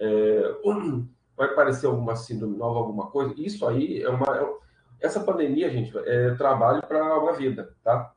é, 0.01 0.55
vai 1.37 1.49
aparecer 1.49 1.87
alguma 1.87 2.17
síndrome 2.17 2.57
nova, 2.57 2.79
alguma 2.79 3.11
coisa. 3.11 3.35
Isso 3.37 3.67
aí 3.67 4.03
é 4.03 4.09
uma. 4.09 4.37
É, 4.37 4.61
essa 5.01 5.21
pandemia, 5.21 5.71
gente, 5.71 5.97
é 5.97 6.35
trabalho 6.35 6.83
para 6.83 7.19
uma 7.19 7.33
vida, 7.33 7.75
tá? 7.83 8.13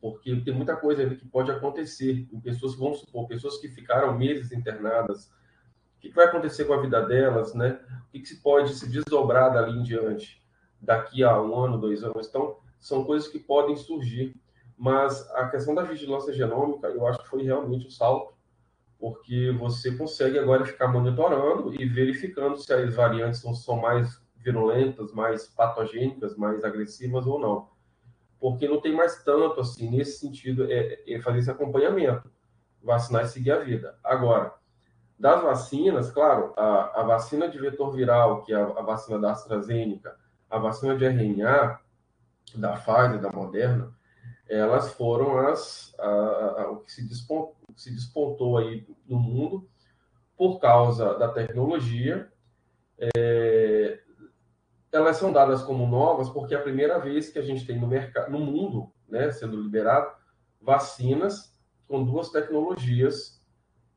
Porque 0.00 0.34
tem 0.40 0.52
muita 0.52 0.74
coisa 0.74 1.08
que 1.14 1.26
pode 1.28 1.50
acontecer 1.50 2.26
em 2.32 2.40
pessoas, 2.40 2.74
vamos 2.74 3.00
supor, 3.00 3.28
pessoas 3.28 3.58
que 3.58 3.68
ficaram 3.68 4.18
meses 4.18 4.50
internadas. 4.50 5.26
O 5.96 6.00
que 6.00 6.10
vai 6.10 6.26
acontecer 6.26 6.64
com 6.64 6.72
a 6.72 6.80
vida 6.80 7.00
delas, 7.02 7.54
né? 7.54 7.78
O 8.08 8.12
que 8.12 8.26
se 8.26 8.42
pode 8.42 8.74
se 8.74 8.88
desdobrar 8.88 9.52
dali 9.52 9.78
em 9.78 9.82
diante, 9.84 10.41
daqui 10.82 11.24
a 11.24 11.40
um 11.40 11.54
ano, 11.56 11.78
dois 11.78 12.04
anos? 12.04 12.28
Então, 12.28 12.58
são 12.78 13.04
coisas 13.04 13.28
que 13.28 13.38
podem 13.38 13.76
surgir. 13.76 14.34
Mas 14.76 15.30
a 15.30 15.48
questão 15.48 15.74
da 15.74 15.82
vigilância 15.82 16.32
genômica, 16.32 16.88
eu 16.88 17.06
acho 17.06 17.22
que 17.22 17.28
foi 17.28 17.42
realmente 17.44 17.86
um 17.86 17.90
salto 17.90 18.34
porque 19.02 19.50
você 19.58 19.96
consegue 19.96 20.38
agora 20.38 20.64
ficar 20.64 20.86
monitorando 20.86 21.74
e 21.74 21.84
verificando 21.88 22.56
se 22.56 22.72
as 22.72 22.94
variantes 22.94 23.40
são, 23.40 23.52
são 23.52 23.76
mais 23.76 24.22
virulentas, 24.36 25.12
mais 25.12 25.48
patogênicas, 25.48 26.36
mais 26.36 26.62
agressivas 26.62 27.26
ou 27.26 27.36
não. 27.36 27.68
Porque 28.38 28.68
não 28.68 28.80
tem 28.80 28.94
mais 28.94 29.24
tanto 29.24 29.60
assim, 29.60 29.90
nesse 29.90 30.20
sentido, 30.20 30.70
é, 30.70 31.02
é 31.06 31.20
fazer 31.20 31.40
esse 31.40 31.50
acompanhamento, 31.50 32.30
vacinar 32.80 33.24
e 33.24 33.28
seguir 33.28 33.50
a 33.50 33.58
vida. 33.58 33.98
Agora, 34.04 34.54
das 35.18 35.42
vacinas, 35.42 36.08
claro, 36.12 36.52
a, 36.56 37.00
a 37.00 37.02
vacina 37.02 37.48
de 37.48 37.58
vetor 37.58 37.90
viral, 37.92 38.42
que 38.42 38.52
é 38.52 38.56
a, 38.56 38.66
a 38.66 38.82
vacina 38.82 39.18
da 39.18 39.32
AstraZeneca, 39.32 40.16
a 40.52 40.58
vacina 40.58 40.94
de 40.94 41.06
RNA, 41.06 41.80
da 42.54 42.72
Pfizer, 42.72 43.18
da 43.18 43.32
Moderna, 43.32 43.90
elas 44.46 44.92
foram 44.92 45.38
as, 45.38 45.94
a, 45.98 46.04
a, 46.04 46.70
o 46.70 46.80
que 46.80 46.92
se 46.92 47.08
despontou, 47.08 47.56
se 47.74 47.90
despontou 47.90 48.58
aí 48.58 48.86
no 49.08 49.18
mundo 49.18 49.66
por 50.36 50.60
causa 50.60 51.14
da 51.14 51.28
tecnologia. 51.28 52.30
É, 52.98 54.00
elas 54.92 55.16
são 55.16 55.32
dadas 55.32 55.62
como 55.62 55.86
novas 55.86 56.28
porque 56.28 56.54
é 56.54 56.58
a 56.58 56.62
primeira 56.62 56.98
vez 56.98 57.30
que 57.30 57.38
a 57.38 57.42
gente 57.42 57.66
tem 57.66 57.80
no 57.80 57.86
mercado, 57.86 58.30
no 58.30 58.38
mundo, 58.38 58.92
né, 59.08 59.30
sendo 59.30 59.58
liberado, 59.58 60.12
vacinas 60.60 61.56
com 61.88 62.04
duas 62.04 62.28
tecnologias 62.28 63.42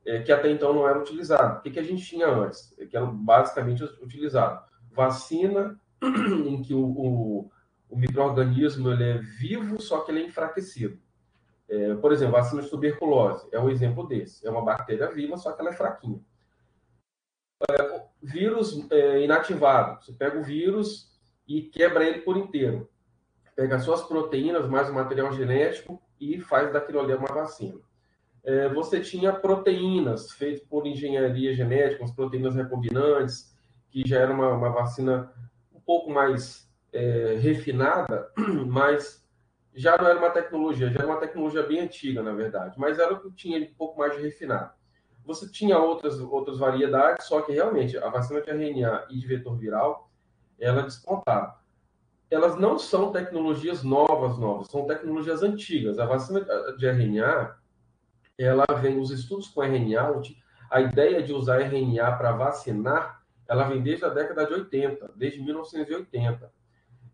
é, 0.06 0.22
que 0.22 0.32
até 0.32 0.50
então 0.50 0.72
não 0.72 0.88
eram 0.88 1.02
utilizadas. 1.02 1.58
O 1.58 1.60
que, 1.60 1.70
que 1.70 1.78
a 1.78 1.82
gente 1.82 2.02
tinha 2.02 2.26
antes? 2.28 2.74
Que 2.90 2.96
eram 2.96 3.14
basicamente 3.14 3.84
utilizado 3.84 4.64
vacina 4.90 5.78
em 6.46 6.62
que 6.62 6.74
o, 6.74 6.84
o 6.84 7.50
o 7.88 7.96
microorganismo 7.96 8.90
ele 8.90 9.04
é 9.04 9.18
vivo, 9.18 9.80
só 9.80 10.00
que 10.00 10.10
ele 10.10 10.22
é 10.22 10.26
enfraquecido. 10.26 10.98
É, 11.68 11.94
por 11.94 12.12
exemplo, 12.12 12.36
vacina 12.36 12.62
de 12.62 12.70
tuberculose 12.70 13.48
é 13.52 13.60
um 13.60 13.70
exemplo 13.70 14.06
desse. 14.06 14.46
É 14.46 14.50
uma 14.50 14.64
bactéria 14.64 15.10
viva, 15.10 15.36
só 15.36 15.52
que 15.52 15.60
ela 15.60 15.70
é 15.70 15.74
fraquinha. 15.74 16.20
É, 17.70 18.02
vírus 18.22 18.86
é, 18.90 19.24
inativado. 19.24 20.02
Você 20.02 20.12
pega 20.12 20.38
o 20.38 20.44
vírus 20.44 21.10
e 21.46 21.62
quebra 21.62 22.04
ele 22.04 22.20
por 22.20 22.36
inteiro. 22.36 22.88
Pega 23.54 23.78
suas 23.78 24.02
proteínas, 24.02 24.68
mais 24.68 24.88
o 24.90 24.94
material 24.94 25.32
genético 25.32 26.00
e 26.20 26.40
faz 26.40 26.72
daquilo 26.72 27.00
ali 27.00 27.14
uma 27.14 27.32
vacina. 27.32 27.80
É, 28.44 28.68
você 28.68 29.00
tinha 29.00 29.32
proteínas 29.32 30.30
feitas 30.32 30.62
por 30.68 30.86
engenharia 30.86 31.52
genética, 31.52 32.04
as 32.04 32.12
proteínas 32.12 32.54
recombinantes, 32.54 33.56
que 33.90 34.06
já 34.06 34.20
era 34.20 34.32
uma, 34.32 34.52
uma 34.52 34.70
vacina 34.70 35.32
pouco 35.86 36.10
mais 36.10 36.68
é, 36.92 37.38
refinada, 37.40 38.30
mas 38.66 39.24
já 39.72 39.96
não 39.96 40.08
era 40.08 40.18
uma 40.18 40.30
tecnologia, 40.30 40.90
já 40.90 40.98
era 40.98 41.06
uma 41.06 41.20
tecnologia 41.20 41.62
bem 41.62 41.80
antiga, 41.80 42.22
na 42.22 42.32
verdade, 42.32 42.78
mas 42.78 42.98
era 42.98 43.14
o 43.14 43.20
que 43.20 43.30
tinha 43.32 43.58
um 43.58 43.74
pouco 43.74 43.98
mais 43.98 44.16
de 44.16 44.22
refinado. 44.22 44.72
Você 45.24 45.50
tinha 45.50 45.78
outras, 45.78 46.18
outras 46.20 46.58
variedades, 46.58 47.26
só 47.26 47.42
que 47.42 47.52
realmente 47.52 47.98
a 47.98 48.08
vacina 48.08 48.40
de 48.40 48.50
RNA 48.50 49.06
e 49.10 49.18
de 49.18 49.26
vetor 49.26 49.56
viral, 49.56 50.08
ela 50.58 50.82
despontaram. 50.82 51.52
Elas 52.30 52.56
não 52.56 52.78
são 52.78 53.12
tecnologias 53.12 53.82
novas, 53.82 54.38
novas, 54.38 54.68
são 54.68 54.86
tecnologias 54.86 55.42
antigas. 55.42 55.98
A 55.98 56.06
vacina 56.06 56.40
de 56.76 56.86
RNA, 56.86 57.56
ela 58.38 58.64
vem, 58.80 58.98
os 58.98 59.10
estudos 59.10 59.48
com 59.48 59.62
RNA, 59.62 60.22
a 60.70 60.80
ideia 60.80 61.22
de 61.22 61.32
usar 61.32 61.60
RNA 61.60 62.12
para 62.16 62.32
vacinar, 62.32 63.22
ela 63.48 63.64
vem 63.64 63.82
desde 63.82 64.04
a 64.04 64.08
década 64.08 64.46
de 64.46 64.54
80, 64.54 65.12
desde 65.16 65.42
1980. 65.42 66.50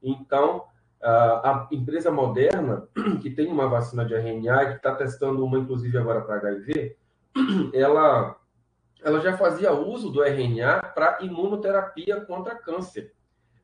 Então, 0.02 0.64
a 1.02 1.68
empresa 1.70 2.10
moderna, 2.10 2.88
que 3.20 3.30
tem 3.30 3.48
uma 3.48 3.68
vacina 3.68 4.04
de 4.04 4.14
RNA, 4.14 4.66
que 4.66 4.76
está 4.76 4.94
testando 4.94 5.44
uma, 5.44 5.58
inclusive, 5.58 5.98
agora 5.98 6.20
para 6.20 6.36
HIV, 6.36 6.96
ela, 7.74 8.36
ela 9.02 9.20
já 9.20 9.36
fazia 9.36 9.72
uso 9.72 10.10
do 10.10 10.22
RNA 10.22 10.92
para 10.94 11.18
imunoterapia 11.22 12.20
contra 12.24 12.54
câncer. 12.54 13.12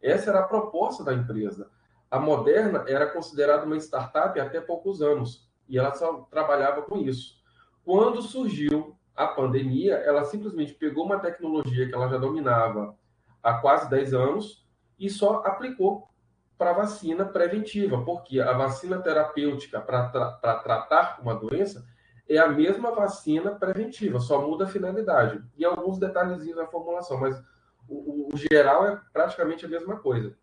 Essa 0.02 0.30
era 0.30 0.40
a 0.40 0.48
proposta 0.48 1.04
da 1.04 1.14
empresa. 1.14 1.70
A 2.10 2.18
Moderna 2.18 2.84
era 2.88 3.06
considerada 3.06 3.66
uma 3.66 3.76
startup 3.76 4.38
até 4.40 4.60
poucos 4.60 5.02
anos, 5.02 5.48
e 5.68 5.78
ela 5.78 5.94
só 5.94 6.26
trabalhava 6.30 6.82
com 6.82 6.98
isso. 6.98 7.38
Quando 7.84 8.22
surgiu 8.22 8.97
a 9.18 9.26
pandemia, 9.26 9.94
ela 9.94 10.22
simplesmente 10.22 10.72
pegou 10.74 11.04
uma 11.04 11.18
tecnologia 11.18 11.88
que 11.88 11.94
ela 11.94 12.08
já 12.08 12.18
dominava 12.18 12.94
há 13.42 13.54
quase 13.54 13.90
10 13.90 14.14
anos 14.14 14.64
e 14.96 15.10
só 15.10 15.42
aplicou 15.44 16.08
para 16.56 16.72
vacina 16.72 17.24
preventiva, 17.24 18.00
porque 18.04 18.40
a 18.40 18.52
vacina 18.52 19.00
terapêutica 19.00 19.80
para 19.80 20.08
tra 20.08 20.58
tratar 20.58 21.18
uma 21.20 21.34
doença 21.34 21.84
é 22.28 22.38
a 22.38 22.46
mesma 22.46 22.92
vacina 22.92 23.50
preventiva, 23.56 24.20
só 24.20 24.40
muda 24.40 24.66
a 24.66 24.68
finalidade 24.68 25.42
e 25.56 25.64
alguns 25.64 25.98
detalhezinhos 25.98 26.56
na 26.56 26.66
formulação, 26.66 27.18
mas 27.18 27.42
o, 27.88 28.32
o, 28.32 28.36
geral 28.36 28.86
é 28.86 29.00
praticamente 29.12 29.64
a 29.64 29.68
mesma 29.68 29.96
coisa. 29.96 30.36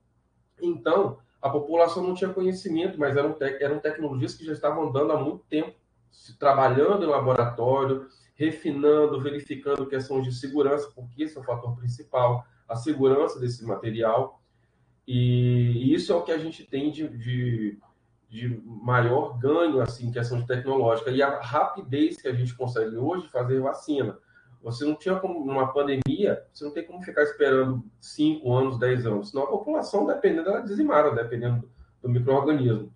Então, 0.61 1.19
a 1.41 1.49
população 1.49 2.03
não 2.03 2.13
tinha 2.13 2.33
conhecimento, 2.33 2.99
mas 2.99 3.15
eram, 3.15 3.31
te 3.33 3.63
eram 3.63 3.79
tecnologias 3.79 4.33
que 4.33 4.43
já 4.43 4.51
estavam 4.51 4.91
dando 4.91 5.13
há 5.13 5.17
muito 5.17 5.45
tempo, 5.45 5.75
trabalhando 6.39 7.03
em 7.03 7.09
laboratório, 7.09 8.07
refinando, 8.35 9.19
verificando 9.19 9.87
questões 9.87 10.25
de 10.25 10.33
segurança, 10.33 10.91
porque 10.93 11.23
esse 11.23 11.37
é 11.37 11.41
o 11.41 11.43
fator 11.43 11.75
principal, 11.75 12.45
a 12.67 12.75
segurança 12.75 13.39
desse 13.39 13.65
material. 13.65 14.41
E 15.07 15.93
isso 15.93 16.11
é 16.11 16.15
o 16.15 16.23
que 16.23 16.31
a 16.31 16.37
gente 16.37 16.63
tem 16.63 16.91
de, 16.91 17.07
de, 17.07 17.77
de 18.29 18.61
maior 18.65 19.37
ganho, 19.37 19.79
assim, 19.81 20.11
questão 20.11 20.39
de 20.39 20.47
tecnológica. 20.47 21.11
E 21.11 21.21
a 21.21 21.39
rapidez 21.39 22.21
que 22.21 22.27
a 22.27 22.33
gente 22.33 22.53
consegue 22.55 22.95
hoje 22.97 23.27
fazer 23.29 23.59
vacina. 23.59 24.17
Você 24.61 24.83
não 24.83 24.95
tinha 24.95 25.15
como, 25.19 25.45
numa 25.45 25.71
pandemia, 25.71 26.43
você 26.51 26.65
não 26.65 26.71
tem 26.71 26.83
como 26.83 27.03
ficar 27.03 27.21
esperando 27.21 27.83
5 28.01 28.51
anos, 28.51 28.79
10 28.79 29.05
anos. 29.05 29.29
Senão 29.29 29.43
a 29.43 29.47
população, 29.47 30.07
dependendo, 30.07 30.49
ela 30.49 30.61
dizimara, 30.61 31.13
dependendo 31.13 31.61
do, 31.61 31.69
do 32.01 32.09
microorganismo. 32.09 32.91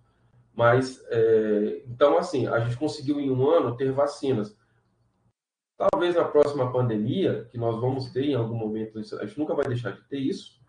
Mas, 0.52 1.00
é, 1.08 1.82
então, 1.86 2.18
assim, 2.18 2.48
a 2.48 2.58
gente 2.58 2.76
conseguiu 2.76 3.20
em 3.20 3.30
um 3.30 3.48
ano 3.48 3.76
ter 3.76 3.92
vacinas. 3.92 4.58
Talvez 5.80 6.14
na 6.14 6.24
próxima 6.24 6.70
pandemia, 6.70 7.48
que 7.50 7.56
nós 7.56 7.80
vamos 7.80 8.10
ter 8.10 8.26
em 8.26 8.34
algum 8.34 8.54
momento, 8.54 8.98
a 8.98 9.24
gente 9.24 9.38
nunca 9.38 9.54
vai 9.54 9.64
deixar 9.64 9.92
de 9.92 10.02
ter 10.08 10.18
isso, 10.18 10.60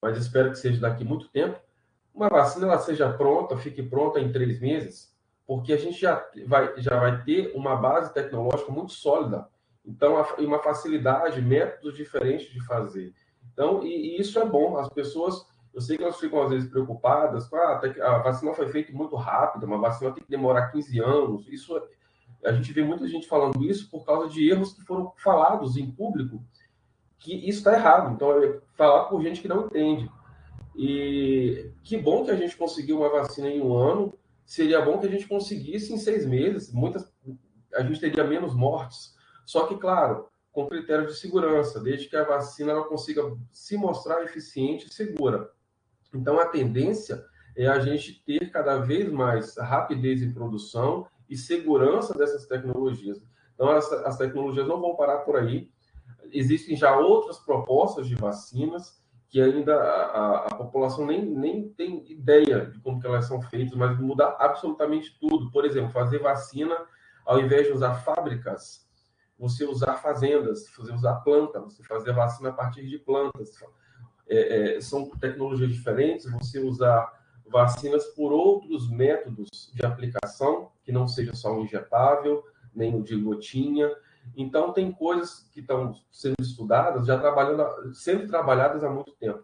mas 0.00 0.16
espero 0.16 0.52
que 0.52 0.58
seja 0.58 0.80
daqui 0.80 1.02
muito 1.02 1.28
tempo. 1.30 1.58
Uma 2.14 2.28
vacina 2.28 2.66
ela 2.66 2.78
seja 2.78 3.12
pronta, 3.12 3.56
fique 3.56 3.82
pronta 3.82 4.20
em 4.20 4.30
três 4.30 4.60
meses, 4.60 5.12
porque 5.44 5.72
a 5.72 5.76
gente 5.76 6.00
já 6.00 6.24
vai, 6.46 6.80
já 6.80 6.96
vai 6.96 7.24
ter 7.24 7.50
uma 7.56 7.74
base 7.74 8.14
tecnológica 8.14 8.70
muito 8.70 8.92
sólida. 8.92 9.48
Então, 9.84 10.24
e 10.38 10.46
uma 10.46 10.60
facilidade, 10.60 11.42
métodos 11.42 11.96
diferentes 11.96 12.52
de 12.52 12.64
fazer. 12.64 13.12
Então, 13.52 13.82
e, 13.82 14.16
e, 14.16 14.20
isso 14.20 14.38
é 14.38 14.44
bom. 14.44 14.76
As 14.76 14.88
pessoas, 14.88 15.44
eu 15.74 15.80
sei 15.80 15.96
que 15.96 16.04
elas 16.04 16.20
ficam 16.20 16.40
às 16.40 16.50
vezes 16.50 16.70
preocupadas, 16.70 17.52
ah, 17.52 17.80
a 18.02 18.18
vacina 18.18 18.54
foi 18.54 18.68
feita 18.68 18.92
muito 18.92 19.16
rápida, 19.16 19.66
uma 19.66 19.78
vacina 19.78 20.12
tem 20.12 20.22
que 20.22 20.30
demorar 20.30 20.68
15 20.68 21.00
anos. 21.00 21.48
Isso 21.48 21.76
a 22.44 22.52
gente 22.52 22.72
vê 22.72 22.82
muita 22.82 23.08
gente 23.08 23.26
falando 23.26 23.64
isso 23.64 23.90
por 23.90 24.04
causa 24.04 24.28
de 24.28 24.48
erros 24.48 24.72
que 24.72 24.82
foram 24.82 25.12
falados 25.16 25.76
em 25.76 25.90
público 25.90 26.42
que 27.18 27.34
isso 27.34 27.58
está 27.58 27.74
errado. 27.74 28.14
Então, 28.14 28.42
é 28.42 28.60
falar 28.74 29.04
por 29.04 29.22
gente 29.22 29.40
que 29.40 29.48
não 29.48 29.66
entende. 29.66 30.08
E 30.76 31.70
que 31.82 31.96
bom 31.96 32.24
que 32.24 32.30
a 32.30 32.36
gente 32.36 32.56
conseguiu 32.56 32.98
uma 32.98 33.10
vacina 33.10 33.48
em 33.48 33.60
um 33.60 33.76
ano. 33.76 34.14
Seria 34.46 34.80
bom 34.80 34.98
que 34.98 35.06
a 35.06 35.10
gente 35.10 35.26
conseguisse 35.26 35.92
em 35.92 35.98
seis 35.98 36.24
meses. 36.24 36.72
Muitas, 36.72 37.10
a 37.74 37.82
gente 37.82 38.00
teria 38.00 38.24
menos 38.24 38.54
mortes. 38.54 39.16
Só 39.44 39.66
que, 39.66 39.76
claro, 39.76 40.28
com 40.52 40.68
critérios 40.68 41.12
de 41.12 41.20
segurança, 41.20 41.80
desde 41.80 42.08
que 42.08 42.16
a 42.16 42.24
vacina 42.24 42.72
ela 42.72 42.84
consiga 42.84 43.22
se 43.50 43.76
mostrar 43.76 44.22
eficiente 44.22 44.86
e 44.86 44.94
segura. 44.94 45.50
Então, 46.14 46.38
a 46.38 46.46
tendência 46.46 47.24
é 47.56 47.66
a 47.66 47.80
gente 47.80 48.22
ter 48.24 48.50
cada 48.50 48.78
vez 48.78 49.10
mais 49.10 49.56
rapidez 49.56 50.22
em 50.22 50.32
produção 50.32 51.06
e 51.28 51.36
segurança 51.36 52.16
dessas 52.16 52.46
tecnologias. 52.46 53.22
Então, 53.54 53.70
as, 53.70 53.90
as 53.92 54.16
tecnologias 54.16 54.66
não 54.66 54.80
vão 54.80 54.94
parar 54.94 55.18
por 55.18 55.36
aí. 55.36 55.70
Existem 56.32 56.76
já 56.76 56.96
outras 56.96 57.38
propostas 57.38 58.06
de 58.06 58.14
vacinas 58.14 59.02
que 59.28 59.40
ainda 59.40 59.74
a, 59.76 60.46
a, 60.46 60.54
população 60.54 61.04
nem, 61.04 61.22
nem 61.22 61.68
tem 61.70 62.10
ideia 62.10 62.66
de 62.66 62.80
como 62.80 62.98
que 62.98 63.06
elas 63.06 63.26
são 63.26 63.42
feitas, 63.42 63.74
mas 63.74 63.98
mudar 63.98 64.36
absolutamente 64.38 65.18
tudo. 65.20 65.50
Por 65.50 65.66
exemplo, 65.66 65.90
fazer 65.90 66.18
vacina, 66.18 66.74
ao 67.26 67.38
invés 67.38 67.66
de 67.66 67.72
usar 67.74 67.94
fábricas, 67.96 68.88
você 69.38 69.64
usar 69.66 69.96
fazendas, 69.96 70.66
você 70.74 70.92
usar 70.92 71.16
plantas, 71.16 71.62
você 71.64 71.84
fazer 71.84 72.12
vacina 72.12 72.48
a 72.48 72.52
partir 72.52 72.86
de 72.86 72.98
plantas. 72.98 73.50
É, 74.26 74.76
é, 74.76 74.80
são 74.80 75.08
tecnologias 75.10 75.70
diferentes, 75.70 76.30
você 76.30 76.58
usar 76.58 77.17
vacinas 77.50 78.04
por 78.08 78.32
outros 78.32 78.90
métodos 78.90 79.72
de 79.74 79.84
aplicação, 79.84 80.70
que 80.84 80.92
não 80.92 81.06
seja 81.08 81.34
só 81.34 81.54
o 81.54 81.62
injetável, 81.62 82.44
nem 82.74 82.94
o 82.94 83.02
de 83.02 83.16
gotinha. 83.16 83.90
Então, 84.36 84.72
tem 84.72 84.92
coisas 84.92 85.48
que 85.52 85.60
estão 85.60 85.94
sendo 86.10 86.36
estudadas, 86.40 87.06
já 87.06 87.18
trabalhando, 87.18 87.94
sendo 87.94 88.26
trabalhadas 88.26 88.84
há 88.84 88.90
muito 88.90 89.12
tempo. 89.12 89.42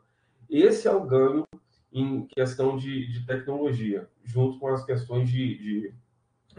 Esse 0.49 0.87
é 0.87 0.93
o 0.93 1.05
ganho 1.05 1.45
em 1.93 2.27
questão 2.27 2.77
de, 2.77 3.11
de 3.13 3.25
tecnologia, 3.25 4.09
junto 4.25 4.59
com 4.59 4.69
as 4.69 4.85
questões 4.85 5.29
de, 5.29 5.59
de, 5.59 5.95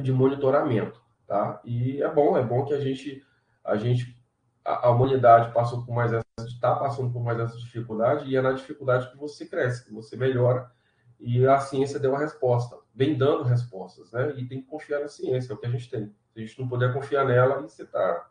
de, 0.01 0.11
monitoramento, 0.13 1.01
tá? 1.27 1.61
E 1.65 2.01
é 2.01 2.09
bom, 2.09 2.37
é 2.37 2.43
bom 2.43 2.63
que 2.65 2.73
a 2.73 2.79
gente, 2.79 3.23
a 3.63 3.75
gente, 3.75 4.17
a, 4.63 4.87
a 4.87 4.91
humanidade 4.91 5.53
passou 5.53 5.85
por 5.85 5.93
mais 5.93 6.13
essa, 6.13 6.25
está 6.47 6.75
passando 6.75 7.11
por 7.11 7.21
mais 7.21 7.37
essa 7.39 7.57
dificuldade 7.57 8.29
e 8.29 8.35
é 8.35 8.41
na 8.41 8.53
dificuldade 8.53 9.11
que 9.11 9.17
você 9.17 9.45
cresce, 9.45 9.85
que 9.85 9.93
você 9.93 10.15
melhora 10.15 10.71
e 11.19 11.45
a 11.47 11.59
ciência 11.59 11.99
deu 11.99 12.15
a 12.15 12.19
resposta, 12.19 12.77
vem 12.93 13.17
dando 13.17 13.43
respostas, 13.43 14.11
né? 14.11 14.33
E 14.37 14.45
tem 14.47 14.61
que 14.61 14.67
confiar 14.67 15.01
na 15.01 15.07
ciência, 15.07 15.51
é 15.51 15.55
o 15.55 15.57
que 15.57 15.65
a 15.65 15.69
gente 15.69 15.89
tem. 15.89 16.13
Se 16.33 16.39
a 16.39 16.41
gente 16.41 16.59
não 16.59 16.67
puder 16.67 16.93
confiar 16.93 17.25
nela, 17.25 17.61
você 17.61 17.85
tá. 17.85 18.27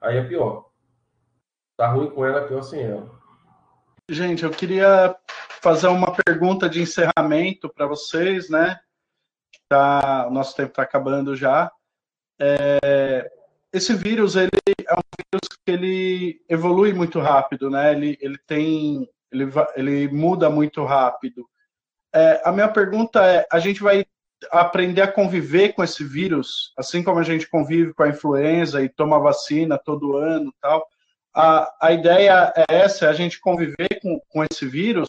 Aí 0.00 0.16
é 0.16 0.24
pior. 0.24 0.70
Tá 1.76 1.88
ruim 1.88 2.10
com 2.10 2.24
ela, 2.24 2.40
é 2.40 2.46
pior 2.46 2.62
sem 2.62 2.82
ela. 2.82 3.10
Gente, 4.08 4.44
eu 4.44 4.50
queria 4.50 5.16
fazer 5.60 5.88
uma 5.88 6.12
pergunta 6.12 6.68
de 6.68 6.80
encerramento 6.80 7.68
para 7.68 7.86
vocês, 7.86 8.48
né? 8.48 8.78
Tá, 9.68 10.26
o 10.26 10.30
nosso 10.30 10.56
tempo 10.56 10.70
está 10.70 10.82
acabando 10.82 11.36
já. 11.36 11.70
É, 12.40 13.30
esse 13.72 13.94
vírus, 13.94 14.34
ele 14.34 14.50
é 14.86 14.94
um 14.94 15.02
vírus 15.16 15.48
que 15.64 15.70
ele 15.70 16.42
evolui 16.48 16.92
muito 16.92 17.20
rápido, 17.20 17.70
né? 17.70 17.92
Ele, 17.92 18.18
ele 18.20 18.38
tem, 18.46 19.08
ele, 19.30 19.50
ele 19.76 20.08
muda 20.08 20.50
muito 20.50 20.84
rápido. 20.84 21.48
É, 22.12 22.42
a 22.44 22.52
minha 22.52 22.68
pergunta 22.68 23.24
é: 23.24 23.46
a 23.50 23.58
gente 23.58 23.82
vai 23.82 24.04
aprender 24.50 25.02
a 25.02 25.12
conviver 25.12 25.74
com 25.74 25.84
esse 25.84 26.02
vírus, 26.02 26.72
assim 26.76 27.02
como 27.02 27.18
a 27.18 27.22
gente 27.22 27.48
convive 27.48 27.92
com 27.92 28.02
a 28.02 28.08
influenza 28.08 28.82
e 28.82 28.88
toma 28.88 29.18
vacina 29.18 29.78
todo 29.78 30.16
ano 30.16 30.52
tal? 30.60 30.86
A, 31.32 31.72
a 31.80 31.92
ideia 31.92 32.52
é 32.56 32.64
essa: 32.68 33.06
é 33.06 33.08
a 33.08 33.12
gente 33.12 33.40
conviver 33.40 34.00
com, 34.02 34.20
com 34.28 34.44
esse 34.44 34.66
vírus 34.66 35.08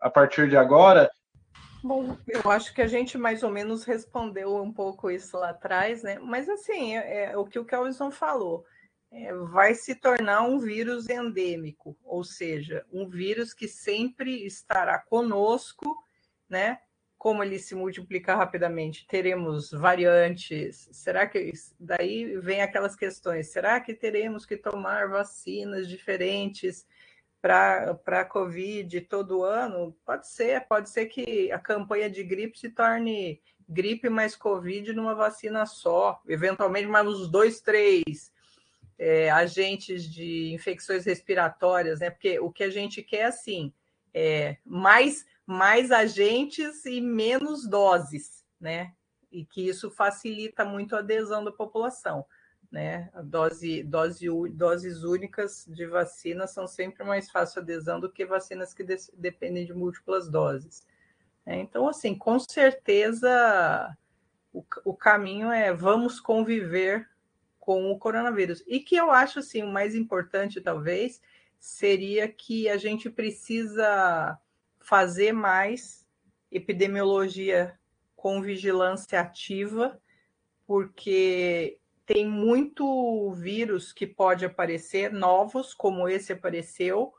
a 0.00 0.10
partir 0.10 0.48
de 0.48 0.56
agora? 0.56 1.10
Bom, 1.82 2.16
eu 2.28 2.48
acho 2.50 2.72
que 2.72 2.80
a 2.80 2.86
gente 2.86 3.18
mais 3.18 3.42
ou 3.42 3.50
menos 3.50 3.84
respondeu 3.84 4.56
um 4.56 4.72
pouco 4.72 5.10
isso 5.10 5.36
lá 5.36 5.50
atrás, 5.50 6.02
né? 6.02 6.18
Mas 6.20 6.48
assim, 6.48 6.96
é, 6.96 7.32
é 7.32 7.36
o 7.36 7.44
que 7.44 7.58
o 7.58 7.64
Kelvin 7.64 8.10
falou. 8.10 8.64
É, 9.10 9.34
vai 9.34 9.74
se 9.74 9.94
tornar 9.94 10.42
um 10.42 10.58
vírus 10.58 11.08
endêmico, 11.08 11.96
ou 12.02 12.24
seja, 12.24 12.84
um 12.90 13.06
vírus 13.08 13.52
que 13.52 13.68
sempre 13.68 14.46
estará 14.46 14.98
conosco 14.98 16.01
né? 16.52 16.78
Como 17.16 17.42
ele 17.42 17.58
se 17.58 17.74
multiplica 17.74 18.36
rapidamente, 18.36 19.06
teremos 19.06 19.70
variantes. 19.70 20.88
Será 20.92 21.26
que 21.26 21.52
daí 21.80 22.36
vem 22.38 22.60
aquelas 22.60 22.94
questões? 22.94 23.48
Será 23.48 23.80
que 23.80 23.94
teremos 23.94 24.44
que 24.44 24.56
tomar 24.56 25.08
vacinas 25.08 25.88
diferentes 25.88 26.86
para 27.40 27.98
a 28.06 28.24
Covid 28.24 29.00
todo 29.02 29.44
ano? 29.44 29.96
Pode 30.04 30.28
ser, 30.28 30.60
pode 30.68 30.90
ser 30.90 31.06
que 31.06 31.50
a 31.50 31.58
campanha 31.58 32.10
de 32.10 32.22
gripe 32.22 32.58
se 32.58 32.68
torne 32.68 33.40
gripe 33.68 34.10
mais 34.10 34.36
Covid 34.36 34.92
numa 34.92 35.14
vacina 35.14 35.64
só, 35.64 36.20
eventualmente 36.28 36.88
mais 36.88 37.06
uns 37.06 37.28
dois, 37.28 37.62
três 37.62 38.30
é, 38.98 39.30
agentes 39.30 40.04
de 40.04 40.52
infecções 40.52 41.06
respiratórias, 41.06 42.00
né? 42.00 42.10
Porque 42.10 42.38
o 42.38 42.50
que 42.50 42.64
a 42.64 42.70
gente 42.70 43.02
quer 43.02 43.24
assim 43.24 43.72
é 44.14 44.56
mais 44.64 45.24
mais 45.46 45.90
agentes 45.90 46.84
e 46.84 47.00
menos 47.00 47.66
doses, 47.66 48.44
né? 48.60 48.94
E 49.30 49.44
que 49.44 49.66
isso 49.66 49.90
facilita 49.90 50.64
muito 50.64 50.94
a 50.94 51.00
adesão 51.00 51.44
da 51.44 51.50
população, 51.50 52.24
né? 52.70 53.10
Dose, 53.24 53.82
dose, 53.82 54.28
doses 54.50 55.02
únicas 55.02 55.66
de 55.68 55.86
vacina 55.86 56.46
são 56.46 56.66
sempre 56.66 57.04
mais 57.04 57.30
fácil 57.30 57.60
adesão 57.60 57.98
do 57.98 58.10
que 58.10 58.24
vacinas 58.24 58.72
que 58.72 58.84
de, 58.84 58.96
dependem 59.14 59.66
de 59.66 59.74
múltiplas 59.74 60.28
doses. 60.28 60.86
É, 61.44 61.56
então, 61.56 61.88
assim, 61.88 62.14
com 62.14 62.38
certeza 62.38 63.96
o, 64.52 64.64
o 64.84 64.94
caminho 64.94 65.50
é 65.50 65.72
vamos 65.72 66.20
conviver 66.20 67.08
com 67.58 67.90
o 67.90 67.98
coronavírus. 67.98 68.62
E 68.66 68.80
que 68.80 68.96
eu 68.96 69.10
acho 69.10 69.38
assim, 69.38 69.62
o 69.62 69.72
mais 69.72 69.94
importante, 69.94 70.60
talvez, 70.60 71.20
seria 71.62 72.26
que 72.26 72.68
a 72.68 72.76
gente 72.76 73.08
precisa 73.08 74.36
fazer 74.80 75.30
mais 75.30 76.04
epidemiologia 76.50 77.78
com 78.16 78.42
vigilância 78.42 79.20
ativa, 79.20 79.96
porque 80.66 81.78
tem 82.04 82.26
muito 82.26 83.30
vírus 83.34 83.92
que 83.92 84.08
pode 84.08 84.44
aparecer, 84.44 85.12
novos, 85.12 85.72
como 85.72 86.08
esse 86.08 86.32
apareceu, 86.32 87.14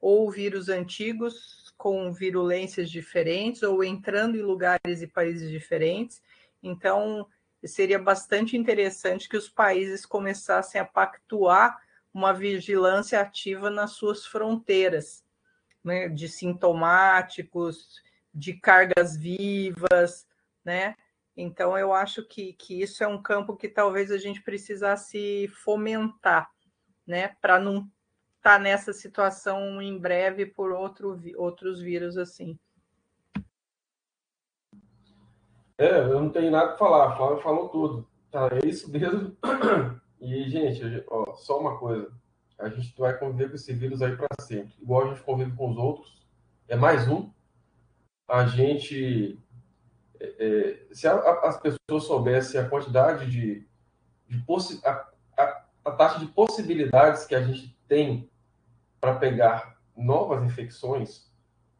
ou 0.00 0.30
vírus 0.30 0.68
antigos 0.68 1.74
com 1.76 2.12
virulências 2.12 2.88
diferentes, 2.88 3.64
ou 3.64 3.82
entrando 3.82 4.36
em 4.36 4.42
lugares 4.42 5.02
e 5.02 5.08
países 5.08 5.50
diferentes. 5.50 6.22
Então, 6.62 7.26
seria 7.64 7.98
bastante 7.98 8.56
interessante 8.56 9.28
que 9.28 9.36
os 9.36 9.48
países 9.48 10.06
começassem 10.06 10.80
a 10.80 10.84
pactuar 10.84 11.89
uma 12.12 12.32
vigilância 12.32 13.20
ativa 13.20 13.70
nas 13.70 13.92
suas 13.92 14.26
fronteiras, 14.26 15.24
né, 15.82 16.08
de 16.08 16.28
sintomáticos, 16.28 18.02
de 18.34 18.54
cargas 18.54 19.16
vivas, 19.16 20.26
né? 20.64 20.94
Então, 21.36 21.78
eu 21.78 21.92
acho 21.92 22.26
que, 22.26 22.52
que 22.52 22.82
isso 22.82 23.02
é 23.02 23.08
um 23.08 23.20
campo 23.20 23.56
que 23.56 23.68
talvez 23.68 24.10
a 24.10 24.18
gente 24.18 24.42
precisasse 24.42 25.48
fomentar, 25.48 26.50
né? 27.06 27.28
Para 27.40 27.58
não 27.58 27.88
estar 28.36 28.56
tá 28.56 28.58
nessa 28.58 28.92
situação 28.92 29.80
em 29.80 29.98
breve 29.98 30.46
por 30.46 30.72
outro, 30.72 31.18
outros 31.36 31.80
vírus 31.80 32.18
assim. 32.18 32.58
É, 35.78 36.00
eu 36.00 36.20
não 36.20 36.28
tenho 36.28 36.50
nada 36.50 36.68
para 36.68 36.76
falar, 36.76 37.16
Flávio 37.16 37.42
falou 37.42 37.68
tudo. 37.70 38.06
Tá, 38.30 38.48
é 38.52 38.66
isso 38.66 38.90
mesmo. 38.90 39.34
E, 40.20 40.48
gente, 40.50 41.04
ó, 41.08 41.34
só 41.34 41.58
uma 41.58 41.78
coisa 41.78 42.12
a 42.60 42.68
gente 42.68 42.94
vai 42.98 43.16
conviver 43.16 43.48
com 43.48 43.54
esse 43.54 43.72
vírus 43.72 44.02
aí 44.02 44.14
para 44.16 44.28
sempre. 44.40 44.74
Igual 44.80 45.04
a 45.04 45.08
gente 45.08 45.22
convive 45.22 45.52
com 45.52 45.70
os 45.70 45.76
outros, 45.76 46.26
é 46.68 46.76
mais 46.76 47.08
um. 47.08 47.30
A 48.28 48.46
gente. 48.46 49.38
É, 50.20 50.86
é 50.90 50.94
se 50.94 51.08
a, 51.08 51.14
a, 51.14 51.48
as 51.48 51.60
pessoas 51.60 52.04
soubessem 52.04 52.60
a 52.60 52.68
quantidade 52.68 53.30
de. 53.30 53.66
de 54.28 54.38
possi 54.44 54.80
a, 54.84 55.08
a, 55.84 55.90
taxa 55.92 56.20
de 56.20 56.26
possibilidades 56.26 57.24
que 57.24 57.34
a 57.34 57.42
gente 57.42 57.76
tem 57.88 58.30
para 59.00 59.16
pegar 59.16 59.80
novas 59.96 60.44
infecções, 60.44 61.32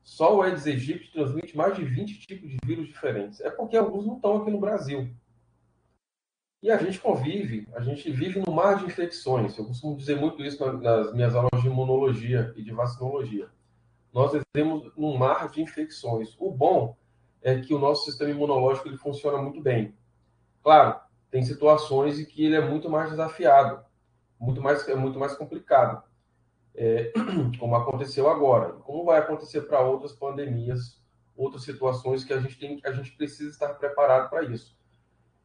só 0.03 0.37
o 0.37 0.43
Aedes 0.43 0.67
aegypti 0.67 1.13
transmite 1.13 1.57
mais 1.57 1.77
de 1.77 1.85
20 1.85 2.27
tipos 2.27 2.49
de 2.49 2.57
vírus 2.65 2.89
diferentes. 2.89 3.41
É 3.41 3.51
porque 3.51 3.77
alguns 3.77 4.07
não 4.07 4.17
estão 4.17 4.39
aqui 4.39 4.51
no 4.51 4.59
Brasil. 4.59 5.15
E 6.63 6.71
a 6.71 6.77
gente 6.77 7.01
convive, 7.01 7.67
a 7.75 7.81
gente 7.81 8.11
vive 8.11 8.39
no 8.39 8.53
mar 8.53 8.77
de 8.77 8.85
infecções. 8.85 9.57
Eu 9.57 9.65
costumo 9.65 9.97
dizer 9.97 10.17
muito 10.17 10.45
isso 10.45 10.65
nas 10.73 11.13
minhas 11.15 11.35
aulas 11.35 11.63
de 11.63 11.69
imunologia 11.69 12.53
e 12.55 12.63
de 12.63 12.71
vacinologia. 12.71 13.49
Nós 14.13 14.33
vivemos 14.33 14.93
num 14.95 15.17
mar 15.17 15.49
de 15.49 15.63
infecções. 15.63 16.37
O 16.39 16.51
bom 16.51 16.97
é 17.41 17.59
que 17.59 17.73
o 17.73 17.79
nosso 17.79 18.05
sistema 18.05 18.31
imunológico 18.31 18.89
ele 18.89 18.99
funciona 18.99 19.39
muito 19.39 19.63
bem. 19.63 19.95
Claro, 20.63 21.01
tem 21.31 21.43
situações 21.43 22.19
em 22.19 22.27
que 22.27 22.45
ele 22.45 22.57
é 22.57 22.61
muito 22.61 22.91
mais 22.91 23.09
desafiado, 23.09 23.83
muito 24.39 24.61
mais 24.61 24.87
é 24.87 24.95
muito 24.95 25.19
mais 25.19 25.35
complicado. 25.35 26.03
é, 26.75 27.13
como 27.59 27.75
aconteceu 27.75 28.29
agora, 28.29 28.73
como 28.85 29.05
vai 29.05 29.19
acontecer 29.19 29.63
para 29.63 29.81
outras 29.81 30.13
pandemias, 30.13 31.01
outras 31.35 31.65
situações 31.65 32.23
que 32.23 32.35
a 32.35 32.41
gente 32.41 32.59
tem, 32.59 32.79
a 32.85 32.93
gente 32.93 33.13
precisa 33.13 33.51
estar 33.51 33.75
preparado 33.75 34.29
para 34.29 34.45
isso. 34.45 34.79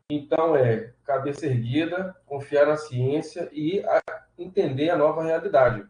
Então 0.10 0.56
é 0.56 0.94
cabeça 1.04 1.48
erguida, 1.48 2.16
confiar 2.26 2.68
na 2.68 2.78
ciência 2.78 3.50
e 3.52 3.84
a, 3.84 4.02
entender 4.38 4.90
a 4.90 4.98
nova 4.98 5.24
realidade. 5.24 5.86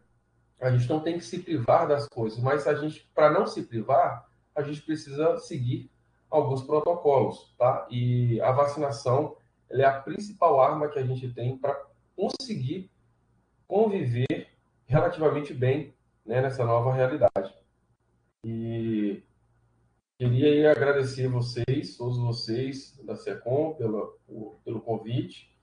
A 0.60 0.72
gente 0.72 0.88
não 0.90 1.02
tem 1.02 1.18
que 1.18 1.26
se 1.26 1.40
privar 1.40 1.88
das 1.88 2.08
coisas, 2.08 2.40
mas 2.40 2.66
a 2.66 2.74
gente, 2.76 3.10
para 3.14 3.30
não 3.30 3.46
se 3.46 3.64
privar, 3.64 4.26
a 4.56 4.62
gente 4.62 4.82
precisa 4.82 5.38
seguir 5.40 5.92
alguns 6.30 6.64
protocolos, 6.64 7.54
tá? 7.58 7.86
E 7.92 8.40
a 8.42 8.52
vacinação 8.52 9.36
é 9.70 9.84
a 9.84 10.00
principal 10.00 10.62
arma 10.62 10.88
que 10.88 11.00
a 11.00 11.06
gente 11.06 11.34
tem 11.34 11.58
para 11.58 11.78
conseguir 12.16 12.90
conviver 13.68 14.48
relativamente 14.86 15.54
bem 15.54 15.94
né, 16.26 16.42
nessa 16.42 16.64
nova 16.64 16.94
realidade. 16.94 17.54
E 18.46 19.24
queria 20.18 20.72
agradecer 20.72 21.28
vocês, 21.28 21.98
todos 21.98 22.18
vocês 22.18 22.98
da 23.04 23.16
SECOM, 23.16 23.74
pelo, 23.76 24.18
pelo 24.64 24.82
convite. 24.82 25.54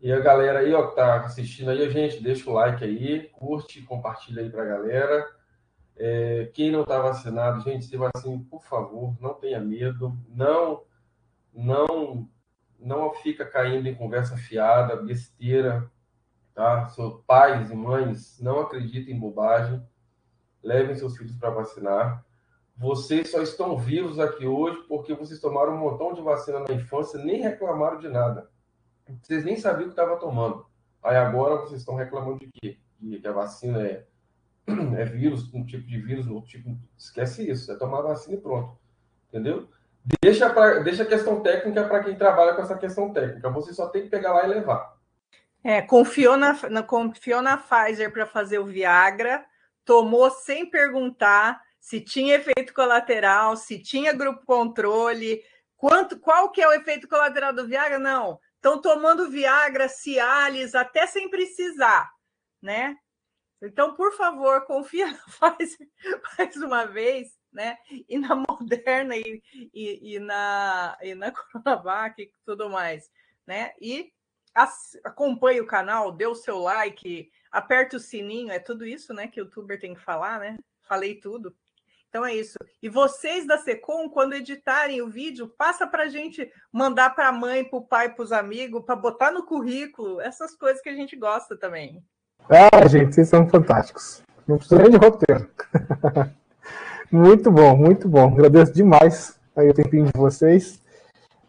E 0.00 0.10
a 0.10 0.18
galera 0.18 0.60
aí, 0.60 0.72
ó, 0.72 0.88
que 0.88 0.96
tá 0.96 1.20
assistindo 1.20 1.70
aí, 1.70 1.90
gente, 1.90 2.22
deixa 2.22 2.48
o 2.48 2.54
like 2.54 2.82
aí, 2.82 3.28
curte, 3.28 3.82
compartilha 3.82 4.42
aí 4.42 4.50
para 4.50 4.62
a 4.62 4.66
galera. 4.66 5.30
É, 5.96 6.50
quem 6.54 6.70
não 6.70 6.82
está 6.82 6.98
vacinado, 6.98 7.60
gente, 7.60 7.84
se 7.84 7.96
vacine, 7.96 8.42
por 8.44 8.64
favor, 8.64 9.14
não 9.20 9.34
tenha 9.34 9.60
medo, 9.60 10.16
não, 10.28 10.82
não, 11.52 12.26
não 12.78 13.12
fica 13.14 13.44
caindo 13.44 13.86
em 13.86 13.94
conversa 13.94 14.36
fiada, 14.38 14.96
besteira, 14.96 15.90
tá? 16.54 16.88
Seus 16.88 17.22
pais 17.26 17.70
e 17.70 17.74
mães, 17.74 18.40
não 18.40 18.60
acreditem 18.60 19.14
em 19.14 19.20
bobagem, 19.20 19.86
levem 20.62 20.94
seus 20.94 21.16
filhos 21.16 21.36
para 21.36 21.50
vacinar. 21.50 22.24
Vocês 22.80 23.30
só 23.30 23.42
estão 23.42 23.76
vivos 23.76 24.18
aqui 24.18 24.46
hoje 24.46 24.82
porque 24.88 25.12
vocês 25.12 25.38
tomaram 25.38 25.74
um 25.74 25.78
montão 25.78 26.14
de 26.14 26.22
vacina 26.22 26.60
na 26.60 26.72
infância, 26.72 27.22
nem 27.22 27.42
reclamaram 27.42 27.98
de 27.98 28.08
nada. 28.08 28.50
Vocês 29.20 29.44
nem 29.44 29.58
sabiam 29.58 29.82
o 29.82 29.84
que 29.88 30.00
estava 30.00 30.16
tomando. 30.16 30.64
Aí 31.02 31.14
agora 31.14 31.56
vocês 31.56 31.80
estão 31.80 31.94
reclamando 31.94 32.38
de 32.38 32.50
quê? 32.50 32.78
Que 33.20 33.28
a 33.28 33.32
vacina 33.32 33.86
é 33.86 34.06
é 34.96 35.04
vírus, 35.04 35.52
um 35.52 35.62
tipo 35.62 35.86
de 35.86 36.00
vírus, 36.00 36.26
outro 36.26 36.48
tipo. 36.48 36.74
Esquece 36.96 37.50
isso, 37.50 37.70
é 37.70 37.76
tomar 37.76 38.00
vacina 38.00 38.36
e 38.36 38.40
pronto. 38.40 38.78
Entendeu? 39.28 39.68
Deixa, 40.22 40.48
pra, 40.48 40.78
deixa 40.78 41.02
a 41.02 41.06
questão 41.06 41.42
técnica 41.42 41.84
para 41.86 42.02
quem 42.02 42.16
trabalha 42.16 42.54
com 42.54 42.62
essa 42.62 42.78
questão 42.78 43.12
técnica. 43.12 43.50
Você 43.50 43.74
só 43.74 43.88
tem 43.88 44.04
que 44.04 44.08
pegar 44.08 44.32
lá 44.32 44.46
e 44.46 44.48
levar. 44.48 44.96
É, 45.62 45.82
confiou 45.82 46.38
na, 46.38 46.58
na 46.70 46.82
confiou 46.82 47.42
na 47.42 47.58
Pfizer 47.58 48.10
para 48.10 48.24
fazer 48.24 48.58
o 48.58 48.64
Viagra, 48.64 49.44
tomou 49.84 50.30
sem 50.30 50.70
perguntar 50.70 51.60
se 51.80 52.00
tinha 52.00 52.36
efeito 52.36 52.74
colateral, 52.74 53.56
se 53.56 53.82
tinha 53.82 54.12
grupo 54.12 54.44
controle, 54.44 55.42
quanto, 55.76 56.20
qual 56.20 56.52
que 56.52 56.60
é 56.60 56.68
o 56.68 56.72
efeito 56.72 57.08
colateral 57.08 57.52
do 57.52 57.66
Viagra? 57.66 57.98
Não. 57.98 58.38
Estão 58.56 58.80
tomando 58.80 59.30
Viagra, 59.30 59.88
Cialis, 59.88 60.74
até 60.74 61.06
sem 61.06 61.30
precisar, 61.30 62.10
né? 62.60 62.94
Então, 63.62 63.94
por 63.94 64.12
favor, 64.12 64.64
confia 64.66 65.06
mais 65.40 66.56
uma 66.56 66.84
vez, 66.84 67.38
né? 67.50 67.78
E 68.08 68.18
na 68.18 68.36
Moderna 68.36 69.16
e, 69.16 69.42
e, 69.72 70.14
e 70.14 70.18
na, 70.18 70.98
e 71.02 71.14
na 71.14 71.32
Coronavac 71.52 72.20
e 72.22 72.32
tudo 72.44 72.68
mais, 72.68 73.10
né? 73.46 73.72
E 73.80 74.12
acompanhe 75.04 75.60
o 75.60 75.66
canal, 75.66 76.12
dê 76.12 76.26
o 76.26 76.34
seu 76.34 76.58
like, 76.58 77.30
aperte 77.50 77.96
o 77.96 78.00
sininho, 78.00 78.50
é 78.50 78.58
tudo 78.58 78.86
isso, 78.86 79.14
né? 79.14 79.26
Que 79.28 79.40
o 79.40 79.44
youtuber 79.44 79.80
tem 79.80 79.94
que 79.94 80.00
falar, 80.00 80.40
né? 80.40 80.58
Falei 80.82 81.20
tudo. 81.20 81.56
Então 82.10 82.26
é 82.26 82.34
isso. 82.34 82.58
E 82.82 82.88
vocês 82.88 83.46
da 83.46 83.56
Secom, 83.56 84.10
quando 84.10 84.34
editarem 84.34 85.00
o 85.00 85.08
vídeo, 85.08 85.46
passa 85.56 85.86
para 85.86 86.02
a 86.02 86.08
gente 86.08 86.50
mandar 86.72 87.10
para 87.10 87.28
a 87.28 87.32
mãe, 87.32 87.62
para 87.62 87.78
o 87.78 87.82
pai, 87.82 88.12
para 88.12 88.24
os 88.24 88.32
amigos, 88.32 88.84
para 88.84 88.96
botar 88.96 89.30
no 89.30 89.46
currículo, 89.46 90.20
essas 90.20 90.56
coisas 90.56 90.82
que 90.82 90.88
a 90.88 90.94
gente 90.94 91.14
gosta 91.14 91.56
também. 91.56 92.02
Ah, 92.48 92.88
gente, 92.88 93.14
vocês 93.14 93.28
são 93.28 93.48
fantásticos. 93.48 94.24
Não 94.46 94.58
precisa 94.58 94.82
nem 94.82 94.90
de 94.90 94.96
roteiro. 94.96 95.48
muito 97.12 97.48
bom, 97.48 97.76
muito 97.76 98.08
bom. 98.08 98.32
Agradeço 98.32 98.72
demais 98.72 99.38
aí 99.54 99.68
o 99.68 99.74
tempinho 99.74 100.06
de 100.06 100.12
vocês. 100.18 100.82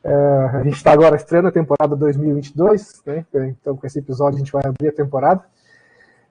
É, 0.04 0.14
a 0.14 0.64
gente 0.64 0.76
está 0.76 0.92
agora 0.92 1.16
estreando 1.16 1.48
a 1.48 1.52
temporada 1.52 1.96
2022, 1.96 3.02
né? 3.04 3.26
Então, 3.34 3.76
com 3.76 3.88
esse 3.88 3.98
episódio, 3.98 4.36
a 4.36 4.40
gente 4.40 4.52
vai 4.52 4.64
abrir 4.64 4.90
a 4.90 4.94
temporada. 4.94 5.44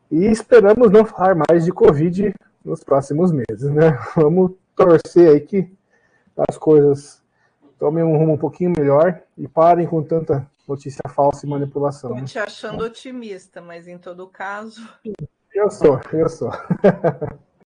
E 0.08 0.26
esperamos 0.26 0.88
não 0.88 1.04
falar 1.04 1.34
mais 1.34 1.64
de 1.64 1.72
Covid 1.72 2.32
nos 2.64 2.82
próximos 2.84 3.32
meses, 3.32 3.70
né? 3.70 3.98
Vamos 4.16 4.52
torcer 4.76 5.30
aí 5.30 5.40
que 5.40 5.72
as 6.48 6.56
coisas 6.56 7.22
tomem 7.78 8.04
um 8.04 8.16
rumo 8.16 8.34
um 8.34 8.38
pouquinho 8.38 8.72
melhor 8.76 9.20
e 9.36 9.48
parem 9.48 9.86
com 9.86 10.02
tanta 10.02 10.48
notícia 10.66 11.02
falsa 11.08 11.44
e 11.44 11.48
manipulação. 11.48 12.10
Estou 12.10 12.20
né? 12.20 12.26
te 12.26 12.38
achando 12.38 12.84
otimista, 12.84 13.60
mas 13.60 13.88
em 13.88 13.98
todo 13.98 14.26
caso. 14.28 14.80
Eu 15.52 15.70
sou, 15.70 16.00
eu 16.12 16.28
sou. 16.28 16.50